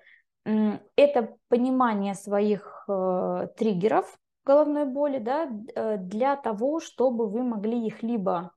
Это 0.95 1.36
понимание 1.49 2.15
своих 2.15 2.86
э, 2.88 3.47
триггеров, 3.55 4.17
головной 4.45 4.85
боли, 4.85 5.19
да, 5.19 5.49
э, 5.75 5.97
для 5.97 6.35
того, 6.35 6.79
чтобы 6.79 7.27
вы 7.27 7.43
могли 7.43 7.85
их 7.85 8.03
либо 8.03 8.51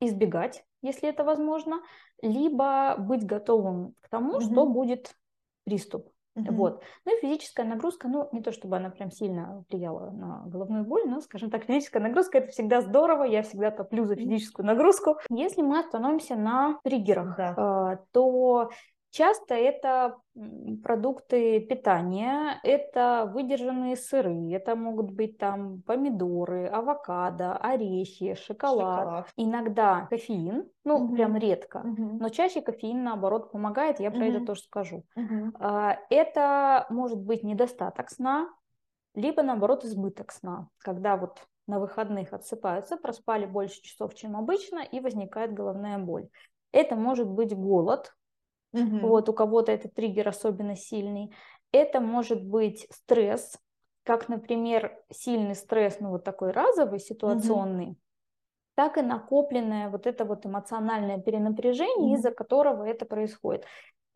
избегать, 0.00 0.64
если 0.82 1.08
это 1.08 1.24
возможно, 1.24 1.80
либо 2.22 2.96
быть 2.98 3.24
готовым 3.24 3.94
к 4.00 4.08
тому, 4.08 4.36
mm-hmm. 4.36 4.52
что 4.52 4.66
будет 4.66 5.14
приступ. 5.64 6.08
Mm-hmm. 6.36 6.52
Вот. 6.52 6.82
Ну 7.04 7.16
и 7.16 7.20
физическая 7.20 7.64
нагрузка, 7.64 8.08
ну 8.08 8.28
не 8.32 8.42
то 8.42 8.52
чтобы 8.52 8.76
она 8.76 8.90
прям 8.90 9.10
сильно 9.10 9.64
влияла 9.70 10.10
на 10.10 10.42
головную 10.46 10.84
боль, 10.84 11.04
но, 11.06 11.20
скажем 11.20 11.50
так, 11.50 11.64
физическая 11.64 12.02
нагрузка 12.02 12.38
это 12.38 12.48
всегда 12.48 12.82
здорово, 12.82 13.24
я 13.24 13.42
всегда 13.42 13.70
топлю 13.70 14.04
за 14.04 14.16
физическую 14.16 14.66
нагрузку. 14.66 15.16
Если 15.30 15.62
мы 15.62 15.78
остановимся 15.78 16.36
на 16.36 16.78
триггерах, 16.84 17.36
да. 17.36 17.94
э, 17.94 18.04
то 18.12 18.70
Часто 19.16 19.54
это 19.54 20.18
продукты 20.82 21.60
питания, 21.60 22.60
это 22.62 23.30
выдержанные 23.32 23.96
сыры, 23.96 24.52
это 24.52 24.76
могут 24.76 25.10
быть 25.10 25.38
там 25.38 25.80
помидоры, 25.86 26.66
авокадо, 26.66 27.56
орехи, 27.56 28.34
шоколад. 28.34 28.98
шоколад. 28.98 29.32
Иногда 29.36 30.06
кофеин, 30.10 30.68
ну 30.84 30.96
угу. 30.96 31.14
прям 31.14 31.34
редко, 31.38 31.78
угу. 31.78 32.18
но 32.20 32.28
чаще 32.28 32.60
кофеин 32.60 33.04
наоборот 33.04 33.50
помогает, 33.52 34.00
я 34.00 34.10
про 34.10 34.20
угу. 34.20 34.26
это 34.26 34.44
тоже 34.44 34.60
скажу. 34.60 35.04
Угу. 35.16 35.64
Это 36.10 36.86
может 36.90 37.18
быть 37.18 37.42
недостаток 37.42 38.10
сна, 38.10 38.50
либо 39.14 39.42
наоборот 39.42 39.82
избыток 39.86 40.30
сна, 40.30 40.68
когда 40.76 41.16
вот 41.16 41.38
на 41.66 41.80
выходных 41.80 42.34
отсыпаются, 42.34 42.98
проспали 42.98 43.46
больше 43.46 43.80
часов, 43.80 44.14
чем 44.14 44.36
обычно, 44.36 44.80
и 44.80 45.00
возникает 45.00 45.54
головная 45.54 45.96
боль. 45.96 46.28
Это 46.70 46.96
может 46.96 47.26
быть 47.26 47.56
голод, 47.56 48.12
Угу. 48.76 49.08
Вот 49.08 49.28
у 49.28 49.32
кого-то 49.32 49.72
этот 49.72 49.94
триггер 49.94 50.28
особенно 50.28 50.76
сильный. 50.76 51.32
Это 51.72 52.00
может 52.00 52.44
быть 52.44 52.86
стресс, 52.90 53.58
как, 54.02 54.28
например, 54.28 54.96
сильный 55.10 55.54
стресс, 55.54 55.98
ну 56.00 56.10
вот 56.10 56.24
такой 56.24 56.52
разовый, 56.52 57.00
ситуационный, 57.00 57.86
угу. 57.86 57.96
так 58.76 58.98
и 58.98 59.02
накопленное 59.02 59.88
вот 59.90 60.06
это 60.06 60.24
вот 60.24 60.46
эмоциональное 60.46 61.18
перенапряжение, 61.18 62.10
угу. 62.10 62.14
из-за 62.14 62.30
которого 62.30 62.84
это 62.84 63.04
происходит. 63.04 63.64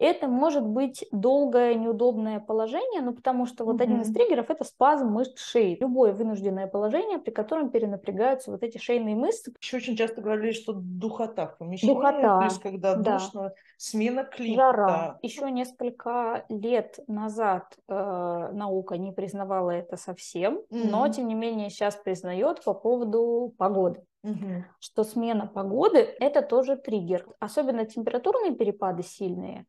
Это 0.00 0.28
может 0.28 0.66
быть 0.66 1.06
долгое 1.12 1.74
неудобное 1.74 2.40
положение, 2.40 3.02
ну 3.02 3.12
потому 3.12 3.44
что 3.44 3.66
вот 3.66 3.74
угу. 3.74 3.82
один 3.82 4.00
из 4.00 4.10
триггеров 4.10 4.48
это 4.48 4.64
спазм 4.64 5.08
мышц 5.08 5.38
шеи. 5.38 5.76
Любое 5.78 6.14
вынужденное 6.14 6.66
положение, 6.66 7.18
при 7.18 7.30
котором 7.30 7.68
перенапрягаются 7.68 8.50
вот 8.50 8.62
эти 8.62 8.78
шейные 8.78 9.14
мышцы. 9.14 9.52
Еще 9.60 9.76
очень 9.76 9.96
часто 9.96 10.22
говорили, 10.22 10.52
что 10.52 10.72
духота 10.72 11.48
в 11.48 11.58
помещении, 11.58 11.92
духота, 11.92 12.38
то 12.38 12.44
есть 12.44 12.62
когда 12.62 12.96
да. 12.96 13.18
душно, 13.18 13.52
смена 13.76 14.24
климата. 14.24 14.62
Жара. 14.62 15.18
Еще 15.20 15.50
несколько 15.50 16.46
лет 16.48 16.98
назад 17.06 17.76
э, 17.86 18.50
наука 18.52 18.96
не 18.96 19.12
признавала 19.12 19.70
это 19.70 19.98
совсем, 19.98 20.62
угу. 20.70 20.88
но 20.90 21.06
тем 21.08 21.28
не 21.28 21.34
менее 21.34 21.68
сейчас 21.68 21.96
признает 21.96 22.64
по 22.64 22.72
поводу 22.72 23.54
погоды. 23.58 24.02
Угу. 24.22 24.64
Что 24.80 25.04
смена 25.04 25.46
погоды 25.46 25.98
это 25.98 26.42
тоже 26.42 26.76
триггер. 26.76 27.26
Особенно 27.38 27.86
температурные 27.86 28.54
перепады 28.54 29.02
сильные 29.02 29.66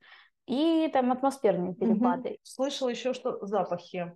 и 0.52 0.90
там 0.90 1.12
атмосферные 1.12 1.74
перепады. 1.74 2.30
Угу. 2.30 2.38
Слышала 2.44 2.90
еще, 2.90 3.14
что 3.14 3.46
запахи 3.46 4.12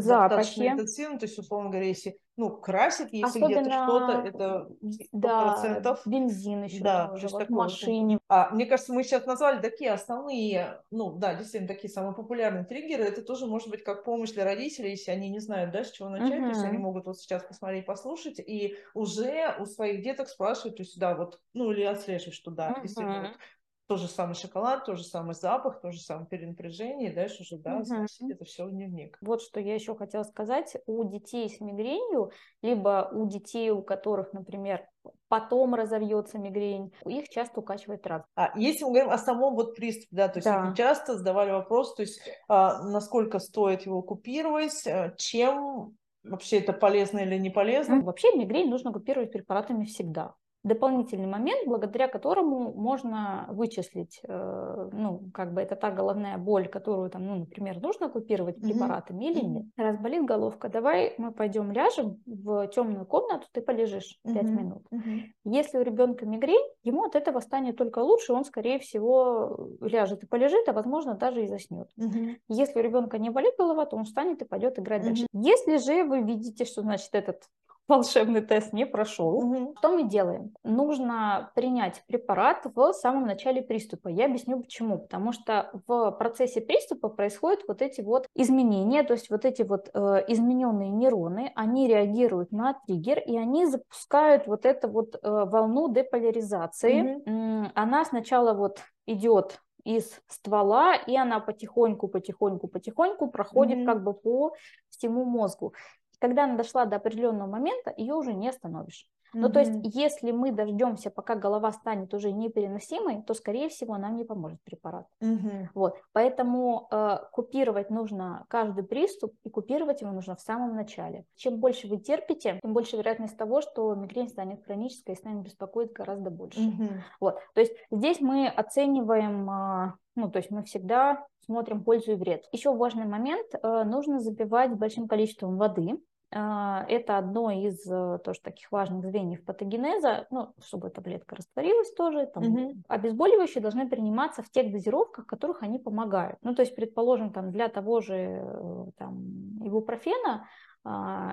запахи. 0.00 0.68
интенсивно, 0.68 1.18
то 1.18 1.26
есть, 1.26 1.38
условно 1.38 1.70
говоря, 1.70 1.86
если, 1.86 2.18
ну, 2.36 2.50
красит, 2.50 3.12
если 3.12 3.38
Особенно, 3.38 3.60
где-то 3.60 3.84
что-то, 3.84 4.12
это 4.26 4.68
100%. 4.82 5.80
Да, 5.80 5.98
бензин 6.04 6.64
еще 6.64 6.82
да, 6.82 7.08
тоже, 7.08 7.28
вот 7.28 7.48
в 7.48 7.50
машине. 7.50 8.18
А, 8.28 8.50
мне 8.50 8.66
кажется, 8.66 8.92
мы 8.92 9.02
сейчас 9.04 9.26
назвали 9.26 9.60
такие 9.60 9.90
основные, 9.92 10.82
ну, 10.90 11.12
да, 11.12 11.34
действительно, 11.34 11.68
такие 11.68 11.90
самые 11.90 12.14
популярные 12.14 12.64
триггеры. 12.64 13.04
Это 13.04 13.22
тоже 13.22 13.46
может 13.46 13.70
быть 13.70 13.82
как 13.82 14.04
помощь 14.04 14.32
для 14.32 14.44
родителей, 14.44 14.90
если 14.90 15.10
они 15.10 15.30
не 15.30 15.40
знают, 15.40 15.72
да, 15.72 15.84
с 15.84 15.90
чего 15.90 16.08
начать. 16.08 16.40
Угу. 16.40 16.44
То 16.44 16.50
есть 16.50 16.64
они 16.64 16.78
могут 16.78 17.06
вот 17.06 17.18
сейчас 17.18 17.42
посмотреть, 17.42 17.86
послушать 17.86 18.38
и 18.38 18.76
уже 18.94 19.56
у 19.58 19.64
своих 19.64 20.02
деток 20.02 20.28
спрашивать, 20.28 20.76
то 20.76 20.82
есть, 20.82 20.98
да, 20.98 21.14
вот, 21.14 21.40
ну, 21.54 21.72
или 21.72 21.82
отслеживать, 21.82 22.34
что 22.34 22.50
да, 22.50 22.72
угу. 22.72 22.82
действительно, 22.82 23.22
вот, 23.22 23.38
тот 23.86 24.00
же 24.00 24.08
самый 24.08 24.34
шоколад, 24.34 24.84
тот 24.84 24.98
же 24.98 25.04
самый 25.04 25.34
запах, 25.34 25.80
то 25.80 25.90
же 25.90 26.00
самое 26.00 26.26
перенапряжение, 26.26 27.10
и 27.10 27.14
дальше 27.14 27.42
уже, 27.42 27.56
да, 27.58 27.76
угу. 27.76 28.06
это 28.28 28.44
все 28.44 28.64
в 28.66 28.70
дневник. 28.70 29.16
Вот 29.20 29.42
что 29.42 29.60
я 29.60 29.74
еще 29.74 29.94
хотела 29.94 30.24
сказать, 30.24 30.76
у 30.86 31.04
детей 31.04 31.48
с 31.48 31.60
мигренью, 31.60 32.30
либо 32.62 33.08
у 33.12 33.26
детей, 33.26 33.70
у 33.70 33.82
которых, 33.82 34.32
например, 34.32 34.86
потом 35.28 35.74
разовьется 35.74 36.38
мигрень, 36.38 36.92
их 37.04 37.28
часто 37.28 37.60
укачивает 37.60 38.06
раз. 38.06 38.22
А 38.34 38.58
если 38.58 38.84
мы 38.84 38.90
говорим 38.90 39.10
о 39.10 39.18
самом 39.18 39.54
вот 39.54 39.76
приступе, 39.76 40.08
да, 40.10 40.28
то 40.28 40.38
есть 40.38 40.46
да. 40.46 40.74
часто 40.76 41.16
задавали 41.16 41.52
вопрос, 41.52 41.94
то 41.94 42.02
есть 42.02 42.20
а, 42.48 42.82
насколько 42.82 43.38
стоит 43.38 43.82
его 43.82 44.02
купировать, 44.02 44.86
а, 44.86 45.12
чем 45.16 45.96
вообще 46.24 46.58
это 46.58 46.72
полезно 46.72 47.20
или 47.20 47.38
не 47.38 47.50
полезно? 47.50 48.00
Вообще 48.02 48.32
мигрень 48.36 48.68
нужно 48.68 48.92
купировать 48.92 49.30
препаратами 49.30 49.84
всегда 49.84 50.34
дополнительный 50.66 51.28
момент, 51.28 51.66
благодаря 51.66 52.08
которому 52.08 52.72
можно 52.72 53.46
вычислить, 53.50 54.20
э, 54.26 54.90
ну, 54.92 55.30
как 55.32 55.54
бы 55.54 55.60
это 55.60 55.76
та 55.76 55.90
головная 55.90 56.38
боль, 56.38 56.68
которую 56.68 57.08
там, 57.08 57.24
ну, 57.24 57.36
например, 57.36 57.80
нужно 57.80 58.08
купировать 58.08 58.60
препаратами 58.60 59.24
mm-hmm. 59.24 59.30
или 59.30 59.44
нет. 59.44 59.66
Раз 59.76 59.96
болит 59.98 60.24
головка, 60.24 60.68
давай 60.68 61.14
мы 61.18 61.30
пойдем 61.30 61.70
ляжем 61.70 62.20
в 62.26 62.66
темную 62.68 63.06
комнату, 63.06 63.46
ты 63.52 63.62
полежишь 63.62 64.18
mm-hmm. 64.26 64.34
5 64.34 64.44
минут. 64.44 64.82
Mm-hmm. 64.92 65.20
Если 65.44 65.78
у 65.78 65.82
ребенка 65.82 66.26
мигрень, 66.26 66.68
ему 66.82 67.04
от 67.04 67.14
этого 67.14 67.38
станет 67.38 67.76
только 67.76 68.00
лучше, 68.00 68.32
он, 68.32 68.44
скорее 68.44 68.80
всего, 68.80 69.70
ляжет 69.80 70.24
и 70.24 70.26
полежит, 70.26 70.68
а 70.68 70.72
возможно 70.72 71.14
даже 71.14 71.44
и 71.44 71.46
заснет. 71.46 71.88
Mm-hmm. 71.98 72.38
Если 72.48 72.80
у 72.80 72.82
ребенка 72.82 73.18
не 73.18 73.30
болит 73.30 73.54
голова, 73.56 73.86
то 73.86 73.96
он 73.96 74.04
встанет 74.04 74.42
и 74.42 74.44
пойдет 74.44 74.80
играть 74.80 75.02
mm-hmm. 75.02 75.06
дальше. 75.06 75.26
Если 75.32 75.76
же 75.76 76.04
вы 76.04 76.22
видите, 76.22 76.64
что 76.64 76.82
значит 76.82 77.10
этот 77.12 77.44
волшебный 77.88 78.40
тест 78.40 78.72
не 78.72 78.86
прошел. 78.86 79.36
Угу. 79.36 79.74
Что 79.78 79.90
мы 79.90 80.04
делаем? 80.04 80.54
Нужно 80.64 81.50
принять 81.54 82.02
препарат 82.06 82.66
в 82.74 82.92
самом 82.92 83.26
начале 83.26 83.62
приступа. 83.62 84.08
Я 84.08 84.26
объясню 84.26 84.60
почему. 84.60 84.98
Потому 84.98 85.32
что 85.32 85.70
в 85.86 86.10
процессе 86.12 86.60
приступа 86.60 87.08
происходят 87.08 87.60
вот 87.68 87.82
эти 87.82 88.00
вот 88.00 88.28
изменения, 88.34 89.02
то 89.02 89.14
есть 89.14 89.30
вот 89.30 89.44
эти 89.44 89.62
вот 89.62 89.90
э, 89.92 90.24
измененные 90.28 90.90
нейроны, 90.90 91.52
они 91.54 91.88
реагируют 91.88 92.52
на 92.52 92.74
триггер, 92.74 93.20
и 93.20 93.36
они 93.36 93.66
запускают 93.66 94.46
вот 94.46 94.64
эту 94.66 94.88
вот 94.88 95.14
э, 95.14 95.18
волну 95.22 95.92
деполяризации. 95.92 97.16
Угу. 97.16 97.70
Она 97.74 98.04
сначала 98.04 98.54
вот 98.54 98.80
идет 99.06 99.60
из 99.84 100.20
ствола, 100.26 100.96
и 100.96 101.16
она 101.16 101.38
потихоньку, 101.38 102.08
потихоньку, 102.08 102.66
потихоньку 102.66 103.28
проходит 103.28 103.78
mm-hmm. 103.78 103.86
как 103.86 104.02
бы 104.02 104.14
по 104.14 104.52
всему 104.90 105.24
мозгу 105.24 105.74
когда 106.18 106.44
она 106.44 106.56
дошла 106.56 106.84
до 106.86 106.96
определенного 106.96 107.48
момента, 107.48 107.92
ее 107.96 108.14
уже 108.14 108.32
не 108.32 108.48
остановишь. 108.48 109.08
Mm-hmm. 109.34 109.40
Ну, 109.40 109.50
то 109.50 109.60
есть, 109.60 109.72
если 109.82 110.30
мы 110.30 110.52
дождемся, 110.52 111.10
пока 111.10 111.34
голова 111.34 111.72
станет 111.72 112.14
уже 112.14 112.32
непереносимой, 112.32 113.22
то, 113.22 113.34
скорее 113.34 113.68
всего, 113.68 113.96
нам 113.96 114.16
не 114.16 114.24
поможет 114.24 114.60
препарат. 114.62 115.06
Mm-hmm. 115.22 115.68
Вот. 115.74 115.96
Поэтому 116.12 116.88
э, 116.90 117.18
купировать 117.32 117.90
нужно 117.90 118.44
каждый 118.48 118.84
приступ, 118.84 119.34
и 119.44 119.50
купировать 119.50 120.00
его 120.00 120.12
нужно 120.12 120.36
в 120.36 120.40
самом 120.40 120.74
начале. 120.74 121.24
Чем 121.36 121.58
больше 121.58 121.88
вы 121.88 121.98
терпите, 121.98 122.60
тем 122.62 122.72
больше 122.72 122.96
вероятность 122.96 123.36
того, 123.36 123.60
что 123.60 123.94
мигрень 123.94 124.28
станет 124.28 124.64
хронической 124.64 125.14
и 125.14 125.18
с 125.18 125.24
нами 125.24 125.42
беспокоит 125.42 125.92
гораздо 125.92 126.30
больше. 126.30 126.60
Mm-hmm. 126.60 127.00
Вот. 127.20 127.38
То 127.54 127.60
есть, 127.60 127.72
здесь 127.90 128.20
мы 128.20 128.48
оцениваем, 128.48 129.50
э, 129.50 129.92
ну, 130.14 130.30
то 130.30 130.38
есть, 130.38 130.50
мы 130.50 130.62
всегда 130.64 131.26
смотрим 131.46 131.84
пользу 131.84 132.12
и 132.12 132.16
вред. 132.16 132.44
Еще 132.52 132.74
важный 132.74 133.06
момент, 133.06 133.46
э, 133.54 133.84
нужно 133.84 134.20
забивать 134.20 134.76
большим 134.76 135.08
количеством 135.08 135.56
воды, 135.56 135.98
это 136.30 137.18
одно 137.18 137.50
из 137.50 137.86
э, 137.86 138.18
тоже 138.24 138.40
таких 138.40 138.72
важных 138.72 139.04
звеньев 139.06 139.44
патогенеза, 139.44 140.26
ну, 140.30 140.52
чтобы 140.64 140.90
таблетка 140.90 141.36
растворилась 141.36 141.92
тоже. 141.92 142.26
Там, 142.26 142.42
угу. 142.44 142.74
Обезболивающие 142.88 143.62
должны 143.62 143.88
приниматься 143.88 144.42
в 144.42 144.50
тех 144.50 144.72
дозировках, 144.72 145.24
в 145.24 145.28
которых 145.28 145.62
они 145.62 145.78
помогают. 145.78 146.38
Ну, 146.42 146.54
то 146.54 146.62
есть, 146.62 146.74
предположим, 146.74 147.32
там, 147.32 147.52
для 147.52 147.68
того 147.68 148.00
же 148.00 148.14
э, 148.14 148.84
там, 148.98 149.58
ибупрофена 149.62 150.34
а, 150.34 150.44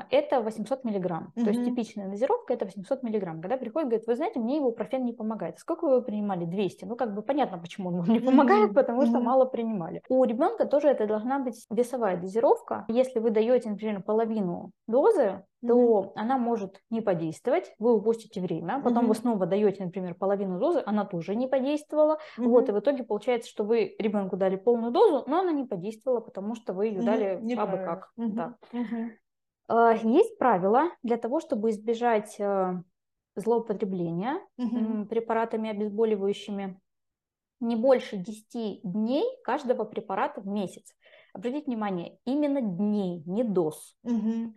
это 0.10 0.41
800 0.41 0.84
миллиграмм. 0.84 1.32
Mm-hmm. 1.36 1.43
То 1.43 1.49
есть 1.49 1.66
типичная 1.66 2.10
дозировка 2.10 2.54
это 2.54 2.66
800 2.66 3.04
миллиграмм. 3.04 3.41
Когда 3.41 3.58
приходит, 3.58 3.89
говорит, 3.89 4.08
вы 4.08 4.16
знаете, 4.16 4.39
мне 4.39 4.58
его 4.58 4.72
профен 4.72 5.06
не 5.06 5.14
помогает. 5.14 5.60
Сколько 5.60 5.88
вы 5.88 6.01
принимали? 6.01 6.45
200. 6.45 6.86
Ну, 6.86 6.95
как 6.95 7.14
бы 7.14 7.22
понятно, 7.22 7.58
почему 7.58 7.89
он 7.89 8.04
не 8.06 8.20
помогает, 8.20 8.72
mm-hmm. 8.72 8.74
потому 8.74 9.06
что 9.06 9.18
mm-hmm. 9.18 9.24
мало 9.24 9.45
принимали. 9.45 10.01
У 10.10 10.24
ребенка 10.24 10.66
тоже 10.66 10.88
это 10.88 11.06
должна 11.06 11.39
быть 11.39 11.66
весовая 11.70 12.18
дозировка. 12.18 12.86
Если 12.88 13.20
вы 13.20 13.30
даете, 13.30 13.70
например, 13.70 14.01
половину 14.01 14.72
дозы, 14.88 15.43
то 15.66 15.74
mm-hmm. 15.74 16.12
она 16.16 16.38
может 16.38 16.82
не 16.89 17.01
подействовать, 17.01 17.74
вы 17.80 17.95
упустите 17.95 18.41
время, 18.41 18.82
потом 18.84 19.06
mm-hmm. 19.06 19.08
вы 19.08 19.16
снова 19.16 19.45
даете, 19.45 19.86
например, 19.86 20.14
половину 20.16 20.60
дозы, 20.60 20.84
она 20.86 21.06
тоже 21.06 21.36
не 21.36 21.47
подействовала, 21.47 22.18
mm-hmm. 22.38 22.47
вот, 22.47 22.70
и 22.70 22.72
в 22.74 22.80
итоге 22.80 23.04
получается, 23.04 23.49
что 23.49 23.64
вы 23.64 23.95
ребенку 23.97 24.36
дали 24.36 24.58
полную 24.58 24.91
дозу, 24.91 25.24
но 25.26 25.39
она 25.39 25.51
не 25.51 25.64
подействовала, 25.64 26.20
потому 26.20 26.56
что 26.56 26.74
вы 26.74 26.88
ее 26.88 26.99
mm-hmm. 26.99 27.06
дали 27.06 27.56
абы 27.56 27.78
как. 27.78 28.12
Mm-hmm. 28.20 28.32
Да. 28.34 28.56
Mm-hmm. 28.74 29.10
Э, 29.70 29.95
есть 30.03 30.38
правила 30.38 30.89
для 31.03 31.18
того, 31.18 31.39
чтобы 31.39 31.70
избежать 31.70 32.36
э, 32.39 32.82
злоупотребления 33.36 34.39
угу. 34.57 35.05
препаратами 35.05 35.70
обезболивающими. 35.70 36.80
Не 37.59 37.76
больше 37.76 38.18
10 38.18 38.82
дней 38.84 39.26
каждого 39.43 39.86
препарата 39.86 40.41
в 40.41 40.47
месяц. 40.47 40.93
Обратите 41.34 41.66
внимание, 41.66 42.18
именно 42.26 42.61
дней, 42.61 43.24
не 43.26 43.43
доз. 43.43 43.95
Угу. 44.03 44.53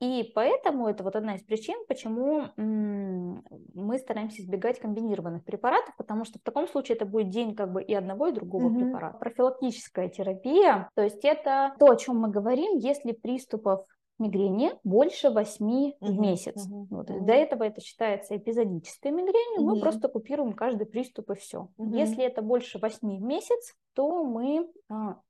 И 0.00 0.30
поэтому 0.34 0.88
это 0.88 1.02
вот 1.02 1.16
одна 1.16 1.36
из 1.36 1.42
причин, 1.42 1.76
почему 1.88 2.50
мы 2.56 3.98
стараемся 3.98 4.42
избегать 4.42 4.78
комбинированных 4.78 5.42
препаратов, 5.44 5.96
потому 5.96 6.24
что 6.26 6.38
в 6.38 6.42
таком 6.42 6.68
случае 6.68 6.96
это 6.96 7.06
будет 7.06 7.30
день 7.30 7.54
как 7.54 7.72
бы 7.72 7.82
и 7.82 7.94
одного, 7.94 8.28
и 8.28 8.32
другого 8.32 8.66
угу. 8.66 8.78
препарата. 8.78 9.18
Профилактическая 9.18 10.08
терапия, 10.10 10.90
то 10.94 11.02
есть 11.02 11.24
это 11.24 11.74
то, 11.78 11.86
о 11.86 11.96
чем 11.96 12.18
мы 12.18 12.28
говорим, 12.28 12.76
если 12.78 13.12
приступов 13.12 13.86
мигрени 14.18 14.72
больше 14.84 15.30
8 15.30 15.66
угу, 15.66 15.94
в 16.00 16.18
месяц. 16.18 16.66
Угу, 16.66 16.86
вот. 16.90 17.10
угу. 17.10 17.24
До 17.24 17.32
этого 17.32 17.64
это 17.64 17.80
считается 17.80 18.36
эпизодической 18.36 19.10
мигренью, 19.10 19.62
угу. 19.62 19.74
мы 19.74 19.80
просто 19.80 20.08
купируем 20.08 20.52
каждый 20.52 20.86
приступ 20.86 21.30
и 21.30 21.34
все. 21.34 21.68
Угу. 21.76 21.94
Если 21.94 22.24
это 22.24 22.42
больше 22.42 22.78
8 22.78 22.98
в 22.98 23.22
месяц, 23.22 23.74
то 23.94 24.24
мы 24.24 24.70
а, 24.88 25.20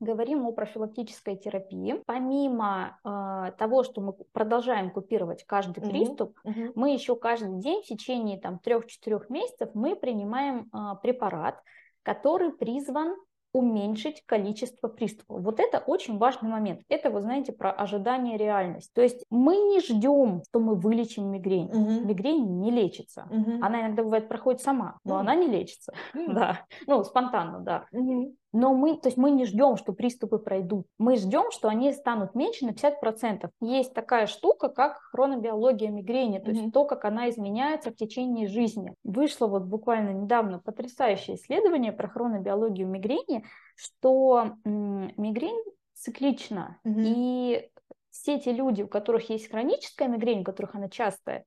говорим 0.00 0.46
о 0.46 0.52
профилактической 0.52 1.36
терапии. 1.36 2.02
Помимо 2.06 2.98
э, 3.04 3.52
того, 3.58 3.82
что 3.82 4.00
мы 4.00 4.12
продолжаем 4.32 4.90
купировать 4.90 5.44
каждый 5.44 5.82
угу, 5.82 5.90
приступ, 5.90 6.38
угу. 6.44 6.72
мы 6.74 6.92
еще 6.92 7.16
каждый 7.16 7.60
день 7.60 7.82
в 7.82 7.86
течение 7.86 8.38
там 8.38 8.60
3-4 8.64 9.24
месяцев 9.28 9.70
мы 9.74 9.96
принимаем 9.96 10.70
э, 10.72 10.96
препарат, 11.02 11.62
который 12.02 12.52
призван 12.52 13.16
уменьшить 13.54 14.22
количество 14.26 14.88
приступов. 14.88 15.42
Вот 15.42 15.60
это 15.60 15.78
очень 15.78 16.18
важный 16.18 16.50
момент. 16.50 16.82
Это, 16.88 17.08
вы 17.08 17.20
знаете, 17.22 17.52
про 17.52 17.70
ожидание 17.70 18.36
реальность. 18.36 18.92
То 18.92 19.00
есть 19.00 19.24
мы 19.30 19.56
не 19.56 19.80
ждем, 19.80 20.42
что 20.48 20.58
мы 20.58 20.74
вылечим 20.74 21.30
мигрень. 21.30 21.68
Угу. 21.68 22.06
Мигрень 22.06 22.60
не 22.60 22.72
лечится. 22.72 23.26
Угу. 23.30 23.64
Она 23.64 23.82
иногда 23.82 24.02
бывает 24.02 24.28
проходит 24.28 24.60
сама, 24.60 24.98
но 25.04 25.14
угу. 25.14 25.20
она 25.20 25.36
не 25.36 25.46
лечится. 25.46 25.94
Угу. 26.14 26.32
Да. 26.32 26.66
Ну, 26.86 27.04
спонтанно, 27.04 27.60
да. 27.60 27.86
Угу. 27.92 28.34
Но 28.54 28.72
мы, 28.72 28.96
то 28.96 29.08
есть 29.08 29.18
мы 29.18 29.32
не 29.32 29.46
ждем, 29.46 29.76
что 29.76 29.92
приступы 29.92 30.38
пройдут. 30.38 30.86
Мы 30.96 31.16
ждем, 31.16 31.50
что 31.50 31.66
они 31.66 31.92
станут 31.92 32.36
меньше 32.36 32.64
на 32.64 32.70
50%. 32.70 33.50
Есть 33.60 33.94
такая 33.94 34.28
штука, 34.28 34.68
как 34.68 35.00
хронобиология 35.10 35.90
мигрени, 35.90 36.38
то 36.38 36.52
mm-hmm. 36.52 36.54
есть 36.54 36.72
то, 36.72 36.84
как 36.84 37.04
она 37.04 37.28
изменяется 37.30 37.90
в 37.90 37.96
течение 37.96 38.46
жизни. 38.46 38.94
Вышло 39.02 39.48
вот 39.48 39.64
буквально 39.64 40.10
недавно 40.10 40.60
потрясающее 40.60 41.34
исследование 41.34 41.90
про 41.90 42.08
хронобиологию 42.08 42.86
мигрени, 42.86 43.44
что 43.74 44.52
мигрень 44.64 45.60
циклична. 45.94 46.78
Mm-hmm. 46.86 47.02
И 47.04 47.70
все 48.10 48.38
те 48.38 48.52
люди, 48.52 48.82
у 48.82 48.88
которых 48.88 49.30
есть 49.30 49.50
хроническая 49.50 50.06
мигрень, 50.06 50.42
у 50.42 50.44
которых 50.44 50.76
она 50.76 50.88
частая, 50.88 51.44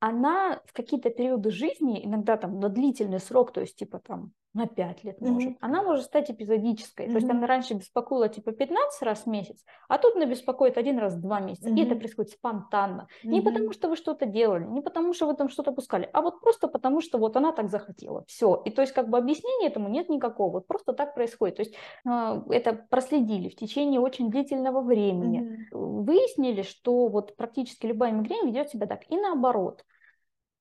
она 0.00 0.62
в 0.64 0.72
какие-то 0.72 1.10
периоды 1.10 1.50
жизни, 1.50 2.06
иногда 2.06 2.38
там 2.38 2.58
на 2.58 2.70
длительный 2.70 3.20
срок, 3.20 3.52
то 3.52 3.60
есть 3.60 3.76
типа 3.76 3.98
там 3.98 4.32
на 4.54 4.66
5 4.66 5.04
лет 5.04 5.20
может. 5.20 5.50
Mm-hmm. 5.50 5.56
Она 5.60 5.82
может 5.82 6.04
стать 6.04 6.30
эпизодической. 6.30 7.06
Mm-hmm. 7.06 7.10
То 7.10 7.16
есть 7.16 7.30
она 7.30 7.46
раньше 7.46 7.74
беспокоила 7.74 8.28
типа 8.28 8.52
15 8.52 9.02
раз 9.02 9.22
в 9.22 9.26
месяц, 9.26 9.64
а 9.88 9.98
тут 9.98 10.16
она 10.16 10.26
беспокоит 10.26 10.78
один 10.78 10.98
раз 10.98 11.14
в 11.14 11.20
два 11.20 11.40
месяца. 11.40 11.68
Mm-hmm. 11.68 11.78
И 11.78 11.84
это 11.84 11.96
происходит 11.96 12.32
спонтанно. 12.32 13.08
Mm-hmm. 13.22 13.28
Не 13.28 13.40
потому, 13.40 13.72
что 13.72 13.88
вы 13.88 13.96
что-то 13.96 14.26
делали, 14.26 14.64
не 14.64 14.80
потому, 14.80 15.12
что 15.12 15.26
вы 15.26 15.34
там 15.34 15.48
что-то 15.48 15.72
пускали, 15.72 16.08
а 16.12 16.22
вот 16.22 16.40
просто 16.40 16.68
потому, 16.68 17.00
что 17.00 17.18
вот 17.18 17.36
она 17.36 17.52
так 17.52 17.68
захотела. 17.68 18.24
Все. 18.26 18.60
И 18.64 18.70
то 18.70 18.82
есть 18.82 18.92
как 18.92 19.08
бы 19.08 19.18
объяснения 19.18 19.68
этому 19.68 19.88
нет 19.88 20.08
никакого. 20.08 20.52
Вот 20.52 20.66
просто 20.66 20.92
так 20.92 21.14
происходит. 21.14 21.56
То 21.56 21.62
есть 21.62 21.74
э, 22.06 22.42
это 22.50 22.86
проследили 22.90 23.48
в 23.48 23.56
течение 23.56 24.00
очень 24.00 24.30
длительного 24.30 24.80
времени. 24.80 25.68
Mm-hmm. 25.72 26.02
Выяснили, 26.04 26.62
что 26.62 27.08
вот 27.08 27.36
практически 27.36 27.86
любая 27.86 28.12
мигрень 28.12 28.46
ведет 28.46 28.70
себя 28.70 28.86
так. 28.86 29.02
И 29.10 29.16
наоборот. 29.16 29.84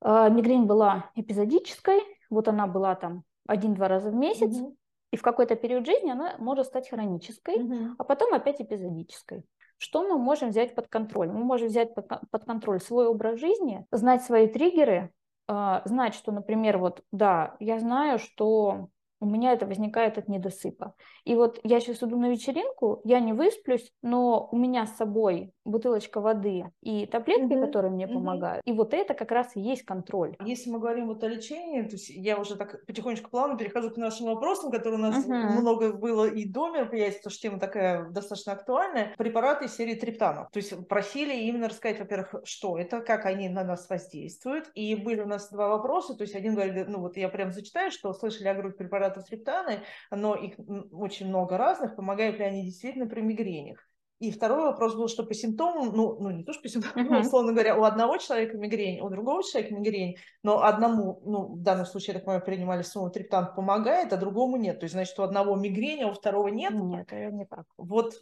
Э, 0.02 0.30
мигрень 0.30 0.66
была 0.66 1.10
эпизодической, 1.16 2.02
вот 2.30 2.48
она 2.48 2.68
была 2.68 2.96
там 2.96 3.24
один-два 3.48 3.88
раза 3.88 4.12
в 4.12 4.16
месяц, 4.16 4.56
угу. 4.56 4.76
и 5.12 5.18
в 5.18 5.22
какой-то 5.22 5.56
период 5.56 5.86
жизни 5.86 6.12
она 6.12 6.36
может 6.38 6.68
стать 6.68 6.89
хронической, 6.89 7.56
угу. 7.56 7.76
а 7.98 8.04
потом 8.04 8.34
опять 8.34 8.62
эпизодической. 8.62 9.43
Что 9.78 10.08
мы 10.08 10.18
можем 10.18 10.50
взять 10.50 10.74
под 10.74 10.88
контроль? 10.88 11.30
Мы 11.30 11.43
можем 11.43 11.68
взять 11.68 11.93
под, 11.93 12.45
контроль 12.45 12.82
свой 12.82 13.08
образ 13.08 13.39
жизни, 13.39 13.86
знать 13.91 14.24
свои 14.24 14.48
триггеры, 14.48 15.12
э, 15.48 15.82
знать, 15.86 16.16
что, 16.16 16.32
например, 16.32 16.80
вот, 16.80 17.04
да, 17.12 17.56
я 17.60 17.80
знаю, 17.80 18.18
что 18.18 18.89
у 19.20 19.26
меня 19.26 19.54
это 19.54 19.66
возникает 19.66 20.18
от 20.18 20.28
недосыпа. 20.28 20.93
И 21.26 21.36
вот 21.36 21.60
я 21.64 21.80
сейчас 21.80 22.04
иду 22.04 22.18
на 22.18 22.30
вечеринку, 22.30 23.02
я 23.04 23.20
не 23.20 23.34
высплюсь, 23.34 23.91
но 24.02 24.48
у 24.52 24.58
меня 24.58 24.86
с 24.86 24.95
собой 24.95 25.54
бутылочка 25.68 26.22
воды 26.22 26.65
и 26.82 27.05
таблетки, 27.05 27.53
угу, 27.53 27.65
которые 27.65 27.91
мне 27.91 28.05
угу. 28.05 28.15
помогают. 28.15 28.61
И 28.65 28.72
вот 28.72 28.93
это 28.93 29.13
как 29.13 29.32
раз 29.32 29.55
и 29.55 29.61
есть 29.61 29.84
контроль. 29.84 30.36
Если 30.43 30.70
мы 30.70 30.80
говорим 30.80 31.07
вот 31.07 31.24
о 31.24 31.28
лечении, 31.28 31.82
то 31.84 31.93
есть 31.93 32.09
я 32.09 32.38
уже 32.38 32.55
так 32.55 32.86
потихонечку 32.86 33.30
плавно 33.30 33.57
перехожу 33.57 33.91
к 33.91 33.97
нашим 33.97 34.28
вопросам, 34.28 34.72
которые 34.72 34.99
у 34.99 35.01
нас 35.01 35.26
угу. 35.26 35.34
много 35.34 35.93
было 35.93 36.26
и 36.26 36.45
до 36.45 36.70
мероприятия, 36.70 37.18
потому 37.18 37.32
что 37.32 37.41
тема 37.41 37.59
такая 37.59 38.09
достаточно 38.09 38.53
актуальная. 38.53 39.13
Препараты 39.18 39.68
серии 39.68 39.95
триптанов. 39.95 40.49
То 40.51 40.57
есть 40.57 40.88
просили 40.88 41.34
именно 41.34 41.70
рассказать, 41.70 41.99
во-первых, 41.99 42.36
что 42.43 42.78
это, 42.78 43.01
как 43.01 43.26
они 43.26 43.49
на 43.49 43.63
нас 43.63 43.89
воздействуют. 43.89 44.72
И 44.74 44.95
были 44.95 45.22
у 45.22 45.28
нас 45.28 45.49
два 45.49 45.70
вопроса. 45.70 46.15
То 46.15 46.24
есть 46.24 46.36
один 46.36 46.55
говорит, 46.55 46.88
ну 46.88 46.99
вот 46.99 47.18
я 47.18 47.30
прям 47.30 47.51
зачитаю, 47.51 47.91
что 47.91 48.13
слышали 48.13 48.47
о 48.47 48.55
группе 48.55 48.78
препаратов 48.78 49.26
триптаны, 49.26 49.82
но 50.11 50.36
их 50.36 50.55
очень 50.91 51.28
много 51.28 51.57
разных. 51.57 51.95
Помогают 51.95 52.38
ли 52.38 52.45
они 52.45 52.63
действительно 52.63 53.07
при 53.07 53.22
мигренях? 53.22 53.88
И 54.20 54.32
второй 54.32 54.63
вопрос 54.63 54.95
был, 54.95 55.07
что 55.07 55.24
по 55.24 55.34
симптомам, 55.36 55.95
ну, 55.95 56.18
ну 56.20 56.32
не 56.32 56.43
то, 56.43 56.51
что 56.51 56.63
по 56.63 56.70
симптомам, 56.70 57.13
uh-huh. 57.13 57.22
условно 57.22 57.51
говоря, 57.51 57.78
у 57.78 57.84
одного 57.84 58.18
человека 58.18 58.57
мигрень, 58.57 58.99
у 59.01 59.09
другого 59.09 59.43
человека 59.43 59.76
мигрень, 59.76 60.18
но 60.41 60.63
одному, 60.63 61.22
ну, 61.24 61.53
в 61.53 61.61
данном 61.61 61.86
случае, 61.86 62.13
я 62.13 62.13
так 62.15 62.26
понимаю, 62.26 62.43
принимали 62.43 62.82
сумму 62.82 63.11
триптан 63.11 63.53
помогает, 63.55 64.13
а 64.13 64.18
другому 64.18 64.57
нет. 64.57 64.80
То 64.80 64.86
есть, 64.86 64.93
значит, 64.93 65.18
у 65.20 65.24
одного 65.24 65.55
мигрень, 65.55 66.03
а 66.03 66.07
у 66.07 66.13
второго 66.13 66.47
нет? 66.47 66.74
Нет, 66.74 67.07
это 67.11 67.32
не 67.32 67.45
так. 67.45 67.65
Вот 67.78 68.13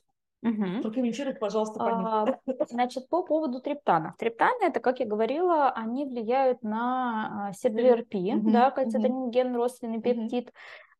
Угу. 0.45 0.83
Прокомментируй, 0.83 1.33
пожалуйста, 1.33 1.79
по 1.79 1.89
ним. 1.89 2.05
А, 2.05 2.39
значит, 2.69 3.09
по 3.09 3.23
поводу 3.23 3.61
триптанов. 3.61 4.15
Триптаны, 4.17 4.65
это, 4.65 4.79
как 4.79 4.99
я 4.99 5.07
говорила, 5.07 5.71
они 5.71 6.05
влияют 6.05 6.61
на 6.61 7.51
CDRP, 7.63 8.37
угу. 8.37 8.51
да, 8.51 8.69
кальцитонин, 8.69 9.55
родственный 9.55 10.01
пептид. 10.01 10.53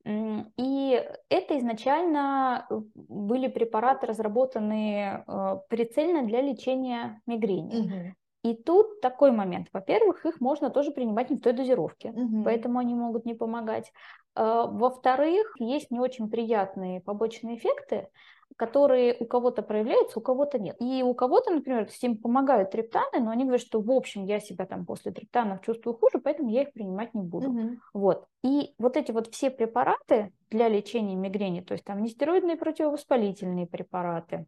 И 0.06 1.04
это 1.30 1.58
изначально 1.58 2.68
э, 2.70 2.80
были 2.94 3.48
препараты, 3.48 4.06
разработанные 4.06 5.24
э, 5.28 5.58
прицельно 5.68 6.24
для 6.24 6.42
лечения 6.42 7.22
мигрени. 7.26 7.80
Угу. 7.80 8.16
И 8.46 8.54
тут 8.54 9.02
такой 9.02 9.32
момент. 9.32 9.70
Во-первых, 9.74 10.24
их 10.28 10.40
можно 10.40 10.70
тоже 10.70 10.92
принимать 10.92 11.32
не 11.32 11.38
в 11.38 11.42
той 11.42 11.54
дозировке, 11.54 12.12
угу. 12.12 12.44
поэтому 12.44 12.78
они 12.78 12.94
могут 12.94 13.26
не 13.26 13.34
помогать. 13.34 13.92
А, 14.36 14.68
во-вторых, 14.68 15.56
есть 15.58 15.90
не 15.90 16.00
очень 16.00 16.30
приятные 16.30 17.02
побочные 17.02 17.58
эффекты, 17.58 18.10
которые 18.58 19.16
у 19.20 19.26
кого-то 19.26 19.62
проявляются, 19.62 20.20
у 20.20 20.22
кого-то 20.22 20.60
нет. 20.60 20.78
И 20.80 21.04
у 21.04 21.14
кого-то, 21.14 21.52
например, 21.52 21.90
с 21.90 22.02
им 22.04 22.18
помогают 22.18 22.72
триптаны, 22.72 23.20
но 23.20 23.32
они 23.32 23.44
говорят, 23.44 23.62
что 23.62 23.82
в 23.82 23.92
общем 23.92 24.24
я 24.26 24.40
себя 24.40 24.66
там 24.66 24.86
после 24.86 25.12
триптанов 25.12 25.62
чувствую 25.62 25.98
хуже, 25.98 26.20
поэтому 26.20 26.50
я 26.50 26.62
их 26.62 26.74
принимать 26.74 27.14
не 27.14 27.22
буду. 27.22 27.50
Угу. 27.50 27.70
Вот. 27.94 28.26
И 28.44 28.74
вот 28.78 28.98
эти 28.98 29.12
вот 29.12 29.28
все 29.34 29.50
препараты 29.50 30.32
для 30.50 30.70
лечения 30.70 31.16
мигрени, 31.16 31.62
то 31.62 31.74
есть 31.74 31.84
там 31.84 32.02
нестероидные 32.02 32.56
противовоспалительные 32.56 33.68
препараты, 33.68 34.46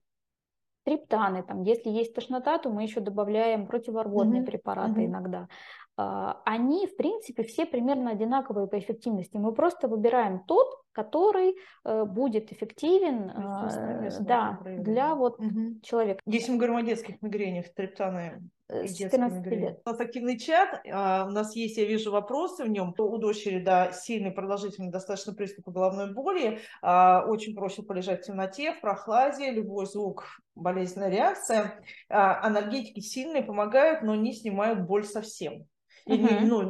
триптаны, 0.87 1.43
там, 1.43 1.63
если 1.63 1.89
есть 1.89 2.13
тошнота, 2.13 2.57
то 2.59 2.69
мы 2.69 2.83
еще 2.83 3.01
добавляем 3.01 3.67
противорвотные 3.67 4.41
mm-hmm. 4.41 4.45
препараты 4.45 5.01
mm-hmm. 5.01 5.05
иногда. 5.05 5.47
А, 5.97 6.41
они, 6.45 6.87
в 6.87 6.95
принципе, 6.95 7.43
все 7.43 7.65
примерно 7.65 8.11
одинаковые 8.11 8.67
по 8.67 8.79
эффективности. 8.79 9.35
Мы 9.35 9.51
просто 9.51 9.89
выбираем 9.89 10.43
тот, 10.45 10.67
который 10.97 11.55
э, 11.85 12.05
будет 12.05 12.51
эффективен 12.51 13.29
э, 13.29 14.09
да, 14.21 14.59
для 14.63 15.15
вот 15.15 15.39
угу. 15.39 15.79
человека. 15.83 16.21
Если 16.25 16.51
мы 16.51 16.57
говорим 16.57 16.77
о 16.77 16.83
детских 16.83 17.21
мигрениях, 17.21 17.73
триптаны 17.73 18.41
Э, 18.69 18.85
с 18.85 18.97
14 18.97 19.45
лет. 19.47 19.81
У 19.85 19.89
нас 19.89 19.99
активный 19.99 20.37
чат, 20.37 20.81
а, 20.91 21.25
у 21.25 21.31
нас 21.31 21.55
есть, 21.55 21.77
я 21.77 21.85
вижу, 21.85 22.11
вопросы 22.11 22.65
в 22.65 22.67
нем. 22.67 22.93
У 22.97 23.17
дочери, 23.17 23.63
да, 23.63 23.93
сильный, 23.93 24.31
продолжительный 24.31 24.91
достаточно 24.91 25.33
приступ 25.33 25.69
головной 25.69 26.13
боли, 26.13 26.59
а, 26.81 27.25
очень 27.25 27.55
просит 27.55 27.87
полежать 27.87 28.23
в 28.23 28.25
темноте, 28.25 28.73
в 28.73 28.81
прохладе, 28.81 29.51
любой 29.51 29.85
звук, 29.85 30.25
болезненная 30.55 31.09
реакция. 31.09 31.79
А, 32.09 32.45
анальгетики 32.45 32.99
сильные 32.99 33.41
помогают, 33.41 34.01
но 34.01 34.15
не 34.15 34.33
снимают 34.33 34.81
боль 34.81 35.05
совсем. 35.05 35.65
Я 36.07 36.15
uh-huh. 36.15 36.45
ну, 36.45 36.61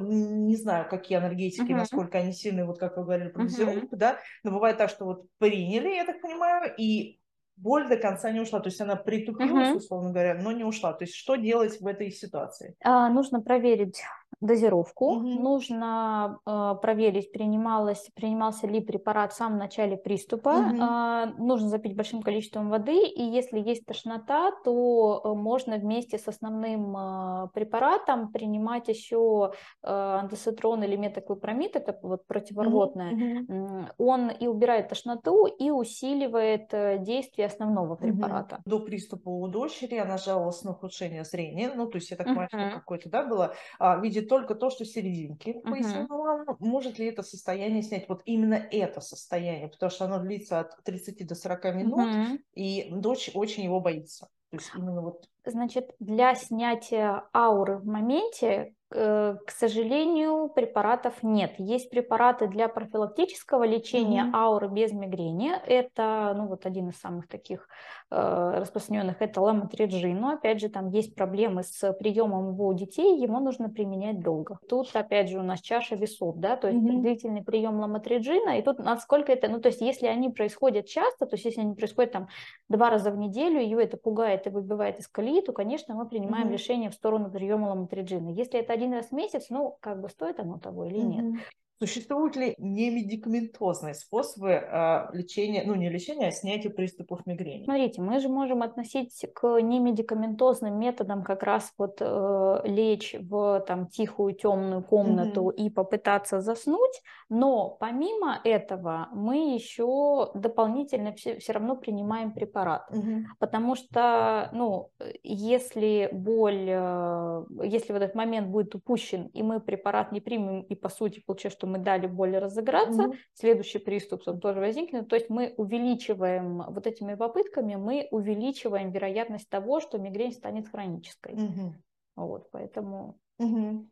не 0.48 0.56
знаю, 0.56 0.90
какие 0.90 1.18
анальгетики, 1.18 1.72
uh-huh. 1.72 1.78
насколько 1.78 2.18
они 2.18 2.34
сильные, 2.34 2.66
вот 2.66 2.80
как 2.80 2.98
вы 2.98 3.04
говорили 3.04 3.30
про 3.30 3.46
uh-huh. 3.46 3.88
да, 3.92 4.20
но 4.44 4.52
бывает 4.52 4.78
так, 4.78 4.90
что 4.90 5.06
вот 5.06 5.26
приняли, 5.38 5.90
я 5.96 6.06
так 6.06 6.22
понимаю, 6.22 6.74
и 6.78 7.20
боль 7.58 7.88
до 7.88 7.98
конца 7.98 8.32
не 8.32 8.40
ушла, 8.40 8.60
то 8.60 8.70
есть 8.70 8.80
она 8.80 8.96
притупилась, 8.96 9.70
угу. 9.70 9.78
условно 9.78 10.12
говоря, 10.12 10.36
но 10.36 10.52
не 10.52 10.64
ушла. 10.64 10.94
То 10.94 11.06
есть 11.06 11.16
что 11.16 11.36
делать 11.36 11.82
в 11.82 11.88
этой 11.88 12.12
ситуации? 12.12 12.76
А, 12.84 13.10
нужно 13.10 13.42
проверить 13.42 14.04
дозировку, 14.40 15.16
угу. 15.16 15.24
нужно 15.24 16.40
э, 16.46 16.76
проверить, 16.80 17.32
принималось, 17.32 18.10
принимался 18.14 18.68
ли 18.68 18.82
препарат 18.82 19.34
в 19.34 19.36
самом 19.36 19.58
начале 19.58 19.98
приступа, 19.98 20.50
угу. 20.50 20.76
э, 20.76 21.26
нужно 21.44 21.70
запить 21.70 21.96
большим 21.96 22.22
количеством 22.22 22.70
воды, 22.70 23.08
и 23.08 23.24
если 23.24 23.60
есть 23.60 23.86
тошнота, 23.86 24.52
то 24.64 25.22
э, 25.24 25.34
можно 25.34 25.78
вместе 25.78 26.20
с 26.20 26.28
основным 26.28 26.96
э, 26.96 27.48
препаратом 27.54 28.32
принимать 28.32 28.88
еще 28.90 29.54
э, 29.82 29.88
антисетрон 29.90 30.84
или 30.84 30.96
метоклопромид, 30.96 31.76
это 31.76 31.98
вот 32.04 32.28
противорвотное. 32.28 33.14
Угу. 33.48 33.86
Он 33.98 34.30
и 34.30 34.46
убирает 34.46 34.90
тошноту, 34.90 35.48
и 35.48 35.72
усиливает 35.72 36.72
э, 36.74 37.00
действие 37.00 37.48
основного 37.48 37.96
препарата. 37.96 38.58
Угу. 38.66 38.78
До 38.78 38.80
приступа 38.86 39.30
у 39.30 39.48
дочери 39.48 39.96
она 39.96 40.18
жаловалась 40.18 40.64
на 40.64 40.72
ухудшение 40.72 41.24
зрения, 41.24 41.72
ну, 41.76 41.88
то 41.88 41.98
есть 41.98 42.12
я 42.12 42.18
так 42.18 42.28
понимаю, 42.28 42.50
угу. 42.54 42.60
что 42.60 42.80
какое-то, 42.80 43.10
да, 43.10 43.26
было, 43.26 43.56
видит 44.00 44.27
только 44.28 44.56
то, 44.56 44.70
что 44.70 44.86
серединки, 44.86 45.50
uh-huh. 45.50 45.62
пояснила 45.62 46.58
Может 46.60 47.00
ли 47.00 47.08
это 47.08 47.24
состояние 47.24 47.82
снять? 47.82 48.08
Вот 48.10 48.22
именно 48.26 48.56
это 48.56 49.02
состояние, 49.02 49.68
потому 49.70 49.90
что 49.90 50.06
оно 50.06 50.20
длится 50.20 50.60
от 50.60 50.84
30 50.84 51.28
до 51.28 51.36
40 51.36 51.76
минут, 51.76 52.00
uh-huh. 52.00 52.40
и 52.54 52.90
дочь 52.92 53.32
очень 53.34 53.64
его 53.64 53.80
боится. 53.80 54.30
То 54.50 54.58
есть 54.58 54.72
именно 54.76 55.02
вот... 55.02 55.28
Значит, 55.46 55.94
для 56.00 56.36
снятия 56.36 57.24
ауры 57.34 57.78
в 57.78 57.86
моменте 57.86 58.74
к 58.90 59.50
сожалению, 59.50 60.48
препаратов 60.48 61.22
нет. 61.22 61.56
Есть 61.58 61.90
препараты 61.90 62.48
для 62.48 62.70
профилактического 62.70 63.66
лечения 63.66 64.24
mm-hmm. 64.24 64.36
ауры 64.36 64.70
без 64.70 64.94
мигрени. 64.94 65.52
Это, 65.66 66.34
ну, 66.38 66.48
вот 66.48 66.66
один 66.66 66.90
из 66.90 66.98
самых 66.98 67.28
таких 67.28 67.68
э, 68.12 68.60
распространенных, 68.60 69.22
это 69.22 69.42
ламотриджин. 69.42 70.18
Но, 70.18 70.30
опять 70.30 70.62
же, 70.62 70.70
там 70.70 70.88
есть 70.88 71.16
проблемы 71.16 71.64
с 71.64 71.92
приемом 71.94 72.54
его 72.54 72.68
у 72.68 72.74
детей, 72.74 73.22
ему 73.22 73.42
нужно 73.42 73.70
применять 73.70 74.22
долго. 74.22 74.58
Тут, 74.70 74.96
опять 74.96 75.30
же, 75.30 75.40
у 75.40 75.44
нас 75.44 75.60
чаша 75.60 75.96
весов, 75.96 76.38
да, 76.38 76.56
то 76.56 76.70
есть 76.70 76.80
mm-hmm. 76.80 77.02
длительный 77.02 77.44
прием 77.44 77.82
ламотриджина, 77.82 78.58
и 78.58 78.62
тут 78.62 78.80
насколько 78.80 79.34
это, 79.34 79.50
ну, 79.50 79.60
то 79.60 79.68
есть 79.68 79.82
если 79.82 80.08
они 80.08 80.30
происходят 80.30 80.86
часто, 80.86 81.26
то 81.26 81.36
есть 81.36 81.44
если 81.44 81.60
они 81.60 81.76
происходят 81.76 82.14
там 82.14 82.30
два 82.70 82.90
раза 82.90 83.12
в 83.12 83.18
неделю, 83.18 83.60
ее 83.60 83.84
это 83.84 83.98
пугает 83.98 84.48
и 84.48 84.50
выбивает 84.50 85.00
из 85.00 85.10
колеи, 85.10 85.42
то, 85.42 85.52
конечно, 85.52 85.94
мы 85.94 86.08
принимаем 86.08 86.48
mm-hmm. 86.48 86.54
решение 86.54 86.90
в 86.90 86.94
сторону 86.94 87.30
приема 87.30 87.68
ламотриджина. 87.68 88.30
Если 88.30 88.62
это 88.62 88.77
один 88.78 88.94
раз 88.94 89.08
в 89.08 89.12
месяц, 89.12 89.48
ну, 89.50 89.78
как 89.82 90.00
бы 90.02 90.10
стоит 90.10 90.40
оно 90.40 90.58
того 90.58 90.86
или 90.86 91.00
нет. 91.00 91.26
Mm-hmm. 91.26 91.40
Существуют 91.80 92.36
ли 92.36 92.56
немедикаментозные 92.58 93.94
способы 93.94 94.50
э, 94.50 95.08
лечения, 95.14 95.64
ну 95.64 95.76
не 95.76 95.90
лечения, 95.90 96.28
а 96.28 96.32
снятия 96.32 96.72
приступов 96.72 97.26
мигрени? 97.28 97.66
Смотрите, 97.66 98.02
мы 98.02 98.20
же 98.20 98.30
можем 98.30 98.64
относить 98.64 99.26
к 99.36 99.62
немедикаментозным 99.62 100.80
методам 100.80 101.24
как 101.24 101.44
раз 101.44 101.72
вот 101.78 101.98
э, 102.00 102.62
лечь 102.64 103.16
в 103.20 103.64
там 103.68 103.88
тихую 103.88 104.34
темную 104.34 104.82
комнату 104.82 105.50
mm-hmm. 105.50 105.66
и 105.66 105.70
попытаться 105.70 106.42
заснуть, 106.42 107.02
но 107.30 107.70
помимо 107.80 108.40
этого 108.44 109.10
мы 109.14 109.54
еще 109.54 110.32
дополнительно 110.34 111.14
все, 111.14 111.38
все 111.38 111.54
равно 111.54 111.76
принимаем 111.76 112.32
препарат, 112.32 112.90
mm-hmm. 112.92 113.24
потому 113.38 113.76
что, 113.76 114.50
ну, 114.52 114.90
если 115.22 116.10
боль, 116.12 116.66
э, 116.70 117.46
если 117.64 117.94
в 117.94 117.96
этот 117.96 118.16
момент 118.16 118.48
будет 118.48 118.74
упущен 118.74 119.28
и 119.28 119.44
мы 119.44 119.60
препарат 119.60 120.12
не 120.12 120.22
примем 120.22 120.62
и 120.62 120.74
по 120.74 120.90
сути 120.90 121.22
получается, 121.24 121.58
что 121.60 121.67
мы 121.68 121.78
дали 121.80 122.08
боли 122.08 122.36
разыграться, 122.36 123.04
mm-hmm. 123.04 123.18
следующий 123.34 123.80
приступ 123.80 124.24
он 124.26 124.40
тоже 124.40 124.60
возникнет. 124.60 125.08
То 125.08 125.16
есть 125.16 125.30
мы 125.30 125.54
увеличиваем 125.58 126.64
вот 126.70 126.88
этими 126.88 127.16
попытками, 127.16 127.76
мы 127.76 128.08
увеличиваем 128.12 128.92
вероятность 128.92 129.50
того, 129.50 129.80
что 129.80 129.98
мигрень 129.98 130.34
станет 130.34 130.70
хронической. 130.70 131.36
Mm-hmm. 131.36 131.72
Вот, 132.16 132.50
поэтому... 132.52 133.20
Mm-hmm. 133.42 133.86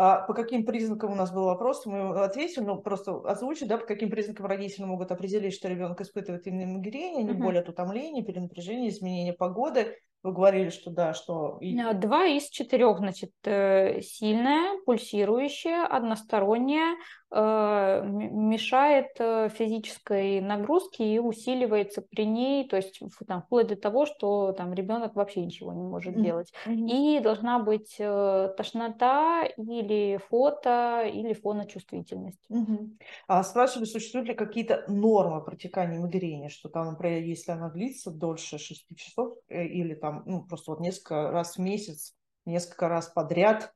А 0.00 0.20
по 0.20 0.32
каким 0.32 0.64
признакам 0.64 1.10
у 1.10 1.14
нас 1.16 1.32
был 1.32 1.46
вопрос, 1.46 1.84
мы 1.84 2.22
ответим, 2.22 2.66
но 2.66 2.76
просто 2.76 3.18
озвучу, 3.22 3.66
да, 3.66 3.78
по 3.78 3.84
каким 3.84 4.10
признакам 4.10 4.46
родители 4.46 4.84
могут 4.84 5.10
определить, 5.10 5.54
что 5.54 5.68
ребенок 5.68 6.00
испытывает 6.00 6.46
именно 6.46 6.76
мигрень, 6.76 7.26
не 7.26 7.32
uh-huh. 7.32 7.42
более 7.42 7.62
от 7.62 7.68
утомления, 7.68 8.22
перенапряжения, 8.22 8.90
изменения 8.90 9.32
погоды. 9.32 9.96
Вы 10.22 10.32
говорили, 10.32 10.70
что 10.70 10.90
да, 10.90 11.14
что... 11.14 11.58
Два 11.94 12.26
из 12.26 12.48
четырех, 12.48 12.98
значит, 12.98 13.30
э, 13.44 14.00
сильная, 14.02 14.78
пульсирующая, 14.84 15.86
односторонняя, 15.86 16.96
Э, 17.30 18.02
мешает 18.06 19.08
э, 19.18 19.50
физической 19.50 20.40
нагрузке 20.40 21.14
и 21.14 21.18
усиливается 21.18 22.00
при 22.00 22.24
ней, 22.24 22.66
то 22.66 22.76
есть 22.76 23.02
там, 23.26 23.42
вплоть 23.42 23.66
до 23.66 23.76
того, 23.76 24.06
что 24.06 24.52
там 24.52 24.72
ребенок 24.72 25.14
вообще 25.14 25.44
ничего 25.44 25.74
не 25.74 25.82
может 25.82 26.16
mm-hmm. 26.16 26.22
делать. 26.22 26.52
И 26.66 27.20
должна 27.20 27.58
быть 27.58 27.96
э, 27.98 28.54
тошнота 28.56 29.44
или 29.44 30.18
фото, 30.30 31.02
или 31.02 31.34
фоночувствительность. 31.34 32.40
Mm-hmm. 32.50 32.96
А 33.26 33.44
спрашивали, 33.44 33.84
существуют 33.84 34.28
ли 34.28 34.34
какие-то 34.34 34.84
нормы 34.88 35.44
протекания 35.44 35.98
мигрени, 35.98 36.48
что 36.48 36.70
там, 36.70 36.86
например, 36.86 37.24
если 37.24 37.52
она 37.52 37.68
длится 37.68 38.10
дольше 38.10 38.56
6 38.56 38.96
часов 38.96 39.36
или 39.50 39.92
там 39.94 40.07
ну, 40.26 40.44
просто 40.44 40.72
вот 40.72 40.80
несколько 40.80 41.30
раз 41.30 41.56
в 41.56 41.58
месяц, 41.58 42.14
несколько 42.44 42.88
раз 42.88 43.08
подряд, 43.08 43.72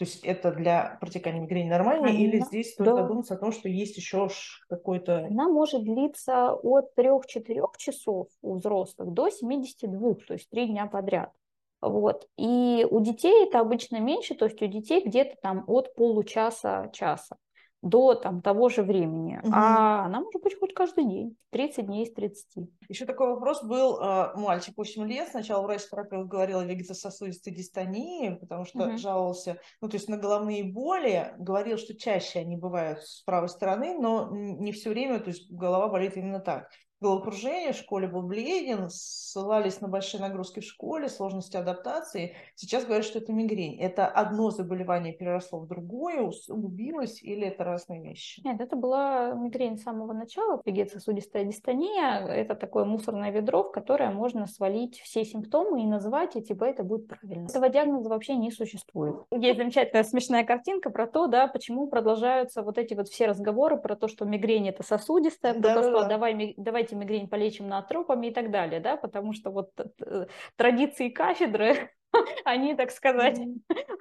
то 0.00 0.06
есть 0.06 0.24
это 0.24 0.50
для 0.50 0.96
протекания 0.98 1.42
мигрени 1.42 1.68
нормально, 1.68 2.08
Она, 2.08 2.16
или 2.16 2.40
здесь 2.40 2.72
стоит 2.72 2.88
да. 2.88 2.96
задуматься 3.02 3.34
о 3.34 3.36
том, 3.36 3.52
что 3.52 3.68
есть 3.68 3.98
еще 3.98 4.28
какой-то... 4.68 5.26
Она 5.26 5.48
может 5.48 5.84
длиться 5.84 6.52
от 6.54 6.96
3-4 6.96 7.66
часов 7.76 8.28
у 8.40 8.54
взрослых 8.54 9.12
до 9.12 9.28
72, 9.28 10.14
то 10.26 10.32
есть 10.32 10.48
3 10.48 10.68
дня 10.68 10.86
подряд. 10.86 11.32
Вот. 11.82 12.26
И 12.38 12.86
у 12.90 13.00
детей 13.00 13.46
это 13.46 13.60
обычно 13.60 14.00
меньше, 14.00 14.34
то 14.34 14.46
есть 14.46 14.62
у 14.62 14.66
детей 14.66 15.02
где-то 15.04 15.36
там 15.42 15.64
от 15.66 15.94
получаса-часа 15.94 17.36
до 17.82 18.14
там, 18.14 18.42
того 18.42 18.68
же 18.68 18.82
времени. 18.82 19.38
Угу. 19.42 19.50
А 19.52 20.04
она 20.04 20.20
может 20.20 20.42
быть 20.42 20.58
хоть 20.58 20.74
каждый 20.74 21.04
день, 21.04 21.36
30 21.50 21.86
дней 21.86 22.04
из 22.04 22.12
30. 22.12 22.68
Еще 22.88 23.06
такой 23.06 23.28
вопрос 23.28 23.62
был, 23.62 23.98
а, 24.00 24.34
мальчик 24.36 24.74
8 24.76 25.06
лет, 25.06 25.28
сначала 25.28 25.62
врач-терапевт 25.62 26.28
говорил 26.28 26.58
о 26.58 26.64
вегетососудистой 26.64 27.54
дистонии, 27.54 28.34
потому 28.34 28.64
что 28.64 28.86
угу. 28.86 28.98
жаловался, 28.98 29.58
ну 29.80 29.88
то 29.88 29.96
есть 29.96 30.08
на 30.08 30.18
головные 30.18 30.64
боли, 30.64 31.34
говорил, 31.38 31.78
что 31.78 31.96
чаще 31.96 32.40
они 32.40 32.56
бывают 32.56 33.00
с 33.02 33.22
правой 33.22 33.48
стороны, 33.48 33.98
но 33.98 34.28
не 34.30 34.72
все 34.72 34.90
время, 34.90 35.20
то 35.20 35.28
есть 35.28 35.50
голова 35.50 35.88
болит 35.88 36.16
именно 36.16 36.40
так 36.40 36.68
головокружение, 37.00 37.72
в 37.72 37.76
школе 37.76 38.08
был 38.08 38.22
бледен, 38.22 38.88
ссылались 38.90 39.80
на 39.80 39.88
большие 39.88 40.20
нагрузки 40.20 40.60
в 40.60 40.64
школе, 40.64 41.08
сложности 41.08 41.56
адаптации. 41.56 42.34
Сейчас 42.54 42.84
говорят, 42.84 43.04
что 43.04 43.18
это 43.18 43.32
мигрень. 43.32 43.78
Это 43.80 44.06
одно 44.06 44.50
заболевание 44.50 45.12
переросло 45.12 45.60
в 45.60 45.66
другое, 45.66 46.20
усугубилось 46.20 47.22
или 47.22 47.46
это 47.46 47.64
разные 47.64 48.02
вещи? 48.02 48.42
Нет, 48.44 48.60
это 48.60 48.76
была 48.76 49.32
мигрень 49.32 49.78
с 49.78 49.82
самого 49.82 50.12
начала. 50.12 50.60
Вегетососудистая 50.64 51.44
дистония– 51.44 52.26
это 52.28 52.54
такое 52.54 52.84
мусорное 52.84 53.30
ведро, 53.30 53.64
в 53.64 53.72
которое 53.72 54.10
можно 54.10 54.46
свалить 54.46 55.00
все 55.00 55.24
симптомы 55.24 55.82
и 55.82 55.86
назвать, 55.86 56.36
и 56.36 56.42
типа 56.42 56.64
это 56.64 56.82
будет 56.82 57.08
правильно. 57.08 57.46
Этого 57.46 57.68
диагноза 57.68 58.08
вообще 58.08 58.34
не 58.34 58.50
существует. 58.50 59.16
Есть 59.30 59.58
замечательная 59.58 60.04
смешная 60.04 60.44
картинка 60.44 60.90
про 60.90 61.06
то, 61.06 61.26
да, 61.26 61.46
почему 61.46 61.86
продолжаются 61.88 62.62
вот 62.62 62.78
эти 62.78 62.94
вот 62.94 63.08
все 63.08 63.26
разговоры 63.26 63.76
про 63.76 63.96
то, 63.96 64.08
что 64.08 64.24
мигрень– 64.24 64.68
это 64.70 64.82
сосудистая, 64.82 65.54
да, 65.54 65.72
сказал, 65.72 66.02
да. 66.02 66.08
давай, 66.08 66.54
давайте 66.56 66.89
давайте 66.90 66.96
мигрень 66.96 67.28
полечим 67.28 67.68
наотропами 67.68 68.28
и 68.28 68.34
так 68.34 68.50
далее, 68.50 68.80
да, 68.80 68.96
потому 68.96 69.32
что 69.32 69.50
вот 69.50 69.70
традиции 70.56 71.08
кафедры 71.08 71.90
они, 72.44 72.74
так 72.74 72.90
сказать, 72.90 73.38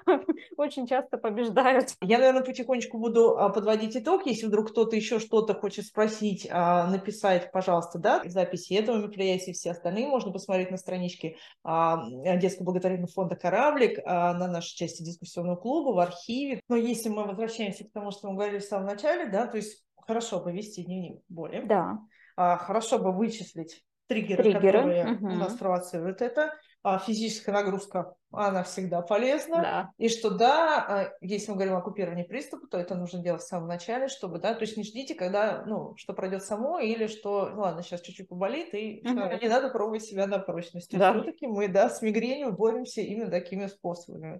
очень 0.57 0.87
часто 0.87 1.17
побеждают. 1.17 1.89
Я, 2.01 2.17
наверное, 2.17 2.43
потихонечку 2.43 2.97
буду 2.97 3.37
а, 3.37 3.49
подводить 3.49 3.95
итог. 3.95 4.25
Если 4.25 4.47
вдруг 4.47 4.71
кто-то 4.71 4.95
еще 4.95 5.19
что-то 5.19 5.53
хочет 5.53 5.85
спросить, 5.85 6.47
а, 6.49 6.89
написать, 6.89 7.51
пожалуйста, 7.51 7.99
да, 7.99 8.23
записи 8.25 8.73
этого 8.73 8.97
мероприятия 8.97 9.51
и 9.51 9.53
все 9.53 9.71
остальные 9.71 10.07
можно 10.07 10.31
посмотреть 10.31 10.71
на 10.71 10.77
страничке 10.77 11.35
а, 11.63 12.03
Детского 12.37 12.65
благотворительного 12.65 13.13
фонда 13.13 13.35
«Кораблик», 13.35 14.03
на 14.03 14.47
нашей 14.47 14.75
части 14.75 15.03
дискуссионного 15.03 15.57
клуба, 15.57 15.95
в 15.95 15.99
архиве. 15.99 16.61
Но 16.67 16.75
если 16.75 17.09
мы 17.09 17.25
возвращаемся 17.25 17.83
к 17.85 17.91
тому, 17.91 18.09
что 18.09 18.27
мы 18.27 18.35
говорили 18.35 18.57
в 18.57 18.63
самом 18.63 18.87
начале, 18.87 19.29
да, 19.29 19.45
то 19.45 19.57
есть 19.57 19.83
хорошо 20.09 20.39
бы 20.39 20.51
вести 20.51 20.83
дневник 20.83 21.21
боли. 21.29 21.63
Да. 21.65 21.99
А, 22.41 22.55
хорошо 22.55 22.99
бы 22.99 23.11
вычислить 23.11 23.83
триггеры, 24.07 24.43
Триггеры, 24.43 24.79
которые 24.79 25.11
угу. 25.11 25.25
у 25.25 25.35
нас 25.35 25.53
провоцируют 25.55 26.21
это. 26.21 26.53
А 26.81 26.97
физическая 26.97 27.53
нагрузка, 27.53 28.13
она 28.31 28.63
всегда 28.63 29.01
полезна. 29.01 29.57
Да. 29.57 29.89
И 29.97 30.07
что 30.07 30.29
да, 30.29 30.85
а, 30.87 31.11
если 31.19 31.51
мы 31.51 31.57
говорим 31.57 31.75
о 31.75 31.81
купировании 31.81 32.23
приступа, 32.23 32.67
то 32.67 32.77
это 32.77 32.95
нужно 32.95 33.21
делать 33.21 33.41
в 33.41 33.47
самом 33.47 33.67
начале, 33.67 34.07
чтобы, 34.07 34.39
да, 34.39 34.53
то 34.53 34.61
есть 34.61 34.77
не 34.77 34.85
ждите, 34.85 35.15
когда, 35.15 35.65
ну, 35.65 35.97
что 35.97 36.13
пройдет 36.13 36.41
само, 36.41 36.79
или 36.79 37.07
что, 37.07 37.49
ну 37.49 37.59
ладно, 37.59 37.83
сейчас 37.83 37.99
чуть-чуть 37.99 38.29
поболит, 38.29 38.73
и 38.73 39.01
всё, 39.03 39.37
не 39.37 39.49
надо 39.49 39.67
пробовать 39.67 40.05
себя 40.05 40.25
на 40.25 40.39
прочность. 40.39 40.97
Да. 40.97 41.11
Все-таки 41.11 41.45
мы, 41.45 41.67
да, 41.67 41.89
с 41.89 42.01
мигренью 42.01 42.53
боремся 42.53 43.01
именно 43.01 43.29
такими 43.29 43.67
способами. 43.67 44.39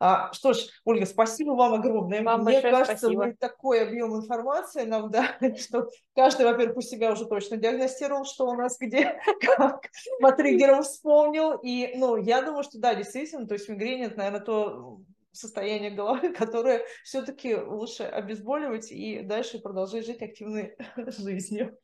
А, 0.00 0.32
что 0.32 0.52
ж, 0.52 0.58
Ольга, 0.84 1.06
спасибо 1.06 1.50
вам 1.52 1.74
огромное. 1.74 2.22
Вам 2.22 2.44
Мне 2.44 2.60
кажется, 2.60 2.96
спасибо. 2.96 3.24
вы 3.24 3.36
такой 3.38 3.82
объем 3.82 4.14
информации 4.16 4.84
нам 4.84 5.10
дали, 5.10 5.56
что 5.58 5.88
каждый, 6.14 6.46
во-первых, 6.46 6.76
у 6.76 6.80
себя 6.80 7.12
уже 7.12 7.26
точно 7.26 7.56
диагностировал, 7.56 8.24
что 8.24 8.46
у 8.46 8.54
нас 8.54 8.78
где, 8.78 9.20
как, 9.56 9.86
по 10.20 10.32
триггерам 10.32 10.82
вспомнил. 10.82 11.58
И, 11.62 11.94
ну, 11.96 12.16
я 12.16 12.42
думаю, 12.42 12.62
что 12.62 12.78
да, 12.78 12.94
действительно, 12.94 13.46
то 13.46 13.54
есть 13.54 13.68
мигрень, 13.68 14.04
это, 14.04 14.18
наверное, 14.18 14.40
то 14.40 15.00
состояние 15.32 15.90
головы, 15.90 16.32
которое 16.38 16.84
все-таки 17.02 17.56
лучше 17.56 18.04
обезболивать 18.04 18.92
и 18.92 19.22
дальше 19.22 19.58
продолжать 19.58 20.06
жить 20.06 20.22
активной 20.22 20.76
жизнью. 20.96 21.76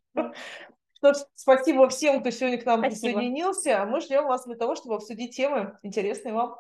Что 0.95 1.13
ж, 1.13 1.17
спасибо 1.35 1.89
всем, 1.89 2.21
кто 2.21 2.31
сегодня 2.31 2.59
к 2.59 2.65
нам 2.65 2.81
Спасибо. 2.81 3.19
присоединился. 3.19 3.83
А 3.83 3.85
мы 3.85 4.01
ждем 4.01 4.27
вас 4.27 4.47
для 4.47 4.55
того, 4.55 4.75
чтобы 4.75 4.95
обсудить 4.95 5.37
темы 5.37 5.77
интересные 5.83 6.33
вам. 6.33 6.57